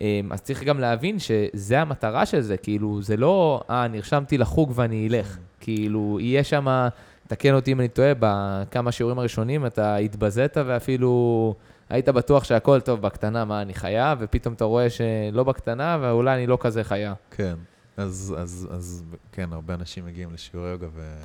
אה, 0.00 0.20
אז 0.30 0.42
צריך 0.42 0.62
גם 0.62 0.80
להבין 0.80 1.18
שזה 1.18 1.80
המטרה 1.80 2.26
של 2.26 2.40
זה, 2.40 2.56
כאילו, 2.56 3.02
זה 3.02 3.16
לא, 3.16 3.62
אה, 3.70 3.88
נרשמתי 3.88 4.38
לחוג 4.38 4.72
ואני 4.74 5.08
אלך. 5.08 5.38
כאילו, 5.60 6.18
יהיה 6.20 6.44
שם 6.44 6.88
תקן 7.26 7.54
אותי 7.54 7.72
אם 7.72 7.80
אני 7.80 7.88
טועה, 7.88 8.12
בכמה 8.18 8.92
שיעורים 8.92 9.18
הראשונים 9.18 9.66
אתה 9.66 9.96
התבזית 9.96 10.56
ואפילו 10.56 11.54
היית 11.88 12.08
בטוח 12.08 12.44
שהכל 12.44 12.80
טוב 12.80 13.00
בקטנה, 13.00 13.44
מה 13.44 13.62
אני 13.62 13.74
חיה, 13.74 14.14
ופתאום 14.18 14.54
אתה 14.54 14.64
רואה 14.64 14.86
שלא 14.90 15.44
בקטנה, 15.44 15.98
ואולי 16.00 16.34
אני 16.34 16.46
לא 16.46 16.58
כזה 16.60 16.84
חיה. 16.84 17.14
כן, 17.30 17.54
אז, 17.96 18.34
אז, 18.38 18.68
אז 18.70 19.04
כן, 19.32 19.52
הרבה 19.52 19.74
אנשים 19.74 20.06
מגיעים 20.06 20.32
לשיעורי 20.32 20.70
יוגה, 20.70 20.86
ו... 20.94 21.18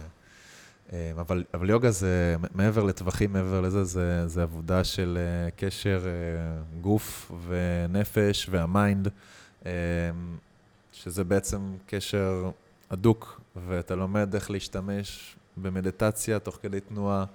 אה, 0.94 1.12
אבל, 1.20 1.44
אבל 1.54 1.70
יוגה 1.70 1.92
זה, 1.92 2.36
מעבר 2.56 2.84
לטווחים, 2.84 3.34
מעבר 3.34 3.62
לזה, 3.62 3.84
זה, 3.84 4.28
זה 4.28 4.44
עבודה 4.44 4.84
של 4.84 5.18
אה, 5.18 5.52
קשר 5.52 6.02
אה, 6.06 6.82
גוף 6.82 7.32
ונפש 7.48 8.48
והמיינד, 8.50 9.08
שזה 10.92 11.24
בעצם 11.24 11.60
קשר 11.86 12.50
הדוק, 12.92 13.42
ואתה 13.68 13.96
לומד 13.96 14.36
איך 14.36 14.52
להשתמש 14.52 15.36
במדיטציה 15.58 16.40
תוך 16.40 16.60
כדי 16.62 16.80
תנועה, 16.80 17.26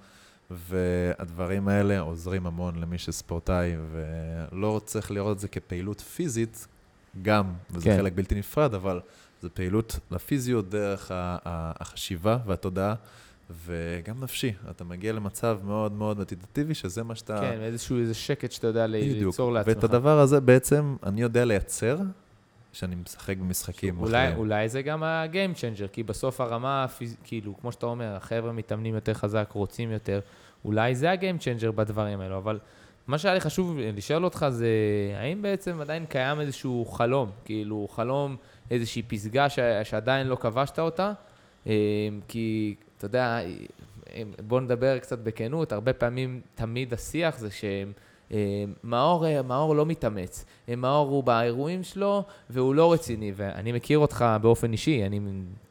והדברים 0.50 1.68
האלה 1.68 2.00
עוזרים 2.00 2.46
המון 2.46 2.78
למי 2.78 2.98
שספורטאי, 2.98 3.76
ולא 3.92 4.80
צריך 4.84 5.10
לראות 5.10 5.36
את 5.36 5.40
זה 5.40 5.48
כפעילות 5.48 6.00
פיזית, 6.00 6.66
גם, 7.22 7.52
וזה 7.70 7.84
כן. 7.84 7.96
חלק 7.96 8.12
בלתי 8.12 8.34
נפרד, 8.34 8.74
אבל 8.74 9.00
זו 9.42 9.48
פעילות 9.54 9.98
לפיזיות 10.10 10.68
דרך 10.68 11.10
החשיבה 11.14 12.38
והתודעה. 12.46 12.94
וגם 13.64 14.22
נפשי, 14.22 14.52
אתה 14.70 14.84
מגיע 14.84 15.12
למצב 15.12 15.58
מאוד 15.64 15.92
מאוד 15.92 16.18
מדיטטיבי, 16.18 16.74
שזה 16.74 17.02
מה 17.02 17.14
שאתה... 17.14 17.40
כן, 17.40 17.60
איזשהו 17.60 17.98
איזה 17.98 18.14
שקט 18.14 18.52
שאתה 18.52 18.66
יודע 18.66 18.86
ליצור 18.86 19.52
לעצמך. 19.52 19.76
ואת 19.76 19.84
הדבר 19.84 20.18
הזה 20.18 20.40
בעצם 20.40 20.96
אני 21.02 21.22
יודע 21.22 21.44
לייצר, 21.44 21.98
שאני 22.72 22.94
משחק 22.94 23.36
במשחקים 23.36 23.98
אולי. 24.00 24.34
אולי 24.34 24.68
זה 24.68 24.82
גם 24.82 25.02
ה-game 25.02 25.56
changer, 25.56 25.88
כי 25.92 26.02
בסוף 26.02 26.40
הרמה, 26.40 26.86
כאילו, 27.24 27.54
כמו 27.60 27.72
שאתה 27.72 27.86
אומר, 27.86 28.16
החבר'ה 28.16 28.52
מתאמנים 28.52 28.94
יותר 28.94 29.14
חזק, 29.14 29.50
רוצים 29.52 29.90
יותר, 29.90 30.20
אולי 30.64 30.94
זה 30.94 31.10
ה-game 31.10 31.40
changer 31.40 31.72
בדברים 31.72 32.20
האלו, 32.20 32.36
אבל 32.36 32.58
מה 33.06 33.18
שהיה 33.18 33.34
לי 33.34 33.40
חשוב 33.40 33.76
לשאול 33.78 34.24
אותך 34.24 34.46
זה, 34.50 34.68
האם 35.16 35.42
בעצם 35.42 35.80
עדיין 35.80 36.06
קיים 36.06 36.40
איזשהו 36.40 36.84
חלום, 36.84 37.30
כאילו, 37.44 37.88
חלום, 37.90 38.36
איזושהי 38.70 39.02
פסגה 39.02 39.48
ש- 39.48 39.58
שעדיין 39.84 40.26
לא 40.26 40.36
כבשת 40.36 40.78
אותה? 40.78 41.12
אה, 41.66 41.72
כי, 42.28 42.74
אתה 42.98 43.06
יודע, 43.06 43.40
אה, 44.10 44.22
בוא 44.46 44.60
נדבר 44.60 44.98
קצת 44.98 45.18
בכנות, 45.18 45.72
הרבה 45.72 45.92
פעמים 45.92 46.40
תמיד 46.54 46.94
השיח 46.94 47.38
זה 47.38 47.50
שהם... 47.50 47.92
אה, 48.32 48.64
מאור, 48.84 49.26
אה, 49.26 49.42
מאור 49.42 49.76
לא 49.76 49.86
מתאמץ, 49.86 50.44
אה, 50.68 50.76
מאור 50.76 51.08
הוא 51.08 51.24
באירועים 51.24 51.82
שלו 51.82 52.22
והוא 52.50 52.74
לא 52.74 52.92
רציני, 52.92 53.32
ואני 53.36 53.72
מכיר 53.72 53.98
אותך 53.98 54.24
באופן 54.42 54.72
אישי, 54.72 55.06
אני 55.06 55.20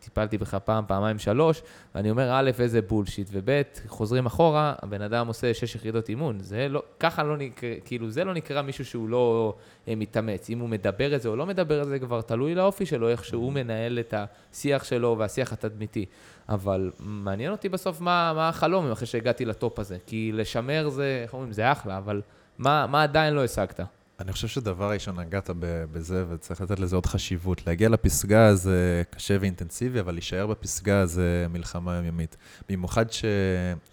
טיפלתי 0.07 0.37
בך 0.37 0.55
פעם, 0.55 0.83
פעמיים, 0.87 1.19
שלוש, 1.19 1.61
ואני 1.95 2.11
אומר, 2.11 2.31
א', 2.31 2.51
איזה 2.59 2.81
בולשיט, 2.81 3.27
וב', 3.31 3.61
חוזרים 3.87 4.25
אחורה, 4.25 4.73
הבן 4.81 5.01
אדם 5.01 5.27
עושה 5.27 5.53
שש 5.53 5.75
יחידות 5.75 6.09
אימון, 6.09 6.39
זה 6.39 6.67
לא, 6.69 6.83
ככה 6.99 7.23
לא 7.23 7.37
נקרא, 7.37 7.69
כאילו, 7.85 8.09
זה 8.09 8.23
לא 8.23 8.33
נקרא 8.33 8.61
מישהו 8.61 8.85
שהוא 8.85 9.09
לא 9.09 9.55
מתאמץ, 9.87 10.49
אם 10.49 10.59
הוא 10.59 10.69
מדבר 10.69 11.15
את 11.15 11.21
זה 11.21 11.29
או 11.29 11.35
לא 11.35 11.45
מדבר 11.45 11.81
את 11.81 11.87
זה, 11.87 11.99
כבר 11.99 12.21
תלוי 12.21 12.55
לאופי 12.55 12.85
שלו, 12.85 13.09
איך 13.09 13.25
שהוא 13.25 13.53
מנהל 13.53 13.99
את 13.99 14.13
השיח 14.17 14.83
שלו 14.83 15.15
והשיח 15.17 15.53
התדמיתי. 15.53 16.05
אבל 16.49 16.91
מעניין 16.99 17.51
אותי 17.51 17.69
בסוף 17.69 18.01
מה, 18.01 18.33
מה 18.35 18.49
החלום 18.49 18.91
אחרי 18.91 19.07
שהגעתי 19.07 19.45
לטופ 19.45 19.79
הזה, 19.79 19.97
כי 20.05 20.31
לשמר 20.33 20.89
זה, 20.89 21.19
איך 21.23 21.33
אומרים, 21.33 21.51
זה 21.51 21.71
אחלה, 21.71 21.97
אבל... 21.97 22.21
מה, 22.57 22.87
מה 22.87 23.03
עדיין 23.03 23.33
לא 23.33 23.43
השגת? 23.43 23.79
אני 24.19 24.31
חושב 24.31 24.47
שדבר 24.47 24.91
ראשון, 24.91 25.19
נגעת 25.19 25.49
בזה, 25.91 26.25
וצריך 26.29 26.61
לתת 26.61 26.79
לזה 26.79 26.95
עוד 26.95 27.05
חשיבות. 27.05 27.67
להגיע 27.67 27.89
לפסגה 27.89 28.55
זה 28.55 29.03
קשה 29.09 29.37
ואינטנסיבי, 29.41 29.99
אבל 29.99 30.13
להישאר 30.13 30.47
בפסגה 30.47 31.05
זה 31.05 31.45
מלחמה 31.49 31.95
יומיומית. 31.95 32.37
במיוחד 32.69 33.11
ש... 33.11 33.25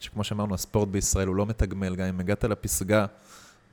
שכמו 0.00 0.24
שאמרנו, 0.24 0.54
הספורט 0.54 0.88
בישראל 0.88 1.28
הוא 1.28 1.36
לא 1.36 1.46
מתגמל, 1.46 1.96
גם 1.96 2.06
אם 2.06 2.20
הגעת 2.20 2.44
לפסגה, 2.44 3.06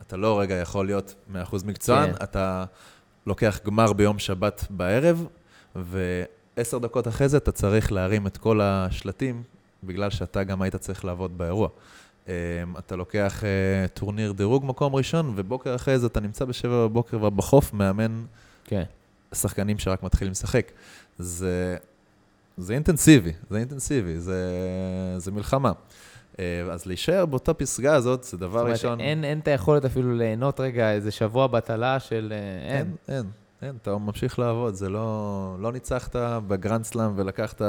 אתה 0.02 0.18
לא 0.18 0.40
רגע 0.40 0.56
יכול 0.56 0.86
להיות 0.86 1.16
100% 1.34 1.38
מקצוען, 1.66 2.14
כן. 2.14 2.24
אתה 2.24 2.66
לוקח 3.28 3.60
גמר 3.66 3.94
ביום 3.94 4.20
שבת 4.20 4.66
בערב, 4.70 5.28
ועשר 5.76 6.78
דקות 6.78 7.08
אחרי 7.08 7.30
זה 7.30 7.38
אתה 7.38 7.52
צריך 7.52 7.92
להרים 7.92 8.28
את 8.28 8.38
כל 8.38 8.62
השלטים, 8.62 9.44
בגלל 9.84 10.10
שאתה 10.10 10.44
גם 10.44 10.62
היית 10.62 10.76
צריך 10.76 11.06
לעבוד 11.06 11.38
באירוע. 11.38 11.70
אמ, 12.28 12.34
אתה 12.78 12.96
לוקח 12.96 13.44
אה, 13.44 13.88
טורניר 13.88 14.32
דירוג 14.32 14.66
מקום 14.66 14.96
ראשון, 14.96 15.34
ובוקר 15.36 15.76
אחרי 15.76 16.00
זה 16.00 16.08
אתה 16.08 16.20
נמצא 16.20 16.46
בשבע 16.46 16.88
בבוקר 16.88 17.24
ובחוף 17.24 17.74
מאמן 17.74 18.24
כן. 18.64 18.84
שחקנים 19.34 19.80
שרק 19.80 20.04
מתחילים 20.04 20.32
לשחק. 20.32 20.72
זה, 21.18 21.78
זה 22.58 22.74
אינטנסיבי, 22.74 23.32
זה 23.50 23.58
אינטנסיבי, 23.58 24.20
זה, 24.20 24.46
זה 25.18 25.32
מלחמה. 25.32 25.72
אה, 26.40 26.62
אז 26.72 26.86
להישאר 26.86 27.26
באותה 27.26 27.54
פסגה 27.54 27.96
הזאת, 27.96 28.24
זה 28.24 28.38
דבר 28.38 28.60
אומרת, 28.60 28.74
ראשון... 28.74 29.00
אין, 29.00 29.24
אין 29.24 29.40
את 29.40 29.48
היכולת 29.48 29.86
אפילו 29.86 30.16
ליהנות 30.16 30.60
רגע 30.60 30.92
איזה 30.92 31.12
שבוע 31.12 31.48
בטלה 31.48 32.00
של... 32.00 32.34
אה, 32.36 32.78
אין. 32.78 32.96
אין, 33.08 33.16
אין, 33.16 33.26
אין, 33.62 33.76
אתה 33.82 33.98
ממשיך 33.98 34.40
לעבוד, 34.40 34.74
זה 34.74 34.90
לא... 34.90 35.56
לא 35.60 35.72
ניצחת 35.72 36.16
בגרנד 36.48 36.84
סלאם 36.84 37.12
ולקחת 37.16 37.62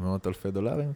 מאות 0.00 0.26
אלפי 0.26 0.50
דולרים, 0.50 0.92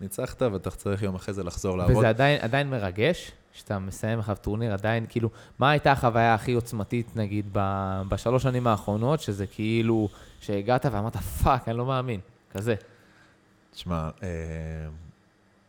ניצחת, 0.00 0.42
ואתה 0.42 0.70
צריך 0.70 1.02
יום 1.02 1.14
אחרי 1.14 1.34
זה 1.34 1.44
לחזור 1.44 1.78
לעבוד. 1.78 1.96
וזה 1.96 2.08
עדיין, 2.08 2.40
עדיין 2.40 2.70
מרגש, 2.70 3.32
שאתה 3.52 3.78
מסיים 3.78 4.18
אחריו 4.18 4.36
טורניר, 4.36 4.72
עדיין, 4.72 5.06
כאילו, 5.08 5.30
מה 5.58 5.70
הייתה 5.70 5.92
החוויה 5.92 6.34
הכי 6.34 6.52
עוצמתית, 6.52 7.16
נגיד, 7.16 7.46
ב, 7.52 7.60
בשלוש 8.08 8.42
שנים 8.42 8.66
האחרונות, 8.66 9.20
שזה 9.20 9.46
כאילו, 9.46 10.08
שהגעת 10.40 10.86
ואמרת, 10.92 11.16
fuck, 11.16 11.68
אני 11.68 11.76
לא 11.78 11.86
מאמין, 11.86 12.20
כזה. 12.50 12.74
תשמע, 13.72 14.10
אה, 14.22 14.28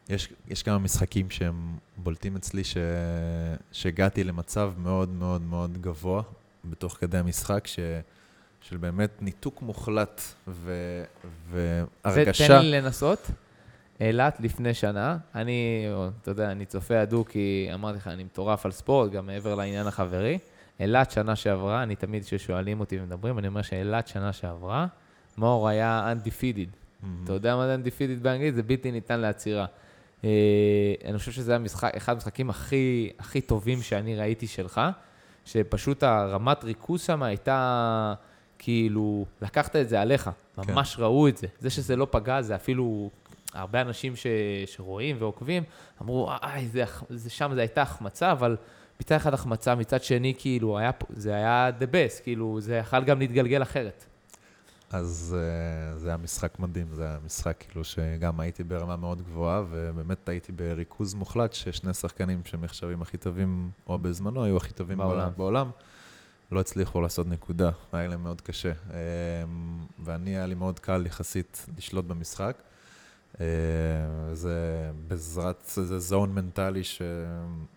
יש, 0.10 0.30
יש 0.48 0.64
כמה 0.64 0.78
משחקים 0.78 1.30
שהם 1.30 1.78
בולטים 1.98 2.36
אצלי, 2.36 2.64
ש, 2.64 2.78
שהגעתי 3.72 4.24
למצב 4.24 4.74
מאוד 4.78 5.10
מאוד 5.10 5.42
מאוד 5.42 5.78
גבוה 5.82 6.22
בתוך 6.66 6.98
כדי 7.00 7.18
המשחק, 7.18 7.68
ש... 7.68 7.80
של 8.62 8.78
באמת 8.78 9.10
ניתוק 9.22 9.62
מוחלט 9.62 10.22
ו, 10.48 10.74
והרגשה... 11.50 12.48
תן 12.48 12.62
לי 12.62 12.82
לנסות. 12.82 13.32
אילת 14.02 14.40
לפני 14.40 14.74
שנה, 14.74 15.18
אני, 15.36 15.86
אתה 16.22 16.32
יודע, 16.32 16.52
אני 16.52 16.66
צופה 16.66 17.00
הדוק 17.02 17.30
כי 17.30 17.70
אמרתי 17.74 17.98
לך, 17.98 18.08
אני 18.08 18.24
מטורף 18.24 18.66
על 18.66 18.72
ספורט, 18.72 19.12
גם 19.12 19.26
מעבר 19.26 19.56
לעניין 19.56 19.88
החברי. 19.88 20.40
אילת 20.80 21.12
שנה 21.12 21.36
שעברה, 21.36 21.84
אני 21.84 21.96
תמיד 21.96 22.26
כששואלים 22.26 22.80
אותי 22.80 23.00
ומדברים, 23.00 23.40
אני 23.40 23.48
אומר 23.48 23.62
שאילת 23.62 24.08
שנה 24.08 24.34
שעברה, 24.34 24.88
מאור 25.38 25.68
היה 25.68 26.14
undefeated. 26.14 26.76
Mm-hmm. 26.76 27.06
אתה 27.24 27.34
יודע 27.34 27.56
מה 27.56 27.68
זה 27.68 27.76
undefeated 27.76 28.24
באנגלית? 28.24 28.56
זה 28.56 28.64
בלתי 28.64 28.92
ניתן 28.92 29.20
לעצירה. 29.20 29.66
Uh, 30.22 30.26
אני 31.06 31.18
חושב 31.18 31.32
שזה 31.32 31.56
המשחק, 31.56 31.96
אחד 31.98 32.14
המשחקים 32.14 32.50
הכי, 32.50 33.10
הכי 33.20 33.42
טובים 33.42 33.82
שאני 33.82 34.16
ראיתי 34.16 34.48
שלך, 34.48 34.82
שפשוט 35.46 36.04
הרמת 36.04 36.64
ריכוז 36.64 37.02
שם 37.02 37.24
הייתה, 37.24 38.14
כאילו, 38.60 39.26
לקחת 39.42 39.76
את 39.76 39.90
זה 39.90 40.02
עליך, 40.02 40.30
כן. 40.62 40.74
ממש 40.74 40.96
ראו 41.00 41.28
את 41.28 41.38
זה. 41.38 41.48
זה 41.60 41.70
שזה 41.70 41.96
לא 41.96 42.08
פגע, 42.12 42.42
זה 42.42 42.56
אפילו 42.56 43.10
הרבה 43.54 43.82
אנשים 43.82 44.16
ש, 44.16 44.28
שרואים 44.66 45.16
ועוקבים, 45.20 45.64
אמרו, 46.02 46.32
איי, 46.44 46.68
זה, 46.68 46.84
זה 47.10 47.30
שם, 47.30 47.52
זו 47.54 47.60
הייתה 47.60 47.82
החמצה, 47.82 48.32
אבל 48.32 48.58
מצד 49.02 49.16
אחד 49.16 49.34
החמצה, 49.34 49.76
מצד 49.76 50.04
שני, 50.04 50.34
כאילו, 50.38 50.78
היה, 50.78 50.92
זה 51.10 51.36
היה 51.36 51.70
the 51.80 51.84
best, 51.84 52.24
כאילו, 52.24 52.62
זה 52.62 52.76
יכול 52.76 53.04
גם 53.04 53.20
להתגלגל 53.20 53.62
אחרת. 53.62 54.06
אז 54.92 55.36
uh, 55.38 55.98
זה 56.00 56.08
היה 56.08 56.18
משחק 56.18 56.60
מדהים, 56.60 56.88
זה 56.94 57.04
היה 57.04 57.18
משחק 57.26 57.64
כאילו 57.70 57.84
שגם 57.84 58.40
הייתי 58.40 58.64
ברמה 58.64 58.96
מאוד 58.96 59.22
גבוהה, 59.22 59.64
ובאמת 59.70 60.30
הייתי 60.30 60.52
בריכוז 60.52 61.14
מוחלט 61.14 61.54
ששני 61.54 61.94
שחקנים 61.94 62.42
שנחשבים 62.46 63.02
הכי 63.02 63.18
טובים, 63.18 63.70
או 63.88 63.98
בזמנו 63.98 64.44
היו 64.44 64.58
הכי 64.58 64.74
טובים 64.74 64.98
בעולם, 64.98 65.30
בעולם 65.38 65.70
לא 66.52 66.60
הצליחו 66.60 67.02
לעשות 67.02 67.28
נקודה, 67.28 67.70
היה 67.92 68.08
להם 68.08 68.24
מאוד 68.24 68.42
קשה. 68.42 68.72
Um, 68.72 68.94
ואני, 70.04 70.30
היה 70.30 70.46
לי 70.46 70.56
מאוד 70.56 70.80
קל 70.80 71.06
יחסית 71.06 71.66
לשלוט 71.78 72.06
במשחק. 72.06 72.58
אה, 73.40 73.46
זה 74.34 74.90
בעזרת, 75.08 75.64
זה 75.66 76.00
זון 76.00 76.36
מנטלי 76.36 76.84
ש, 76.84 77.02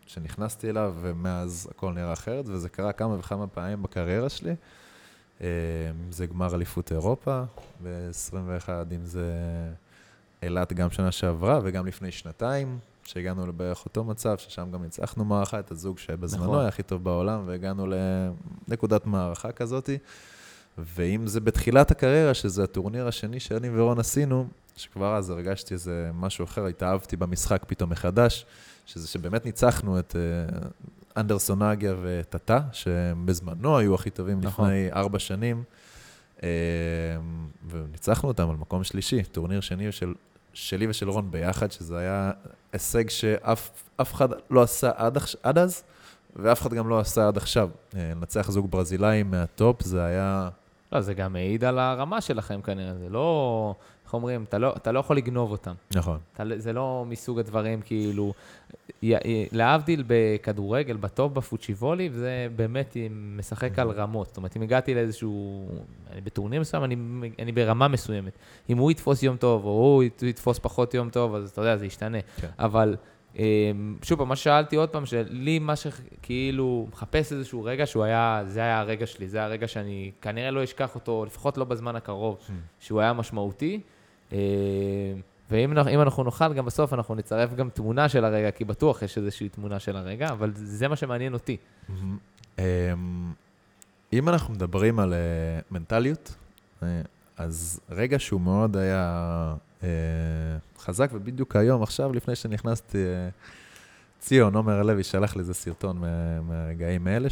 שנכנסתי 0.06 0.70
אליו, 0.70 0.94
ומאז 1.00 1.68
הכל 1.70 1.92
נראה 1.92 2.12
אחרת, 2.12 2.44
וזה 2.48 2.68
קרה 2.68 2.92
כמה 2.92 3.18
וכמה 3.18 3.46
פעמים 3.46 3.82
בקריירה 3.82 4.28
שלי. 4.28 4.54
אה, 5.40 5.46
זה 6.10 6.26
גמר 6.26 6.54
אליפות 6.54 6.92
אירופה 6.92 7.42
ב-21, 7.82 8.68
אם 8.94 9.04
זה 9.04 9.32
אילת 10.42 10.72
גם 10.72 10.90
שנה 10.90 11.12
שעברה 11.12 11.60
וגם 11.62 11.86
לפני 11.86 12.10
שנתיים, 12.10 12.78
שהגענו 13.04 13.46
לבערך 13.46 13.84
אותו 13.84 14.04
מצב, 14.04 14.38
ששם 14.38 14.70
גם 14.72 14.82
ניצחנו 14.82 15.24
מערכה, 15.24 15.58
את 15.58 15.70
הזוג 15.70 15.98
שבזמנו 15.98 16.44
נכון. 16.44 16.58
היה 16.58 16.68
הכי 16.68 16.82
טוב 16.82 17.04
בעולם, 17.04 17.42
והגענו 17.46 17.86
לנקודת 18.68 19.06
מערכה 19.06 19.52
כזאתי. 19.52 19.98
ואם 20.78 21.26
זה 21.26 21.40
בתחילת 21.40 21.90
הקריירה, 21.90 22.34
שזה 22.34 22.64
הטורניר 22.64 23.08
השני 23.08 23.40
שאני 23.40 23.68
ורון 23.72 23.98
עשינו, 23.98 24.46
שכבר 24.76 25.16
אז 25.16 25.30
הרגשתי 25.30 25.74
איזה 25.74 26.10
משהו 26.14 26.44
אחר, 26.44 26.66
התאהבתי 26.66 27.16
במשחק 27.16 27.64
פתאום 27.66 27.90
מחדש, 27.90 28.46
שזה 28.86 29.08
שבאמת 29.08 29.44
ניצחנו 29.44 29.98
את 29.98 30.16
uh, 30.16 30.66
אנדרסון 31.16 31.62
אגיה 31.62 31.94
וטאטה, 32.02 32.60
שבזמנו 32.72 33.78
היו 33.78 33.94
הכי 33.94 34.10
טובים 34.10 34.40
נכון. 34.40 34.64
לפני 34.64 34.92
ארבע 34.92 35.18
שנים, 35.18 35.62
uh, 36.38 36.42
וניצחנו 37.70 38.28
אותם 38.28 38.50
על 38.50 38.56
מקום 38.56 38.84
שלישי, 38.84 39.22
טורניר 39.22 39.60
שני 39.60 39.92
של 39.92 40.14
שלי 40.52 40.86
ושל 40.86 41.08
רון 41.08 41.30
ביחד, 41.30 41.72
שזה 41.72 41.98
היה 41.98 42.30
הישג 42.72 43.10
שאף 43.10 43.70
אף 43.96 44.14
אחד 44.14 44.28
לא 44.50 44.62
עשה 44.62 44.90
עד, 44.96 45.18
עד 45.42 45.58
אז, 45.58 45.82
ואף 46.36 46.62
אחד 46.62 46.74
גם 46.74 46.88
לא 46.88 47.00
עשה 47.00 47.28
עד 47.28 47.36
עכשיו. 47.36 47.70
אה, 47.96 48.10
לנצח 48.14 48.50
זוג 48.50 48.70
ברזילאי 48.70 49.22
מהטופ, 49.22 49.82
זה 49.82 50.04
היה... 50.04 50.48
לא, 50.94 51.00
זה 51.00 51.14
גם 51.14 51.32
מעיד 51.32 51.64
על 51.64 51.78
הרמה 51.78 52.20
שלכם 52.20 52.60
כנראה, 52.62 52.94
זה 52.94 53.08
לא, 53.08 53.74
איך 54.04 54.14
אומרים, 54.14 54.44
אתה 54.48 54.58
לא, 54.58 54.72
אתה 54.76 54.92
לא 54.92 54.98
יכול 54.98 55.16
לגנוב 55.16 55.50
אותם. 55.50 55.74
נכון. 55.94 56.18
אתה, 56.34 56.44
לא- 56.44 56.58
זה 56.58 56.72
לא 56.72 57.04
מסוג 57.08 57.38
הדברים 57.38 57.80
כאילו, 57.84 58.32
י, 59.02 59.14
י, 59.14 59.46
להבדיל 59.52 60.04
בכדורגל, 60.06 60.96
בטופ 60.96 61.32
בפוצ'יבולי, 61.32 62.10
זה 62.10 62.46
באמת 62.56 62.96
משחק 63.36 63.78
על 63.78 63.90
רמות. 63.90 64.26
זאת 64.26 64.36
אומרת, 64.36 64.56
אם 64.56 64.62
הגעתי 64.62 64.94
לאיזשהו, 64.94 65.68
אני 66.12 66.20
בטורניר 66.20 66.60
מסוים, 66.60 66.84
אני, 66.84 66.96
אני 67.38 67.52
ברמה 67.52 67.88
מסוימת. 67.88 68.32
אם 68.70 68.78
הוא 68.78 68.90
יתפוס 68.90 69.22
יום 69.22 69.36
טוב, 69.36 69.64
או 69.64 69.70
הוא 69.70 70.02
ית- 70.02 70.22
יתפוס 70.22 70.58
פחות 70.58 70.94
יום 70.94 71.10
טוב, 71.10 71.34
אז 71.34 71.50
אתה 71.50 71.60
יודע, 71.60 71.76
זה 71.76 71.86
ישתנה. 71.86 72.18
כן. 72.40 72.48
אבל 72.58 72.96
שוב 74.02 74.18
פעם, 74.18 74.28
מה 74.28 74.36
ששאלתי 74.36 74.76
עוד 74.76 74.88
פעם, 74.88 75.06
שלי 75.06 75.58
מה 75.58 75.74
שכאילו 75.76 76.86
מחפש 76.92 77.32
איזשהו 77.32 77.64
רגע 77.64 77.86
שהוא 77.86 78.04
היה, 78.04 78.42
זה 78.46 78.60
היה 78.60 78.80
הרגע 78.80 79.06
שלי, 79.06 79.28
זה 79.28 79.44
הרגע 79.44 79.68
שאני 79.68 80.10
כנראה 80.22 80.50
לא 80.50 80.64
אשכח 80.64 80.94
אותו, 80.94 81.24
לפחות 81.26 81.58
לא 81.58 81.64
בזמן 81.64 81.96
הקרוב, 81.96 82.38
שהוא 82.80 83.00
היה 83.00 83.12
משמעותי. 83.12 83.80
אמ, 84.32 84.36
ואם 85.50 85.72
אנחנו- 85.72 86.24
נוכל, 86.24 86.52
גם 86.54 86.64
בסוף 86.64 86.92
אנחנו 86.92 87.14
נצרף 87.14 87.54
גם 87.54 87.68
תמונה 87.70 88.08
של 88.08 88.24
הרגע, 88.24 88.50
כי 88.50 88.64
בטוח 88.64 89.02
יש 89.02 89.18
איזושהי 89.18 89.48
תמונה 89.48 89.78
של 89.78 89.96
הרגע, 89.96 90.28
אבל 90.28 90.50
זה 90.54 90.88
מה 90.88 90.96
שמעניין 90.96 91.32
אותי. 91.34 91.56
אמ, 92.58 92.62
אם 94.12 94.28
אנחנו 94.28 94.54
מדברים 94.54 94.98
על 95.00 95.12
אה, 95.14 95.18
מנטליות, 95.70 96.34
אה, 96.82 96.88
אז 97.36 97.80
רגע 97.90 98.18
שהוא 98.18 98.40
מאוד 98.40 98.76
היה 98.76 99.54
חזק, 100.78 101.10
ובדיוק 101.12 101.56
היום, 101.56 101.82
עכשיו, 101.82 102.12
לפני 102.12 102.36
שנכנסתי, 102.36 102.98
אה, 102.98 103.28
ציון, 104.20 104.54
עומר 104.56 104.72
הלוי, 104.80 105.02
שלח 105.02 105.36
לי 105.36 105.40
איזה 105.40 105.54
סרטון 105.54 105.98
מה- 105.98 106.40
מהרגעים 106.40 107.06
האלה, 107.06 107.28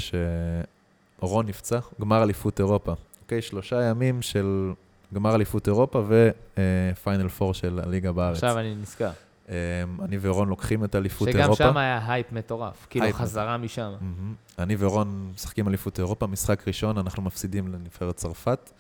שרון 1.19 1.47
נפצע, 1.47 1.79
גמר 2.01 2.23
אליפות 2.23 2.59
אירופה. 2.61 2.95
אוקיי, 3.23 3.43
שלושה 3.43 3.83
ימים 3.83 4.23
של 4.23 4.73
גמר 5.15 5.35
אליפות 5.35 5.67
אירופה 5.69 6.05
ו 6.09 6.29
final 6.29 7.29
four 7.29 7.55
של 7.55 7.81
הליגה 7.83 8.13
בארץ. 8.13 8.37
עכשיו 8.37 8.59
אני 8.59 8.75
נזכר. 8.75 9.11
אה, 9.49 9.55
אני 10.03 10.17
ורון 10.21 10.49
לוקחים 10.49 10.85
את 10.85 10.97
אליפות 10.97 11.29
שגם 11.29 11.41
אירופה. 11.41 11.65
שם 11.65 11.77
היה 11.77 12.13
הייפ 12.13 12.33
מטורף, 12.33 12.87
כאילו 12.91 13.05
הייפ 13.05 13.17
חזרה 13.17 13.57
משם. 13.57 13.93
מהמם. 14.01 14.35
אני 14.59 14.77
ורון 14.79 15.31
משחקים 15.35 15.69
אליפות 15.69 15.99
אירופה, 15.99 16.27
משחק 16.27 16.69
ראשון, 16.69 16.99
אנחנו 16.99 17.23
מפסידים 17.23 17.69
לנבחרת 17.69 18.17
צרפת. 18.17 18.71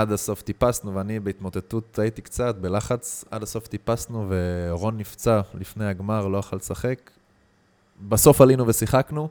עד 0.00 0.12
הסוף 0.12 0.42
טיפסנו, 0.42 0.94
ואני 0.94 1.20
בהתמוטטות 1.20 1.98
הייתי 1.98 2.22
קצת, 2.22 2.56
בלחץ, 2.56 3.24
עד 3.30 3.42
הסוף 3.42 3.66
טיפסנו, 3.66 4.26
ורון 4.28 4.98
נפצע 4.98 5.40
לפני 5.54 5.84
הגמר, 5.84 6.28
לא 6.28 6.38
יכול 6.38 6.58
לשחק. 6.58 7.10
בסוף 8.08 8.40
עלינו 8.40 8.66
ושיחקנו, 8.66 9.28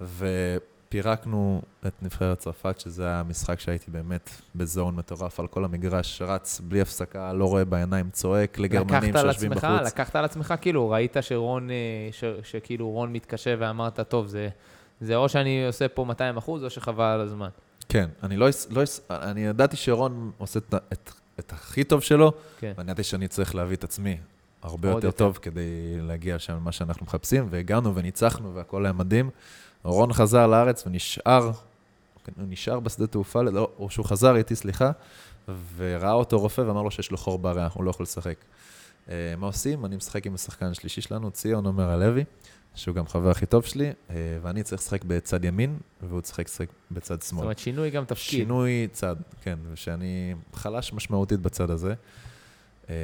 ופירקנו 0.00 1.62
את 1.86 2.02
נבחרת 2.02 2.38
צרפת, 2.38 2.80
שזה 2.80 3.06
היה 3.06 3.22
משחק 3.28 3.60
שהייתי 3.60 3.90
באמת 3.90 4.30
בזון 4.54 4.96
מטורף 4.96 5.40
על 5.40 5.46
כל 5.46 5.64
המגרש, 5.64 6.22
רץ 6.22 6.60
בלי 6.60 6.80
הפסקה, 6.80 7.32
לא 7.32 7.44
רואה 7.44 7.64
בעיניים, 7.64 8.10
צועק 8.10 8.58
לגרמנים 8.58 9.12
שיושבים 9.20 9.50
בחוץ. 9.50 9.86
לקחת 9.86 10.16
על 10.16 10.24
עצמך, 10.24 10.54
כאילו, 10.60 10.90
ראית 10.90 11.16
שרון, 11.20 11.70
אה, 11.70 11.76
ש, 12.12 12.24
שכאילו 12.42 12.90
רון 12.90 13.12
מתקשה 13.12 13.54
ואמרת, 13.58 14.00
טוב, 14.00 14.26
זה, 14.26 14.48
זה 15.00 15.16
או 15.16 15.28
שאני 15.28 15.66
עושה 15.66 15.88
פה 15.88 16.04
200 16.04 16.36
אחוז, 16.36 16.64
או 16.64 16.70
שחבל 16.70 17.04
על 17.04 17.20
הזמן. 17.20 17.48
כן, 17.96 18.08
אני 18.22 18.36
לא, 18.36 18.48
לא 18.70 18.82
אני 19.10 19.40
ידעתי 19.40 19.76
שרון 19.76 20.30
עושה 20.38 20.58
את, 20.58 20.74
את, 20.92 21.12
את 21.38 21.52
הכי 21.52 21.84
טוב 21.84 22.00
שלו, 22.00 22.32
כן. 22.58 22.72
ואני 22.76 22.90
ידעתי 22.90 23.02
שאני 23.02 23.28
צריך 23.28 23.54
להביא 23.54 23.76
את 23.76 23.84
עצמי 23.84 24.16
הרבה 24.62 24.88
יותר 24.88 25.06
יותר. 25.06 25.18
טוב 25.18 25.38
כדי 25.42 26.00
להגיע 26.00 26.38
שם 26.38 26.54
למה 26.54 26.72
שאנחנו 26.72 27.06
מחפשים, 27.06 27.46
והגענו 27.50 27.94
וניצחנו 27.94 28.54
והכל 28.54 28.86
היה 28.86 28.92
מדהים. 28.92 29.30
רון 29.82 30.12
חזר 30.12 30.46
לארץ 30.46 30.86
ונשאר, 30.86 31.50
הוא 32.36 32.44
נשאר 32.48 32.80
בשדה 32.80 33.06
תעופה, 33.06 33.42
לא, 33.42 33.70
או 33.78 33.90
שהוא 33.90 34.06
חזר 34.06 34.36
איתי, 34.36 34.56
סליחה, 34.56 34.90
וראה 35.76 36.12
אותו 36.12 36.40
רופא 36.40 36.60
ואמר 36.60 36.82
לו 36.82 36.90
שיש 36.90 37.10
לו 37.10 37.16
חור 37.16 37.38
בריאה, 37.38 37.68
הוא 37.74 37.84
לא 37.84 37.90
יכול 37.90 38.04
לשחק. 38.04 38.36
אה, 39.10 39.34
מה 39.38 39.46
עושים? 39.46 39.84
אני 39.84 39.96
משחק 39.96 40.26
עם 40.26 40.34
השחקן 40.34 40.66
השלישי 40.66 41.00
שלנו, 41.00 41.30
ציון 41.30 41.66
עומר 41.66 41.90
הלוי, 41.90 42.24
שהוא 42.74 42.94
גם 42.94 43.06
חבר 43.06 43.30
הכי 43.30 43.46
טוב 43.46 43.64
שלי, 43.64 43.92
אה, 44.10 44.14
ואני 44.42 44.62
צריך 44.62 44.82
לשחק 44.82 45.04
בצד 45.04 45.44
ימין, 45.44 45.78
והוא 46.02 46.20
צריך 46.20 46.38
לשחק 46.38 46.68
בצד 46.90 47.14
זאת 47.14 47.22
שמאל. 47.30 47.42
אומרת, 47.42 47.58
שינוי 47.58 47.90
גם 47.90 48.04
תפקיד. 48.04 48.40
שינוי 48.40 48.88
צד, 48.92 49.16
כן, 49.42 49.58
ושאני 49.72 50.34
חלש 50.54 50.92
משמעותית 50.92 51.40
בצד 51.40 51.70
הזה. 51.70 51.94
אמ, 52.88 52.94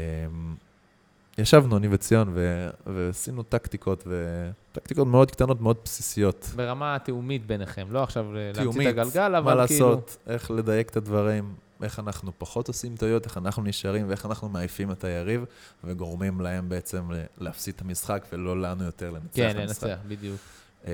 ישבנו, 1.38 1.76
אני 1.76 1.88
וציון, 1.90 2.30
ו- 2.34 2.70
ועשינו 2.86 3.42
טקטיקות, 3.42 4.07
וטקטיקות 4.07 5.07
מאוד 5.07 5.30
קטנות, 5.30 5.61
מאוד 5.61 5.76
בסיסיות. 5.84 6.50
ברמה 6.57 6.94
התיאומית 6.94 7.46
ביניכם, 7.46 7.86
לא 7.90 8.03
עכשיו 8.03 8.32
להמציא 8.32 8.50
את 8.50 8.57
תיאומית, 8.57 8.86
הגלגל, 8.88 9.34
אבל 9.34 9.55
מה 9.55 9.66
כאילו... 9.66 9.88
לעשות, 9.88 10.16
איך 10.26 10.50
לדייק 10.50 10.90
את 10.90 10.96
הדברים, 10.96 11.55
איך 11.85 11.99
אנחנו 11.99 12.33
פחות 12.39 12.68
עושים 12.68 12.97
טעויות, 12.97 13.24
איך 13.24 13.39
אנחנו 13.39 13.62
נשארים 13.62 14.09
ואיך 14.09 14.26
אנחנו 14.26 14.49
מעיפים 14.49 14.93
את 14.93 15.05
היריב, 15.05 15.45
וגורמים 15.85 16.41
להם 16.41 16.68
בעצם 16.68 17.11
להפסיד 17.39 17.74
את 17.74 17.80
המשחק 17.80 18.24
ולא 18.33 18.61
לנו 18.61 18.85
יותר 18.85 19.11
לנצח 19.11 19.26
כן, 19.35 19.51
את 19.51 19.57
המשחק. 19.57 19.87
לנצח, 19.87 20.01
בדיוק. 20.09 20.41
אמ, 20.87 20.91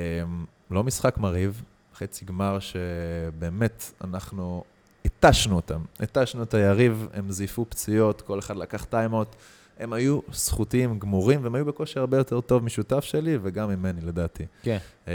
לא 0.71 0.85
משחק 0.85 1.19
מרהיב, 1.19 1.63
חצי 1.95 2.25
גמר 2.25 2.59
שבאמת 2.59 3.93
אנחנו 4.05 4.65
התשנו 5.05 5.57
אותם. 5.57 5.81
התשנו 6.01 6.43
את 6.43 6.55
היריב, 6.55 7.09
הם 7.13 7.31
זייפו 7.31 7.67
פציעות, 7.69 8.23
כל 8.23 8.39
אחד 8.39 8.57
לקח 8.57 8.85
טיימאוט. 8.85 9.37
הם 9.79 9.93
היו 9.93 10.21
זכותיים, 10.33 10.99
גמורים, 10.99 11.45
והם 11.45 11.55
היו 11.55 11.65
בכושר 11.65 12.01
הרבה 12.01 12.17
יותר 12.17 12.41
טוב 12.41 12.65
משותף 12.65 13.05
שלי, 13.05 13.39
וגם 13.43 13.69
ממני, 13.69 14.01
לדעתי. 14.01 14.47
כן. 14.63 14.79
אמ, 15.07 15.13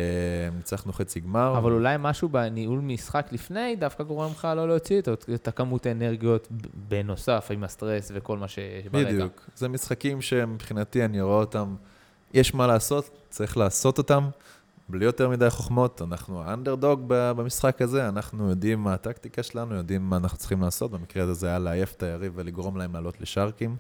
ניצחנו 0.56 0.94
חצי 0.94 1.20
גמר. 1.20 1.58
אבל 1.58 1.72
אולי 1.72 1.96
משהו 2.00 2.30
בניהול 2.30 2.80
משחק 2.80 3.28
לפני, 3.32 3.76
דווקא 3.76 4.04
גורם 4.04 4.32
לך 4.32 4.48
לא 4.56 4.68
להוציא 4.68 5.02
את, 5.34 5.48
הכמות 5.48 5.86
האנרגיות 5.86 6.48
בנוסף 6.88 7.48
עם 7.52 7.64
הסטרס 7.64 8.12
וכל 8.14 8.38
מה 8.38 8.48
שברקע. 8.48 9.12
בדיוק. 9.12 9.50
זה 9.56 9.68
משחקים 9.68 10.22
שמבחינתי 10.22 11.06
אני 11.06 11.22
רואה 11.22 11.40
אותם, 11.40 11.76
יש 12.34 12.54
מה 12.54 12.68
לעשות, 12.68 13.10
צריך 13.30 13.58
לעשות 13.58 13.98
אותם, 13.98 14.30
בלי 14.90 15.06
יותר 15.06 15.30
מדי 15.30 15.50
חוכמות. 15.50 16.02
אנחנו 16.02 16.44
האנדרדוג 16.44 17.02
במשחק 17.08 17.82
הזה, 17.82 18.10
אנחנו 18.10 18.50
יודעים 18.50 18.80
מה 18.80 18.94
הטקטיקה 18.94 19.44
שלנו, 19.44 19.76
יודעים 19.76 20.10
מה 20.10 20.18
אנחנו 20.18 20.38
צריכים 20.38 20.62
לעשות. 20.62 20.92
במקרה 20.92 21.24
הזה 21.24 21.34
זה 21.34 21.48
היה 21.48 21.60
לעייף 21.60 21.94
את 21.94 22.04
היריב 22.04 22.34
ולגרום 22.36 22.78
להם 22.78 22.94
לעלות 22.94 23.22
לשארקים 23.22 23.70
אה, 23.72 23.76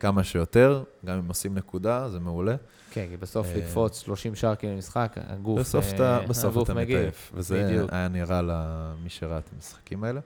כמה 0.00 0.24
שיותר, 0.24 0.82
גם 1.04 1.18
אם 1.18 1.28
עושים 1.28 1.54
נקודה, 1.54 2.08
זה 2.08 2.20
מעולה. 2.20 2.56
כן, 2.90 3.06
כי 3.10 3.16
בסוף 3.16 3.46
אה, 3.46 3.56
לקפוץ 3.56 4.00
30 4.00 4.34
שרקים 4.34 4.70
למשחק, 4.70 5.16
הגוף, 5.16 5.74
אה, 5.74 5.80
אתה, 5.94 6.20
בסוף 6.28 6.62
אתה 6.62 6.74
מגיב. 6.74 6.96
מתעייף, 6.98 7.32
וזה. 7.34 7.84
היה 7.90 8.08
נראה 8.08 8.42
למי 8.42 9.08
שראה 9.08 9.38
את 9.38 9.50
המשחקים 9.54 10.04
האלה. 10.04 10.20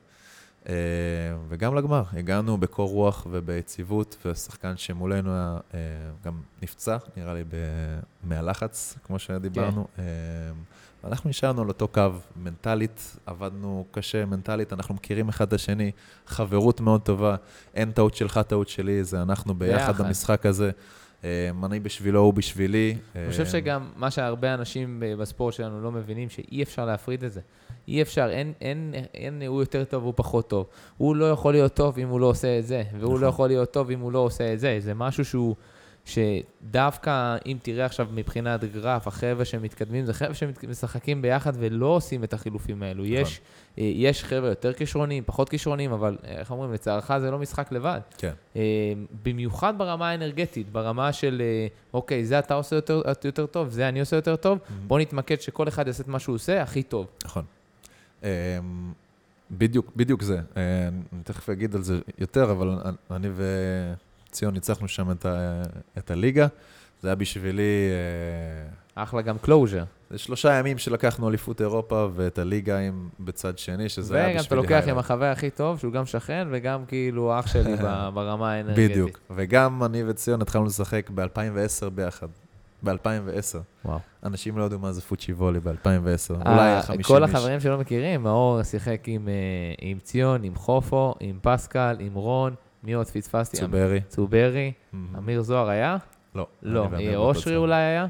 אה, 0.69 0.75
וגם 1.49 1.75
לגמר, 1.75 2.03
הגענו 2.13 2.59
בקור 2.59 2.91
רוח 2.91 3.27
וביציבות, 3.31 4.17
והשחקן 4.25 4.77
שמולנו 4.77 5.33
היה, 5.33 5.59
אה, 5.75 5.81
גם 6.25 6.41
נפצע, 6.63 6.97
נראה 7.17 7.35
לי, 7.35 7.45
מהלחץ, 8.25 8.99
כמו 9.05 9.19
שדיברנו. 9.19 9.87
כן. 9.97 10.03
אה, 10.03 10.07
ואנחנו 11.05 11.31
נשארנו 11.31 11.63
על 11.63 11.69
אותו 11.69 11.89
קו, 11.89 12.03
מנטלית, 12.37 13.17
עבדנו 13.27 13.85
קשה 13.91 14.25
מנטלית, 14.25 14.73
אנחנו 14.73 14.95
מכירים 14.95 15.29
אחד 15.29 15.47
את 15.47 15.53
השני, 15.53 15.91
חברות 16.27 16.81
מאוד 16.81 17.03
טובה, 17.03 17.37
אין 17.75 17.91
טעות 17.91 18.15
שלך, 18.15 18.39
טעות 18.39 18.69
שלי, 18.69 19.05
זה 19.05 19.23
אנחנו 19.23 19.55
ביחד 19.55 19.87
ביחד. 19.87 20.07
במשחק 20.07 20.47
הזה. 20.47 20.71
אה, 21.27 21.67
אני 21.67 21.81
בשבילו, 21.81 22.21
הוא 22.21 22.35
בשבילי. 22.35 22.97
אני 23.17 23.31
חושב 23.31 23.41
אה, 23.43 23.47
שגם 23.47 23.89
מה 23.97 24.11
שהרבה 24.11 24.55
אנשים 24.55 25.01
ב- 25.01 25.15
בספורט 25.15 25.55
שלנו 25.55 25.83
לא 25.83 25.93
מבינים, 25.93 26.31
שאי 26.31 26.63
אפשר 26.63 26.87
להפריד 26.87 27.25
את 27.25 27.33
זה. 27.33 27.41
אי 27.89 28.03
אפשר, 28.03 28.29
אין, 28.31 28.53
אין, 28.61 28.95
אין, 29.15 29.43
הוא 29.47 29.63
יותר 29.63 29.85
טוב, 29.85 30.05
הוא 30.05 30.13
פחות 30.17 30.49
טוב. 30.49 30.67
הוא 30.97 31.17
לא 31.17 31.31
יכול 31.31 31.53
להיות 31.53 31.75
טוב 31.75 31.99
אם 31.99 32.09
הוא 32.09 32.21
לא 32.21 32.27
עושה 32.27 32.59
את 32.59 32.67
זה, 32.67 32.83
והוא 32.93 33.11
נכון. 33.11 33.21
לא 33.23 33.27
יכול 33.27 33.49
להיות 33.49 33.71
טוב 33.73 33.91
אם 33.91 34.01
הוא 34.01 34.13
לא 34.13 34.19
עושה 34.19 34.53
את 34.53 34.61
זה. 34.61 34.77
זה 34.81 34.95
משהו 34.95 35.25
שהוא, 35.25 35.55
שדווקא 36.07 37.37
אם 37.47 37.59
תראה 37.63 37.85
עכשיו 37.85 38.09
מבחינת 38.15 38.65
גרף, 38.65 39.07
החבר'ה 39.07 39.45
שמתקדמים, 39.45 40.05
זה 40.05 40.15
חבר'ה 40.15 40.35
שמשחקים 40.35 41.23
ביחד 41.23 41.53
ולא 41.59 41.87
עושים 41.87 42.25
את 42.25 42.33
החילופים 42.33 42.83
האלו. 42.83 43.05
נכון. 43.05 43.17
יש, 43.17 43.41
אה, 43.79 43.85
יש 43.85 44.25
חבר'ה 44.25 44.49
יותר 44.49 44.73
כישרוניים, 44.73 45.23
פחות 45.27 45.49
כישרוניים, 45.49 45.93
אבל 45.93 46.17
אה, 46.25 46.39
איך 46.39 46.51
אומרים, 46.51 46.73
לצערך 46.73 47.19
זה 47.19 47.31
לא 47.31 47.39
משחק 47.39 47.73
לבד. 47.73 48.01
כן. 48.19 48.33
אה, 48.57 48.63
במיוחד 49.23 49.79
ברמה 49.79 50.11
האנרגטית, 50.11 50.73
ברמה 50.73 51.13
של, 51.13 51.43
אוקיי, 51.95 52.25
זה 52.25 52.39
אתה 52.39 52.55
עושה 52.55 52.77
יותר, 52.77 53.03
יותר 53.25 53.47
טוב, 53.47 53.69
זה 53.69 53.89
אני 53.89 54.01
עושה 54.01 54.17
יותר 54.17 54.37
טוב, 54.37 54.59
בוא 54.87 54.99
נתמקד 54.99 55.41
שכל 55.41 55.69
אחד 55.69 55.87
יעשה 55.87 56.03
את 56.03 56.09
מה 56.09 56.19
שהוא 56.19 56.35
עושה 56.35 56.63
הכי 56.63 56.83
טוב. 56.83 57.07
נכון. 57.25 57.45
בדיוק, 59.51 59.93
בדיוק 59.97 60.23
זה. 60.23 60.41
אני 60.57 61.23
תכף 61.25 61.49
אגיד 61.49 61.75
על 61.75 61.83
זה 61.83 61.99
יותר, 62.19 62.51
אבל 62.51 62.79
אני 63.11 63.29
וציון 64.37 64.55
ניצחנו 64.55 64.89
שם 64.89 65.11
את, 65.11 65.27
ה, 65.27 65.63
את 65.99 66.11
הליגה. 66.11 66.47
זה 67.03 67.09
היה 67.09 67.15
בשבילי 67.15 67.91
אה, 68.97 69.03
אחלה 69.03 69.23
גם 69.23 69.39
closure. 69.39 69.85
זה 70.11 70.19
שלושה 70.19 70.53
ימים 70.53 70.79
שלקחנו 70.79 71.29
אליפות 71.29 71.61
אירופה 71.61 72.09
ואת 72.15 72.39
הליגה 72.39 72.79
עם 72.79 73.09
בצד 73.21 73.59
שני, 73.59 73.89
שזה 73.89 74.17
היה 74.17 74.25
בשבילי 74.25 74.41
וגם 74.41 74.47
אתה 74.47 74.55
לוקח 74.55 74.89
עם. 74.89 74.99
החבר 74.99 75.25
הכי 75.25 75.51
טוב, 75.51 75.79
שהוא 75.79 75.93
גם 75.93 76.07
שכן, 76.07 76.49
וגם 76.51 76.85
כאילו 76.85 77.39
אח 77.39 77.47
שלי 77.47 77.77
ברמה 78.15 78.53
האנרגטית. 78.53 78.91
בדיוק. 78.91 79.21
וגם 79.31 79.85
אני 79.85 80.03
וציון 80.07 80.43
התחלנו 80.43 80.65
לשחק 80.65 81.11
ב-2010 81.15 81.91
ביחד. 81.95 82.29
ב-2010. 82.85 83.59
וואו. 83.85 83.99
אנשים 84.25 84.59
לא 84.59 84.65
ידעו 84.65 84.79
מה 84.79 84.93
זה 84.93 85.01
פוצ'י 85.01 85.33
וולי 85.33 85.61
ב-2010. 85.61 86.47
אה, 86.47 86.53
אולי 86.53 86.83
50 86.83 86.99
איש. 86.99 87.07
כל 87.07 87.25
החברים 87.25 87.61
שלא 87.61 87.79
מכירים, 87.79 88.23
מאור 88.23 88.63
שיחק 88.63 89.03
עם, 89.07 89.29
אה, 89.29 89.35
עם 89.81 89.99
ציון, 89.99 90.45
עם 90.45 90.55
חופו, 90.55 91.15
עם 91.21 91.39
פסקל, 91.43 91.97
עם 91.99 92.15
רון, 92.15 92.55
מי 92.87 92.93
עוד 92.93 93.07
פספסתי? 93.07 93.57
צוברי. 93.57 94.01
צוברי. 94.09 94.73
אמיר 95.19 95.43
זוהר 95.43 95.69
היה? 95.69 95.97
לא. 96.35 96.47
לא. 96.63 96.89
אה, 97.01 97.17
אושרי. 97.17 97.57
אולי 97.57 97.75
היה? 97.83 98.07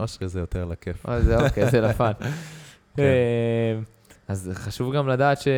אושרי 0.00 0.28
זה 0.28 0.40
יותר 0.40 0.64
לכיף. 0.64 1.08
אה, 1.08 1.20
זה 1.20 1.46
אוקיי, 1.46 1.70
זה 1.70 1.80
לפן. 1.88 2.12
כן. 2.96 3.02
אה, 3.02 3.78
אז 4.28 4.50
חשוב 4.54 4.94
גם 4.94 5.08
לדעת 5.08 5.40
ש... 5.40 5.48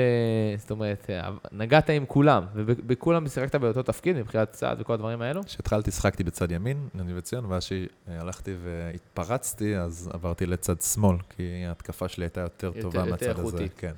זאת 0.57 0.71
אומרת, 0.71 1.07
אה, 1.11 1.31
נגעת 1.53 1.91
עם 1.91 2.05
כולם, 2.07 2.45
ובכולם 2.55 3.29
שיחקת 3.29 3.55
באותו 3.55 3.83
תפקיד 3.83 4.17
מבחינת 4.17 4.51
צעד 4.53 4.81
וכל 4.81 4.93
הדברים 4.93 5.23
האלו? 5.23 5.45
כשהתחלתי, 5.45 5.91
שחקתי 5.91 6.25
בצד 6.25 6.51
ימין, 6.51 6.89
אני 7.01 7.19
וציון, 7.19 7.45
ואז 7.45 7.63
שהלכתי 7.65 8.55
והתפרצתי, 8.65 9.77
אז 9.77 10.11
עברתי 10.13 10.47
לצד 10.47 10.81
שמאל, 10.81 11.17
כי 11.37 11.65
ההתקפה 11.69 12.09
שלי 12.09 12.25
הייתה 12.25 12.41
יותר 12.41 12.67
יותר- 12.67 12.81
טובה 12.81 12.99
יותר 12.99 13.11
מהצד 13.11 13.25
הזה. 13.31 13.41
איכותית. 13.41 13.73
כן. 13.77 13.93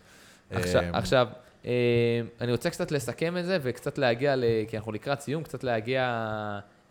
עכשיו, 0.92 1.26
אמ, 1.26 1.32
אני 2.40 2.52
רוצה 2.52 2.70
קצת 2.70 2.92
לסכם 2.92 3.36
את 3.36 3.44
זה 3.44 3.58
וקצת 3.62 3.98
להגיע, 3.98 4.36
ל... 4.36 4.44
כי 4.68 4.76
אנחנו 4.76 4.92
לקראת 4.92 5.20
סיום, 5.20 5.42
קצת 5.42 5.64
להגיע 5.64 6.02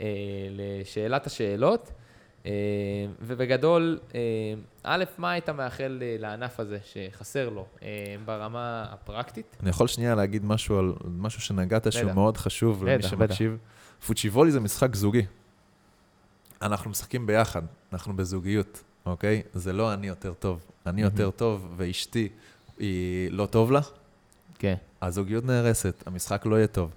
אה, 0.01 0.05
לשאלת 0.49 1.27
השאלות. 1.27 1.91
אה, 2.45 2.51
ובגדול, 3.21 3.99
אה, 4.15 4.19
א', 4.83 5.03
מה 5.17 5.31
היית 5.31 5.49
מאחל 5.49 5.99
אה, 6.01 6.15
לענף 6.19 6.59
הזה 6.59 6.77
שחסר 6.83 7.49
לו 7.49 7.65
אה, 7.81 8.15
ברמה 8.25 8.85
הפרקטית? 8.89 9.57
אני 9.61 9.69
יכול 9.69 9.87
שנייה 9.87 10.15
להגיד 10.15 10.45
משהו 10.45 10.77
על 10.77 10.93
משהו 11.17 11.41
שנגעת 11.41 11.91
שהוא. 11.91 12.11
מאוד 12.11 12.37
חשוב 12.37 12.83
למי 12.83 13.03
שמקשיב. 13.03 13.57
פוצ'יבולי 14.07 14.51
זה 14.51 14.59
משחק 14.59 14.95
זוגי. 14.95 15.25
אנחנו 16.61 16.89
משחקים 16.89 17.27
ביחד, 17.27 17.61
אנחנו 17.93 18.15
בזוגיות, 18.15 18.83
אוקיי? 19.05 19.41
זה 19.53 19.73
לא 19.73 19.93
אני 19.93 20.07
יותר 20.07 20.33
טוב. 20.33 20.59
אני. 20.85 21.01
יותר 21.01 21.31
טוב 21.31 21.73
ואשתי 21.77 22.29
היא 22.79 23.31
לא 23.31 23.45
טוב 23.45 23.71
לה, 23.71 23.81
כן. 24.59 24.75
הזוגיות 25.01 25.45
נהרסת, 25.45 26.03
המשחק 26.05 26.45
לא 26.45 26.55
יהיה 26.55 26.67
טוב. 26.67 26.91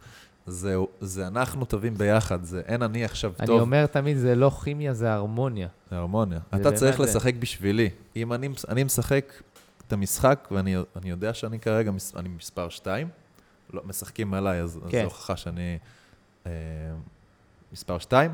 זהו, 0.46 0.88
זה 1.00 1.26
אנחנו 1.26 1.64
טובים 1.64 1.94
ביחד, 1.94 2.44
זה 2.44 2.62
אין 2.66 2.82
אני 2.82 3.04
עכשיו 3.04 3.32
אני 3.40 3.46
טוב, 3.46 3.60
אומר 3.60 3.86
תמיד, 3.86 4.16
זה 4.16 4.34
לא 4.34 4.50
כימיה, 4.50 4.94
זה 4.94 5.12
הרמוניה. 5.12 5.68
זה 5.90 5.96
הרמוניה. 5.96 6.38
זה 6.52 6.60
אתה 6.60 6.72
צריך 6.72 6.96
זה. 6.96 7.02
לשחק 7.02 7.34
בשבילי. 7.34 7.90
אם 8.16 8.32
אני, 8.32 8.48
אני 8.68 8.84
משחק 8.84 9.32
את 9.86 9.92
המשחק, 9.92 10.48
ואני 10.50 10.76
אני 10.96 11.10
יודע 11.10 11.34
שאני 11.34 11.58
כרגע, 11.58 11.90
אני 12.16 12.28
מספר 12.28 12.68
2, 12.68 13.08
לא, 13.72 13.82
משחקים 13.84 14.34
עליי, 14.34 14.60
אז, 14.60 14.80
כן. 14.90 14.98
זו 14.98 15.04
הוכחה 15.04 15.36
שאני 15.36 15.78
אה, 16.46 16.52
מספר 17.72 17.98
2, 17.98 18.32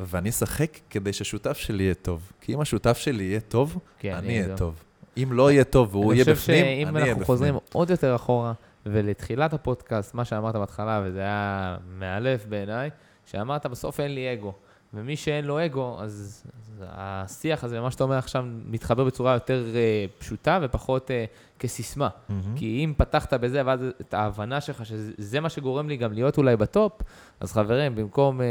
ואני 0.00 0.30
אשחק 0.30 0.78
כדי 0.90 1.12
שהשותף 1.12 1.56
שלי 1.56 1.82
יהיה 1.82 1.94
טוב. 1.94 2.32
כי 2.40 2.54
אם 2.54 2.60
השותף 2.60 2.98
שלי 2.98 3.24
יהיה 3.24 3.40
טוב, 3.40 3.78
כן, 3.98 4.14
אני 4.14 4.28
אהיה 4.28 4.48
גם. 4.48 4.56
טוב. 4.56 4.84
אם 5.16 5.28
לא 5.32 5.52
יהיה 5.52 5.64
טוב 5.64 5.94
והוא 5.96 6.12
יהיה 6.14 6.24
בפנים, 6.24 6.64
אני 6.64 6.74
אני 6.74 6.74
חושב 6.74 6.74
אהיה 6.74 6.86
שאם 6.86 6.94
בפנים. 6.94 7.08
אנחנו 7.08 7.24
חוזרים 7.24 7.54
עוד 7.72 7.90
יותר 7.90 8.14
אחורה, 8.14 8.52
ולתחילת 8.86 9.52
הפודקאסט, 9.52 10.14
מה 10.14 10.24
שאמרת 10.24 10.56
בהתחלה, 10.56 11.02
וזה 11.04 11.20
היה 11.20 11.76
מאלף 11.98 12.46
בעיניי, 12.46 12.90
שאמרת, 13.26 13.66
בסוף 13.66 14.00
אין 14.00 14.14
לי 14.14 14.32
אגו. 14.32 14.52
ומי 14.94 15.16
שאין 15.16 15.44
לו 15.44 15.64
אגו, 15.64 15.96
אז 16.00 16.44
השיח 16.88 17.64
הזה, 17.64 17.80
מה 17.80 17.90
שאתה 17.90 18.04
אומר 18.04 18.16
עכשיו, 18.16 18.44
מתחבר 18.66 19.04
בצורה 19.04 19.34
יותר 19.34 19.64
uh, 19.72 20.20
פשוטה 20.20 20.58
ופחות 20.62 21.10
uh, 21.10 21.12
כסיסמה. 21.58 22.08
מהמם. 22.28 22.42
כי 22.56 22.84
אם 22.84 22.92
פתחת 22.96 23.34
בזה, 23.34 23.62
ואז 23.66 23.80
את 24.00 24.14
ההבנה 24.14 24.60
שלך 24.60 24.86
שזה 24.86 25.40
מה 25.40 25.48
שגורם 25.48 25.88
לי 25.88 25.96
גם 25.96 26.12
להיות 26.12 26.38
אולי 26.38 26.56
בטופ, 26.56 26.92
אז 27.40 27.52
חברים, 27.52 27.94
במקום 27.94 28.40
uh, 28.40 28.44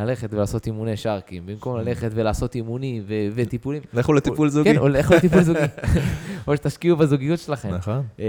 ללכת 0.00 0.28
ולעשות 0.32 0.66
אימוני 0.66 0.96
שרקים, 0.96 1.46
במקום 1.46 1.76
ללכת 1.76 2.10
ולעשות 2.14 2.54
אימונים 2.54 3.02
ו- 3.06 3.28
וטיפולים, 3.34 3.82
לכו 3.92 4.12
לטיפול 4.12 4.48
זוגי. 4.48 4.72
כן, 4.74 4.78
או 4.78 4.88
לכו 4.88 5.14
לטיפול 5.14 5.42
זוגי. 5.42 5.60
או 6.48 6.56
שתשקיעו 6.56 6.96
בזוגיות 6.96 7.38
שלכם. 7.38 7.74
נכון. 7.74 8.02
אה, 8.20 8.24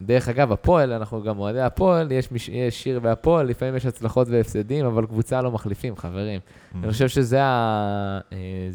ודרך 0.00 0.28
אגב, 0.28 0.52
הפועל, 0.52 0.92
אנחנו 0.92 1.22
גם 1.22 1.38
אוהדי 1.38 1.60
הפועל, 1.60 2.12
יש, 2.12 2.32
מש... 2.32 2.48
יש 2.48 2.82
שיר 2.82 3.00
בהפועל, 3.00 3.46
לפעמים 3.46 3.76
יש 3.76 3.86
הצלחות 3.86 4.28
והפסדים, 4.30 4.86
אבל 4.86 5.06
קבוצה 5.06 5.42
לא 5.42 5.50
מחליפים, 5.50 5.96
חברים. 5.96 6.40
אני 6.84 6.92
חושב 6.92 7.08
שזה 7.08 7.42
ה- 7.42 8.18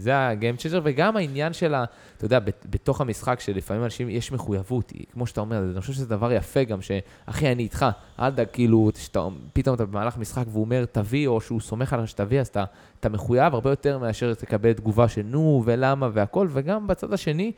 אה, 0.07 0.17
ה-game 0.17 0.59
changer, 0.61 0.80
וגם 0.84 1.17
העניין 1.17 1.53
של 1.53 1.74
ה... 1.74 1.84
אתה 2.17 2.26
יודע, 2.26 2.39
בת- 2.39 2.65
בתוך 2.69 3.01
המשחק, 3.01 3.39
שלפעמים 3.39 3.84
אנשים, 3.84 4.09
יש 4.09 4.32
מחויבות, 4.32 4.93
כמו 5.13 5.28
שאתה 5.28 5.41
אומר, 5.41 5.63
אני 5.74 5.82
חושב 5.82 5.93
שזה 5.93 6.05
דבר 6.07 6.32
יפה 6.32 6.63
גם, 6.63 6.80
שאחי, 6.82 7.51
אני 7.51 7.63
איתך, 7.63 7.86
אל 8.19 8.30
דאג, 8.30 8.47
כאילו, 8.53 8.89
שאתה, 8.97 9.28
פתאום 9.53 9.76
אתה 9.76 9.86
במהלך 9.86 10.17
משחק 10.17 10.43
והוא 10.51 10.63
אומר, 10.65 10.86
תביא, 10.91 11.28
או 11.28 11.41
שהוא 11.41 11.59
סומך 11.59 11.93
עליך 11.93 12.07
שתביא, 12.07 12.39
אז 12.39 12.47
אתה, 12.47 12.63
אתה 12.99 13.09
מחויב 13.09 13.53
הרבה 13.53 13.69
יותר 13.69 13.97
מאשר 13.97 14.34
תקבל 14.34 14.74
תגובה 14.74 15.07
של 15.07 15.22
נו, 15.26 15.61
ולמה, 15.65 16.09
והכל, 16.13 16.47
וגם 16.51 16.88
בצד 16.88 17.13
השני, 17.13 17.51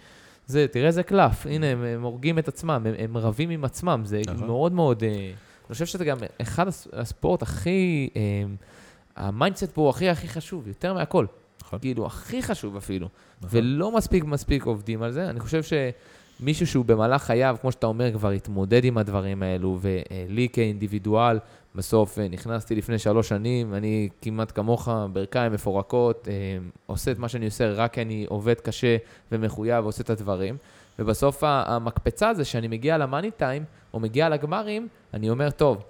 זה, 0.48 0.66
תראה 0.72 0.88
איזה 0.88 1.04
קלף, 1.04 1.46
הנה, 1.46 1.68
הם, 1.68 1.84
הם 1.84 2.02
הורגים 2.02 2.40
את 2.40 2.48
עצמם, 2.48 2.84
הם, 2.86 2.94
הם 2.98 3.18
רבים 3.18 3.50
עם 3.50 3.66
עצמם, 3.66 4.02
זה 4.06 4.22
נכון. 4.28 4.48
מאוד 4.48 4.72
מאוד... 4.74 5.04
אה, 5.04 5.10
אני 5.10 5.74
חושב 5.74 5.86
שזה 5.86 6.06
גם 6.06 6.18
אחד 6.42 6.68
הס- 6.68 6.88
הספורט 6.94 7.42
הכי... 7.42 8.10
אה, 8.16 8.22
ה 9.16 9.23
mindset 9.23 9.72
פה 9.74 9.82
הוא 9.82 9.90
הכי 9.90 10.10
הכי 10.10 10.28
חשוב, 10.28 10.68
יותר 10.68 10.94
מהכל. 10.94 11.26
נכון. 11.62 11.80
כאילו, 11.80 12.06
הכי 12.06 12.44
חשוב 12.44 12.76
אפילו. 12.78 13.08
נכון. 13.42 13.60
ולא 13.60 13.92
מספיק 13.96 14.24
מספיק 14.24 14.64
עובדים 14.66 15.04
על 15.04 15.12
זה. 15.12 15.30
אני 15.30 15.40
חושב 15.40 15.62
שמישהו 16.40 16.68
שהוא 16.68 16.86
במהלך 16.86 17.24
חייו, 17.24 17.56
כמו 17.62 17.72
שאתה 17.72 17.88
אומר, 17.88 18.14
כבר 18.14 18.30
התמודד 18.30 18.86
עם 18.86 18.98
הדברים 18.98 19.44
האלו, 19.44 19.80
ולי 19.82 20.48
כאינדיבידואל, 20.54 21.40
בסוף 21.76 22.20
אה, 22.20 22.28
נכנסתי 22.28 22.76
לפני 22.76 23.00
שלוש 23.00 23.30
שנים, 23.30 23.74
אני 23.74 24.10
כמעט 24.22 24.52
כמוך, 24.56 24.90
ברכיים 25.14 25.54
מפורקות, 25.54 26.28
אה, 26.28 26.34
עושה 26.86 27.12
את 27.12 27.20
מה 27.20 27.30
שאני 27.30 27.46
עושה 27.46 27.72
רק 27.72 27.94
כי 27.94 28.02
אני 28.02 28.26
עובד 28.30 28.54
קשה 28.54 28.98
ומחויב 29.32 29.84
ועושה 29.84 30.04
את 30.04 30.10
הדברים. 30.10 30.58
ובסוף 31.00 31.44
המקפצה 31.44 32.34
זה 32.34 32.46
שאני 32.46 32.68
מגיע 32.68 32.98
למאני 32.98 33.32
טיים, 33.32 33.64
או 33.94 34.00
מגיע 34.00 34.30
לגמרים, 34.30 34.88
אני 35.14 35.30
אומר, 35.30 35.50
טוב, 35.50 35.84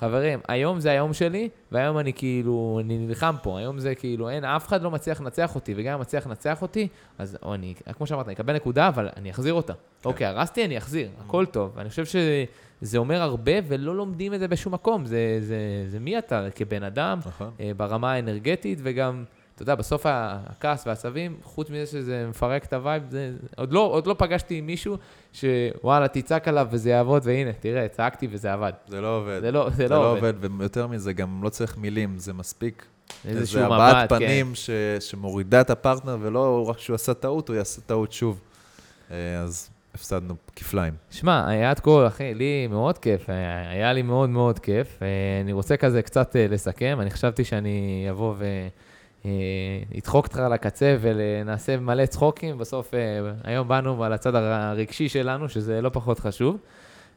חברים, 0.00 0.40
היום 0.48 0.80
זה 0.80 0.90
היום 0.90 1.12
שלי, 1.12 1.48
והיום 1.72 1.98
אני 1.98 2.12
כאילו, 2.12 2.80
אני 2.84 2.98
נלחם 2.98 3.34
פה, 3.42 3.58
היום 3.58 3.78
זה 3.78 3.94
כאילו, 3.94 4.28
אין, 4.28 4.44
אף 4.44 4.68
אחד 4.68 4.82
לא 4.82 4.90
מצליח 4.90 5.20
לנצח 5.20 5.54
אותי, 5.54 5.74
וגם 5.76 5.94
אם 5.94 6.00
מצליח 6.00 6.26
לנצח 6.26 6.62
אותי, 6.62 6.88
אז 7.18 7.38
או 7.42 7.54
אני, 7.54 7.74
כמו 7.96 8.06
שאמרת, 8.06 8.26
אני 8.26 8.34
אקבל 8.34 8.54
נקודה, 8.54 8.88
אבל 8.88 9.08
אני 9.16 9.30
אחזיר 9.30 9.54
אותה. 9.54 9.72
אוקיי, 10.04 10.26
הרסתי, 10.26 10.64
אני 10.64 10.78
אחזיר, 10.78 11.08
הכל 11.24 11.46
טוב. 11.46 11.72
ואני 11.74 11.88
חושב 11.88 12.04
שזה 12.04 12.98
אומר 12.98 13.22
הרבה, 13.22 13.52
ולא 13.68 13.96
לומדים 13.96 14.34
את 14.34 14.40
זה 14.40 14.48
בשום 14.48 14.74
מקום. 14.74 15.06
זה, 15.06 15.38
זה, 15.40 15.58
זה 15.88 16.00
מי 16.00 16.18
אתה 16.18 16.46
כבן 16.54 16.82
אדם, 16.82 17.18
נכון. 17.26 17.50
אה, 17.60 17.70
ברמה 17.76 18.12
האנרגטית, 18.12 18.78
וגם, 18.82 19.24
אתה 19.60 19.72
יודע, 19.72 19.74
בסוף 19.74 20.06
הכעס 20.08 20.86
והעצבים, 20.86 21.36
חוץ 21.42 21.70
מזה 21.70 21.86
שזה 21.86 22.26
מפרק 22.28 22.64
את 22.64 22.72
ה 22.72 22.77
vibe, 22.77 23.02
זה, 23.10 23.32
עוד, 23.56 23.72
לא, 23.72 23.80
עוד 23.80 24.06
לא 24.06 24.14
פגשתי 24.18 24.60
מישהו 24.60 24.96
שוואלה, 25.32 26.08
תצעק 26.08 26.48
עליו 26.48 26.66
וזה 26.70 26.90
יעבוד, 26.90 27.22
והנה, 27.24 27.52
תראה, 27.52 27.88
צעקתי 27.88 28.28
וזה 28.30 28.52
עבד. 28.52 28.72
זה 28.88 29.00
לא 29.00 29.16
עובד. 29.16 29.40
זה 29.40 29.50
לא, 29.52 29.70
זה 29.70 29.76
זה 29.76 29.88
לא 29.88 29.96
לא 30.02 30.10
עובד. 30.12 30.34
עובד, 30.34 30.60
ויותר 30.60 30.86
מזה, 30.86 31.12
גם 31.12 31.40
לא 31.42 31.48
צריך 31.48 31.78
מילים, 31.78 32.18
זה 32.18 32.32
מספיק. 32.32 32.84
איזשהו 33.28 33.60
זה 33.60 33.66
מבט, 33.66 33.74
הבעת 33.74 34.08
כן. 34.12 34.18
פנים 34.18 34.54
ש- 34.54 34.70
שמורידה 35.00 35.60
את 35.60 35.70
הפרטנר, 35.70 36.16
ולא 36.20 36.68
רק 36.68 36.78
שהוא 36.78 36.94
עשה 36.94 37.14
טעות, 37.14 37.48
הוא 37.48 37.56
יעשה 37.56 37.80
טעות 37.80 38.12
שוב. 38.12 38.40
אה, 39.10 39.16
אז 39.40 39.70
הפסדנו 39.94 40.34
כפליים. 40.56 40.94
שמע, 41.10 41.48
היה 41.48 41.70
עד 41.70 41.80
כה, 41.80 42.06
אחי, 42.06 42.34
לי 42.34 42.66
מאוד 42.66 42.98
כיף, 42.98 43.30
היה 43.30 43.70
היה 43.70 43.92
לי 43.92 44.02
מאוד 44.02 44.28
מאוד 44.30 44.58
כיף. 44.58 45.02
אה, 45.02 45.06
אני 45.42 45.52
רוצה 45.52 45.76
כזה 45.76 46.02
קצת 46.02 46.36
אה, 46.36 46.46
לסכם, 46.50 46.98
אני 47.00 47.10
חשבתי 47.10 47.44
שאני 47.44 48.06
אבוא 48.10 48.34
ואדחוק 49.24 50.26
אותך 50.26 50.40
לקצה 50.52 50.96
ונעשה 51.00 51.76
מלא 51.76 52.06
צחוקים, 52.06 52.58
בסוף 52.58 52.94
אה, 52.94 53.00
היום 53.44 53.68
באנו 53.68 54.04
על 54.04 54.12
הצד 54.12 54.34
הר- 54.34 54.52
הרגשי 54.52 55.08
שלנו, 55.08 55.48
שזה 55.48 55.80
לא 55.80 55.88
פחות 55.88 56.18
חשוב. 56.18 56.56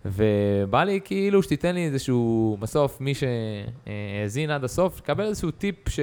ובא 0.05 0.83
לי 0.83 0.99
כאילו 1.05 1.43
שתיתן 1.43 1.75
לי 1.75 1.85
איזשהו, 1.85 2.57
בסוף, 2.59 3.01
מי 3.01 3.13
שהאזין 3.13 4.49
עד 4.51 4.63
הסוף, 4.63 5.01
קבל 5.01 5.23
איזשהו 5.23 5.51
טיפ 5.51 5.89
ש... 5.89 5.99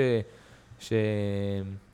ש... 0.79 0.93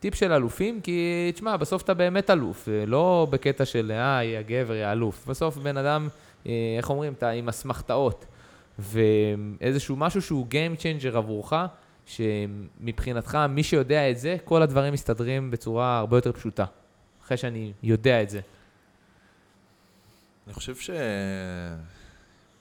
טיפ 0.00 0.14
של 0.14 0.32
אלופים, 0.32 0.80
כי 0.80 1.30
תשמע, 1.34 1.56
בסוף 1.56 1.82
אתה 1.82 1.94
באמת 1.94 2.30
אלוף, 2.30 2.68
אה, 2.68 2.86
לא 2.86 3.26
בקטע 3.30 3.64
של, 3.64 3.92
אה, 3.94 4.24
יא 4.24 4.40
גבר, 4.46 4.74
יא 4.74 4.92
אלוף. 4.92 5.26
בסוף 5.26 5.56
בן 5.56 5.76
אדם, 5.76 6.08
אה, 6.46 6.52
איך 6.76 6.90
אומרים, 6.90 7.12
אתה 7.12 7.30
עם 7.30 7.48
אסמכתאות. 7.48 8.26
ואיזשהו 8.78 9.96
משהו 9.96 10.22
שהוא 10.22 10.46
Game 10.50 10.80
Changer 10.80 11.16
עבורך, 11.16 11.52
שמבחינתך, 12.06 13.38
מי 13.48 13.62
שיודע 13.62 14.10
את 14.10 14.18
זה, 14.18 14.36
כל 14.44 14.62
הדברים 14.62 14.92
מסתדרים 14.92 15.50
בצורה 15.50 15.98
הרבה 15.98 16.16
יותר 16.16 16.32
פשוטה. 16.32 16.64
אחרי 17.24 17.36
שאני 17.36 17.72
יודע 17.82 18.22
את 18.22 18.30
זה. 18.30 18.40
אני 20.46 20.54
חושב 20.54 20.76
ש... 20.76 20.90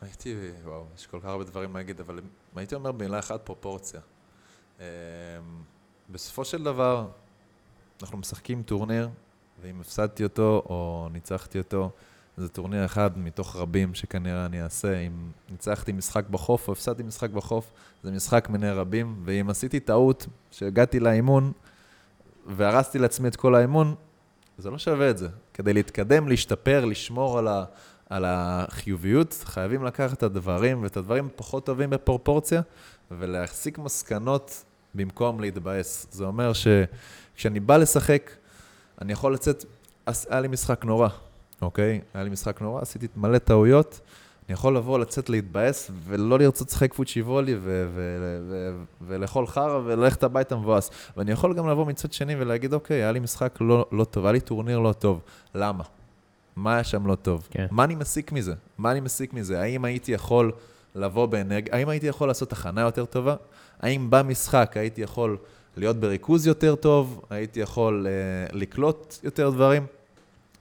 הייתי, 0.02 0.36
וואו, 0.64 0.86
יש 0.96 1.08
כל 1.08 1.20
כך 1.20 1.26
הרבה 1.26 1.44
דברים 1.44 1.76
להגיד, 1.76 2.00
אבל 2.00 2.20
הייתי 2.56 2.76
אומר 2.76 2.92
במילה 2.92 3.20
אחת 3.20 3.42
פרופורציה. 3.46 4.02
אמ, 4.80 4.86
בסופו 6.10 6.46
של 6.46 6.64
דבר, 6.64 7.08
אנחנו 8.02 8.18
משחקים 8.18 8.64
טורניר, 8.64 9.10
ואם 9.62 9.82
הפסדתי 9.82 10.24
אותו 10.24 10.64
או 10.66 11.08
ניצחתי 11.12 11.58
אותו, 11.58 11.92
זה 12.38 12.50
טורניר 12.50 12.86
אחד 12.86 13.18
מתוך 13.18 13.56
רבים 13.56 13.94
שכנראה 13.94 14.46
אני 14.46 14.64
אעשה. 14.64 14.98
אם 14.98 15.12
ניצחתי 15.50 15.92
משחק 15.92 16.30
בחוף 16.30 16.68
או 16.68 16.74
הפסדתי 16.74 17.04
משחק 17.04 17.30
בחוף, 17.30 17.72
זה 18.04 18.12
משחק 18.12 18.50
מני 18.50 18.72
רבים, 18.72 19.22
ואם 19.26 19.50
עשיתי 19.50 19.80
טעות, 19.80 20.28
שהגעתי 20.52 21.00
לאימון 21.00 21.52
והרסתי 22.46 23.00
לעצמי 23.00 23.28
את 23.28 23.36
כל 23.36 23.56
האימון, 23.56 23.96
זה 24.58 24.70
לא 24.70 24.78
שווה 24.78 25.10
את 25.10 25.18
זה. 25.18 25.28
כדי 25.54 25.74
להתקדם, 25.74 26.28
להשתפר, 26.28 26.86
לשמור 26.86 27.40
על, 27.40 27.48
ה, 27.48 27.66
על 28.10 28.26
החיוביות, 28.28 29.42
חייבים 29.44 29.84
לקחת 29.84 30.18
את 30.18 30.24
הדברים, 30.24 30.84
ואת 30.84 30.98
הדברים 30.98 31.30
פחות 31.36 31.66
טובים 31.66 31.90
בפרופורציה, 31.90 32.62
ולהסיק 33.12 33.78
מסקנות 33.78 34.64
במקום 34.96 35.40
להתבאס. 35.40 36.08
זה 36.12 36.26
אומר 36.26 36.52
שכשאני 36.54 37.60
בא 37.60 37.78
לשחק, 37.78 38.32
אני 39.02 39.14
יכול 39.14 39.34
לצאת, 39.34 39.66
היה 40.30 40.42
לי 40.42 40.48
משחק 40.48 40.86
נורא, 40.86 41.10
אוקיי? 41.66 42.02
היה 42.14 42.24
לי 42.24 42.30
משחק 42.30 42.62
נורא, 42.62 42.82
עשיתי 42.82 43.08
מלא 43.16 43.38
טעויות. 43.38 44.00
אני 44.48 44.54
יכול 44.54 44.78
לבוא, 44.78 45.00
לצאת 45.00 45.30
להתבאס, 45.30 45.92
ולא 46.04 46.40
לרצות 46.40 46.68
לשחק 46.68 46.94
פוצ'י 46.94 47.22
וולי, 47.22 47.56
ולאכול 49.02 49.48
חרא, 49.48 49.82
וללכת 49.86 50.24
הביתה 50.24 50.56
מבואס. 50.56 50.90
ואני 51.18 51.32
יכול 51.32 51.54
גם 51.54 51.70
לבוא 51.70 51.86
מצד 51.86 52.14
שני 52.14 52.36
ולהגיד, 52.36 52.74
אוקיי, 52.74 52.98
היה 52.98 53.12
לי 53.12 53.20
משחק 53.20 53.58
לא, 53.62 53.86
לא 53.92 54.04
טוב, 54.04 54.26
היה 54.26 54.34
לי 54.34 54.40
טורניר 54.40 54.80
לא 54.80 54.94
טוב. 54.94 55.22
למה? 55.56 55.84
מה 56.56 56.74
היה 56.74 56.84
שם 56.84 57.08
לא 57.08 57.16
טוב? 57.16 57.48
כן. 57.52 57.66
מה 57.72 57.84
אני 57.84 57.96
מסיק 57.96 58.32
מזה? 58.32 58.54
מה 58.78 58.92
אני 58.92 59.00
מסיק 59.00 59.34
מזה? 59.34 59.62
האם 59.62 59.86
הייתי 59.86 60.12
יכול 60.12 60.52
לבוא 60.96 61.26
באנרגיה? 61.26 61.76
האם 61.76 61.90
הייתי 61.90 62.08
יכול 62.08 62.28
לעשות 62.28 62.54
הכנה 62.54 62.82
יותר 62.82 63.06
טובה? 63.06 63.36
האם 63.80 64.08
במשחק 64.10 64.78
הייתי 64.78 65.02
יכול 65.02 65.38
להיות 65.78 65.98
בריכוז 65.98 66.48
יותר 66.48 66.76
טוב? 66.76 67.22
הייתי 67.30 67.60
יכול 67.60 68.08
אה, 68.10 68.58
לקלוט 68.58 69.16
יותר 69.24 69.50
דברים? 69.50 69.86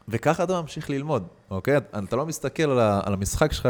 וככה 0.09 0.45
אתה 0.45 0.61
ממשיך 0.61 0.91
ללמוד, 0.91 1.27
אוקיי? 1.51 1.77
אתה 1.77 2.17
לא 2.17 2.27
מסתכל 2.27 2.63
על, 2.63 2.79
על 3.05 3.13
המשחק 3.13 3.53
שלך 3.53 3.69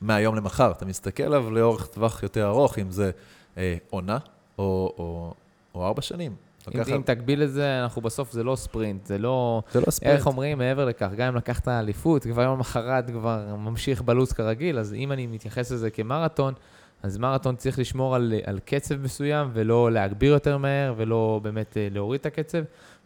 כמהיום 0.00 0.34
למחר, 0.34 0.70
אתה 0.70 0.84
מסתכל 0.84 1.22
עליו 1.22 1.50
לאורך 1.50 1.86
טווח 1.86 2.22
יותר 2.22 2.46
ארוך, 2.46 2.78
אם 2.78 2.90
זה 2.90 3.10
אה, 3.58 3.76
עונה 3.90 4.18
או, 4.58 4.94
או, 4.98 5.34
או 5.74 5.86
ארבע 5.86 6.02
שנים. 6.02 6.34
אם, 6.74 6.80
אם 6.94 7.02
תגביל 7.04 7.42
את 7.42 7.52
זה, 7.52 7.82
אנחנו 7.82 8.02
בסוף, 8.02 8.32
זה 8.32 8.44
לא 8.44 8.56
ספרינט, 8.56 9.06
זה 9.06 9.18
לא... 9.18 9.62
זה 9.72 9.80
לא 9.80 9.90
ספרינט. 9.90 10.16
איך 10.16 10.26
אומרים, 10.26 10.58
מעבר 10.58 10.84
לכך, 10.84 11.08
גם 11.16 11.28
אם 11.28 11.36
לקחת 11.36 11.68
אליפות, 11.68 12.22
כבר 12.22 12.42
יום 12.42 12.56
למחרת 12.56 13.10
כבר 13.10 13.56
ממשיך 13.58 14.02
בלו"ז 14.02 14.32
כרגיל, 14.32 14.78
אז 14.78 14.94
אם 14.94 15.12
אני 15.12 15.26
מתייחס 15.26 15.72
לזה 15.72 15.90
כמרתון, 15.90 16.54
אז 17.02 17.18
מרתון 17.18 17.56
צריך 17.56 17.78
לשמור 17.78 18.14
על, 18.14 18.34
על 18.44 18.58
קצב 18.64 18.96
מסוים, 18.96 19.50
ולא 19.52 19.92
להגביר 19.92 20.32
יותר 20.32 20.58
מהר, 20.58 20.94
ולא 20.96 21.40
באמת 21.42 21.76
אה, 21.76 21.88
להוריד 21.90 22.20
את 22.20 22.26
הקצב. 22.26 22.58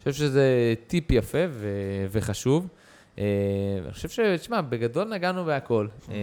אני 0.05 0.11
חושב 0.11 0.25
שזה 0.25 0.73
טיפ 0.87 1.11
יפה 1.11 1.37
ו- 1.49 2.05
וחשוב. 2.11 2.67
אה, 3.17 3.23
אני 3.85 3.93
חושב 3.93 4.09
ש... 4.09 4.19
תשמע, 4.19 4.61
בגדול 4.61 5.07
נגענו 5.07 5.45
בהכל. 5.45 5.87
אה, 6.09 6.15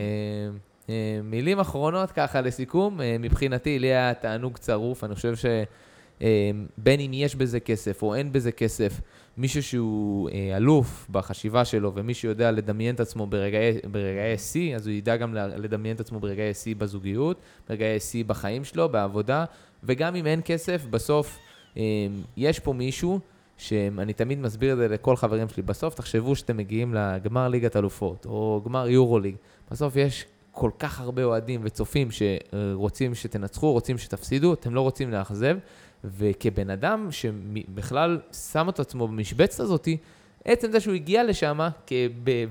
אה, 0.89 1.21
מילים 1.25 1.61
אחרונות 1.61 2.11
ככה 2.11 2.41
לסיכום, 2.41 3.01
מבחינתי 3.21 3.79
לי 3.79 3.87
היה 3.87 4.15
תענוג 4.15 4.57
צרוף, 4.57 5.05
אני 5.05 5.15
חושב 5.15 5.35
שבין 5.37 7.01
אם 7.01 7.11
יש 7.15 7.35
בזה 7.35 7.61
כסף 7.61 8.03
או 8.03 8.15
אין 8.15 8.33
בזה 8.33 8.53
כסף, 8.53 9.01
מישהו 9.37 9.63
שהוא 9.63 10.31
אלוף 10.57 11.07
בחשיבה 11.11 11.65
שלו 11.65 11.95
ומי 11.95 12.15
שיודע 12.15 12.51
לדמיין 12.51 12.95
את 12.95 13.01
עצמו 13.01 13.27
ברגעי, 13.27 13.73
ברגעי 13.91 14.39
שיא, 14.39 14.77
אז 14.77 14.87
הוא 14.87 14.95
ידע 14.95 15.17
גם 15.17 15.35
לדמיין 15.35 15.97
את 15.97 16.01
עצמו 16.01 16.21
ברגעי 16.21 16.55
שיא 16.55 16.77
בזוגיות, 16.77 17.41
ברגעי 17.69 18.01
שיא 18.01 18.25
בחיים 18.25 18.65
שלו, 18.65 18.89
בעבודה, 18.89 19.45
וגם 19.85 20.17
אם 20.17 20.27
אין 20.27 20.41
כסף, 20.45 20.85
בסוף 20.91 21.39
יש 22.37 22.59
פה 22.59 22.73
מישהו 22.73 23.21
שאני 23.57 24.13
תמיד 24.13 24.39
מסביר 24.39 24.73
את 24.73 24.79
זה 24.79 24.89
לכל 24.89 25.17
חברים 25.17 25.49
שלי, 25.49 25.63
בסוף 25.63 25.95
תחשבו 25.95 26.37
שאתם 26.37 26.57
מגיעים 26.57 26.95
לגמר 26.95 27.49
ליגת 27.49 27.77
אלופות, 27.77 28.27
או 28.27 28.63
גמר 28.65 28.89
יורו-ליג, 28.89 29.35
בסוף 29.71 29.97
יש 29.97 30.25
כל 30.53 30.71
כך 30.79 31.01
הרבה 31.01 31.25
אוהדים 31.25 31.61
וצופים 31.65 32.09
שרוצים 32.11 33.15
שתנצחו, 33.15 33.73
רוצים 33.73 33.99
שתפסידו, 33.99 34.53
אתם 34.53 34.75
לא 34.75 34.81
רוצים 34.81 35.11
לאכזב, 35.11 35.57
וכבן 36.05 36.71
אדם 36.71 37.09
שבכלל 37.11 38.21
שם 38.51 38.69
את 38.69 38.81
עצמו 38.81 39.09
במשבצת 39.09 39.61
הזאתי, 39.61 39.97
עצם 40.45 40.73
זה 40.73 40.81
שהוא 40.81 40.95
הגיע 40.95 41.25
לשם, 41.25 41.59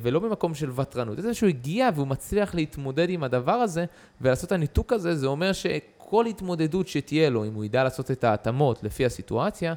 ולא 0.01 0.19
במקום 0.19 0.53
של 0.53 0.71
ותרנות, 0.79 1.19
עצם 1.19 1.27
זה 1.27 1.33
שהוא 1.33 1.49
הגיע 1.49 1.89
והוא 1.95 2.07
מצליח 2.07 2.55
להתמודד 2.55 3.09
עם 3.09 3.23
הדבר 3.23 3.51
הזה, 3.51 3.85
ולעשות 4.21 4.47
את 4.47 4.51
הניתוק 4.51 4.93
הזה, 4.93 5.15
זה 5.15 5.27
אומר 5.27 5.53
שכל 5.53 6.25
התמודדות 6.25 6.87
שתהיה 6.87 7.29
לו, 7.29 7.45
אם 7.45 7.53
הוא 7.53 7.65
ידע 7.65 7.83
לעשות 7.83 8.11
את 8.11 8.23
ההתאמות 8.23 8.83
לפי 8.83 9.05
הסיטואציה, 9.05 9.73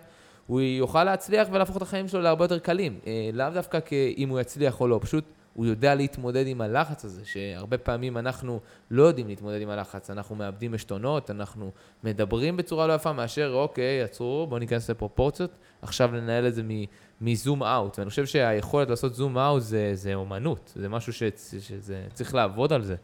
הוא 0.48 0.60
יוכל 0.60 1.04
להצליח 1.04 1.48
ולהפוך 1.52 1.76
את 1.76 1.82
החיים 1.82 2.08
שלו 2.08 2.20
להרבה 2.20 2.44
יותר 2.44 2.58
קלים. 2.58 2.98
אה, 3.06 3.30
לאו 3.32 3.50
דווקא 3.54 3.78
אם 4.16 4.28
הוא 4.28 4.40
יצליח 4.40 4.80
או 4.80 4.88
לא, 4.88 4.98
פשוט 5.02 5.24
הוא 5.54 5.66
יודע 5.66 5.94
להתמודד 5.94 6.46
עם 6.46 6.60
הלחץ 6.60 7.04
הזה, 7.04 7.24
שהרבה 7.24 7.78
פעמים 7.78 8.18
אנחנו 8.18 8.60
לא 8.90 9.02
יודעים 9.02 9.28
להתמודד 9.28 9.60
עם 9.60 9.70
הלחץ, 9.70 10.10
אנחנו 10.10 10.36
מאבדים 10.36 10.74
עשתונות, 10.74 11.30
אנחנו 11.30 11.70
מדברים 12.04 12.56
בצורה 12.56 12.86
לא 12.86 12.92
יפה 12.92 13.12
מאשר, 13.12 13.52
אוקיי, 13.54 14.02
עצרו, 14.02 14.46
בואו 14.48 14.60
ניכנס 14.60 14.90
לפרופורציות, 14.90 15.50
עכשיו 15.82 16.14
לנהל 16.14 16.46
את 16.46 16.54
זה 16.54 16.62
מזום 17.20 17.62
אאוט. 17.62 17.98
ואני 17.98 18.10
חושב 18.10 18.26
שהיכולת 18.26 18.90
לעשות 18.90 19.14
זום 19.14 19.38
אאוט 19.38 19.62
זה, 19.62 19.90
זה 19.94 20.14
אומנות, 20.14 20.72
זה 20.76 20.88
משהו 20.88 21.12
שצריך 21.12 22.34
לעבוד 22.34 22.72
על 22.72 22.82
זה. 22.82 22.96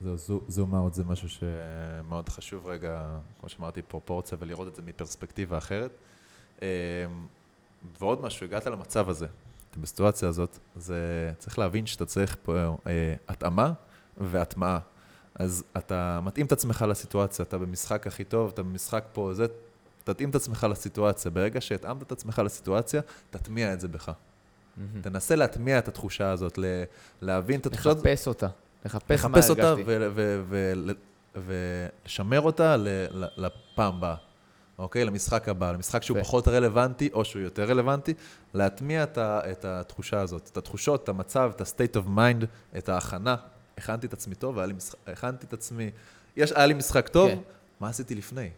זהו, 0.00 0.40
זום 0.48 0.74
אאוט 0.74 0.94
זה 0.94 1.04
משהו 1.04 1.28
שמאוד 1.28 2.28
חשוב 2.28 2.66
רגע, 2.66 3.18
כמו 3.40 3.48
שאמרתי, 3.48 3.82
פרופורציה 3.82 4.38
ולראות 4.40 4.68
את 4.68 4.74
זה 4.74 4.82
מפרספקטיבה 4.82 5.58
אחרת. 5.58 5.90
אמ, 6.62 6.66
ועוד 8.00 8.22
משהו, 8.22 8.46
הגעת 8.46 8.66
למצב 8.66 9.08
הזה, 9.08 9.26
אתם 9.70 9.82
בסיטואציה 9.82 10.28
הזאת, 10.28 10.58
זה 10.76 11.32
צריך 11.38 11.58
להבין 11.58 11.86
שאתה 11.86 12.06
צריך 12.06 12.36
פה 12.42 12.52
אה, 12.86 13.14
התאמה 13.28 13.72
והטמעה. 14.16 14.78
אז 15.34 15.64
אתה 15.76 16.20
מתאים 16.22 16.46
את 16.46 16.52
עצמך 16.52 16.84
לסיטואציה, 16.88 17.42
אתה 17.42 17.58
במשחק 17.58 18.06
הכי 18.06 18.24
טוב, 18.24 18.50
אתה 18.54 18.62
במשחק 18.62 19.04
פה, 19.12 19.30
זה, 19.34 19.46
תתאים 20.04 20.30
את 20.30 20.34
עצמך 20.34 20.66
לסיטואציה. 20.70 21.30
ברגע 21.30 21.60
שהתאמת 21.60 22.02
את 22.02 22.12
עצמך 22.12 22.42
לסיטואציה, 22.44 23.00
תטמיע 23.30 23.72
את 23.72 23.80
זה 23.80 23.88
בך. 23.88 24.08
Mm-hmm. 24.08 24.80
תנסה 25.02 25.36
להטמיע 25.36 25.78
את 25.78 25.88
התחושה 25.88 26.30
הזאת, 26.30 26.58
להבין 27.22 27.60
את 27.60 27.66
התחושה 27.66 27.90
הזאת. 27.90 28.06
לחפש 28.06 28.28
אותה. 28.28 28.48
לחפש, 28.84 29.24
מה 29.24 29.38
הרגשתי. 29.38 29.50
לחפש 29.50 29.50
אותה 29.50 29.74
ולשמר 31.34 32.40
אותה 32.40 32.76
לפעם 33.36 33.94
הבאה. 33.94 34.27
אוקיי? 34.78 35.04
למשחק 35.04 35.48
הבא, 35.48 35.72
למשחק 35.72 36.02
שהוא 36.02 36.18
ו... 36.18 36.20
פחות 36.20 36.48
רלוונטי, 36.48 37.08
או 37.12 37.24
שהוא 37.24 37.42
יותר 37.42 37.64
רלוונטי, 37.64 38.14
להטמיע 38.54 39.02
את, 39.02 39.18
ה, 39.18 39.40
את 39.50 39.64
התחושה 39.64 40.20
הזאת, 40.20 40.48
את 40.52 40.56
התחושות, 40.56 41.04
את 41.04 41.08
המצב, 41.08 41.52
את 41.56 41.60
ה-state 41.60 41.96
of 41.96 42.08
mind, 42.18 42.44
את 42.78 42.88
ההכנה. 42.88 43.36
הכנתי 43.78 44.06
את 44.06 44.12
עצמי 44.12 44.34
טוב, 44.34 44.58
משח... 44.76 44.94
הכנתי 45.06 45.46
את 45.46 45.52
עצמי, 45.52 45.90
יש, 46.36 46.52
היה 46.52 46.66
לי 46.66 46.74
משחק 46.74 47.08
טוב, 47.08 47.30
כן. 47.30 47.38
מה 47.80 47.88
עשיתי 47.88 48.14
לפני? 48.14 48.50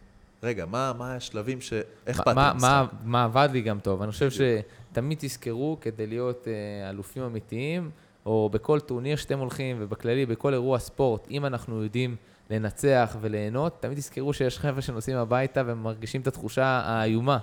רגע, 0.43 0.65
מה, 0.65 0.93
מה 0.97 1.15
השלבים 1.15 1.61
ש... 1.61 1.73
איך 2.07 2.21
באתי 2.25 2.39
למשחק? 2.53 2.61
מה, 2.61 2.85
מה 3.03 3.23
עבד 3.23 3.49
לי 3.51 3.61
גם 3.61 3.79
טוב? 3.79 4.01
אני 4.01 4.11
חושב 4.11 4.29
שתמיד 4.31 5.17
תזכרו, 5.21 5.77
כדי 5.81 6.07
להיות 6.07 6.43
uh, 6.45 6.89
אלופים 6.89 7.23
אמיתיים, 7.23 7.91
או 8.25 8.49
בכל 8.49 8.79
טורניר 8.79 9.15
שאתם 9.15 9.39
הולכים, 9.39 9.77
ובכללי, 9.79 10.25
בכל 10.25 10.53
אירוע 10.53 10.79
ספורט, 10.79 11.27
אם 11.31 11.45
אנחנו 11.45 11.83
יודעים... 11.83 12.15
לנצח 12.51 13.17
וליהנות, 13.21 13.81
תמיד 13.81 13.97
תזכרו 13.97 14.33
שיש 14.33 14.59
חבר'ה 14.59 14.81
שנוסעים 14.81 15.17
הביתה 15.17 15.63
ומרגישים 15.65 16.21
את 16.21 16.27
התחושה 16.27 16.65
האיומה. 16.65 17.37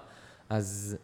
אז 0.50 0.96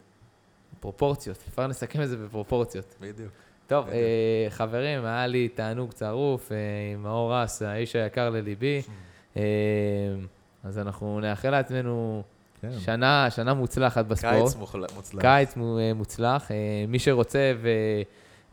פרופורציות, 0.79 1.37
אפשר 1.49 1.67
לסכם 1.67 2.01
את 2.01 2.09
זה 2.09 2.17
בפרופורציות. 2.17 2.95
בדיוק. 3.01 3.31
טוב, 3.67 3.85
בדיוק. 3.85 4.01
אה, 4.03 4.47
חברים, 4.49 5.05
היה 5.05 5.27
לי 5.27 5.49
תענוג 5.49 5.91
צרוף 5.91 6.51
אה, 6.51 6.57
עם 6.93 7.03
מאור 7.03 7.33
רס, 7.35 7.61
האיש 7.61 7.95
היקר 7.95 8.29
לליבי. 8.29 8.81
אה, 9.37 9.43
אז 10.63 10.79
אנחנו 10.79 11.19
נאחל 11.19 11.49
לעצמנו 11.49 12.23
כן. 12.61 12.79
שנה, 12.79 13.27
שנה 13.29 13.53
מוצלחת 13.53 14.05
בספורט. 14.05 14.33
קיץ 14.33 14.55
מוצלח. 14.95 15.21
קיץ 15.21 15.53
מוצלח. 15.95 16.51
אה, 16.51 16.85
מי 16.87 16.99
שרוצה 16.99 17.53
ו... 17.61 17.69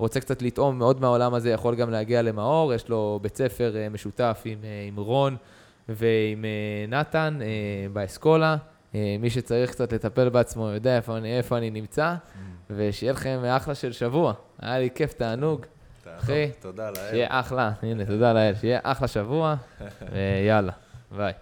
רוצה 0.03 0.21
קצת 0.21 0.43
לטעום 0.43 0.79
מאוד 0.79 1.01
מהעולם 1.01 1.35
הזה, 1.35 1.51
יכול 1.51 1.75
גם 1.75 1.91
להגיע 1.91 2.23
למאור, 2.23 2.75
יש 2.75 2.89
לו 2.89 3.19
בית 3.23 3.37
ספר 3.37 3.77
אה, 3.77 3.89
משותף 3.89 4.43
עם, 4.45 4.59
אה, 4.65 4.85
עם 4.89 4.97
רון 4.97 5.37
ועם 5.89 6.45
אה, 6.45 6.87
נתן 6.89 7.39
באסכולה. 7.93 8.57
מי 9.21 9.31
שצריך 9.31 9.71
קצת 9.71 9.93
לטפל 9.93 10.29
בעצמו 10.29 10.69
יודע 10.69 10.97
איפה 10.97 11.17
אני, 11.17 11.39
איפה 11.39 11.59
אני 11.59 11.71
נמצא, 11.71 12.15
mm. 12.15 12.39
ושיהיה 12.71 13.13
לכם 13.13 13.41
אחלה 13.45 13.75
של 13.75 13.93
שבוע. 13.93 14.33
היה 14.59 14.79
לי 14.79 14.89
כיף, 14.95 15.13
תענוג. 15.13 15.67
אחי, 16.19 16.51
תודה 16.61 16.91
לאל. 16.91 17.11
שיהיה 17.11 17.27
אחלה, 17.31 17.73
הנה, 17.83 18.05
תודה 18.05 18.33
לאל. 18.33 18.55
שיהיה 18.55 18.81
אחלה 18.83 19.09
שבוע, 19.09 19.55
ויאללה, 20.13 20.73
ביי. 21.17 21.33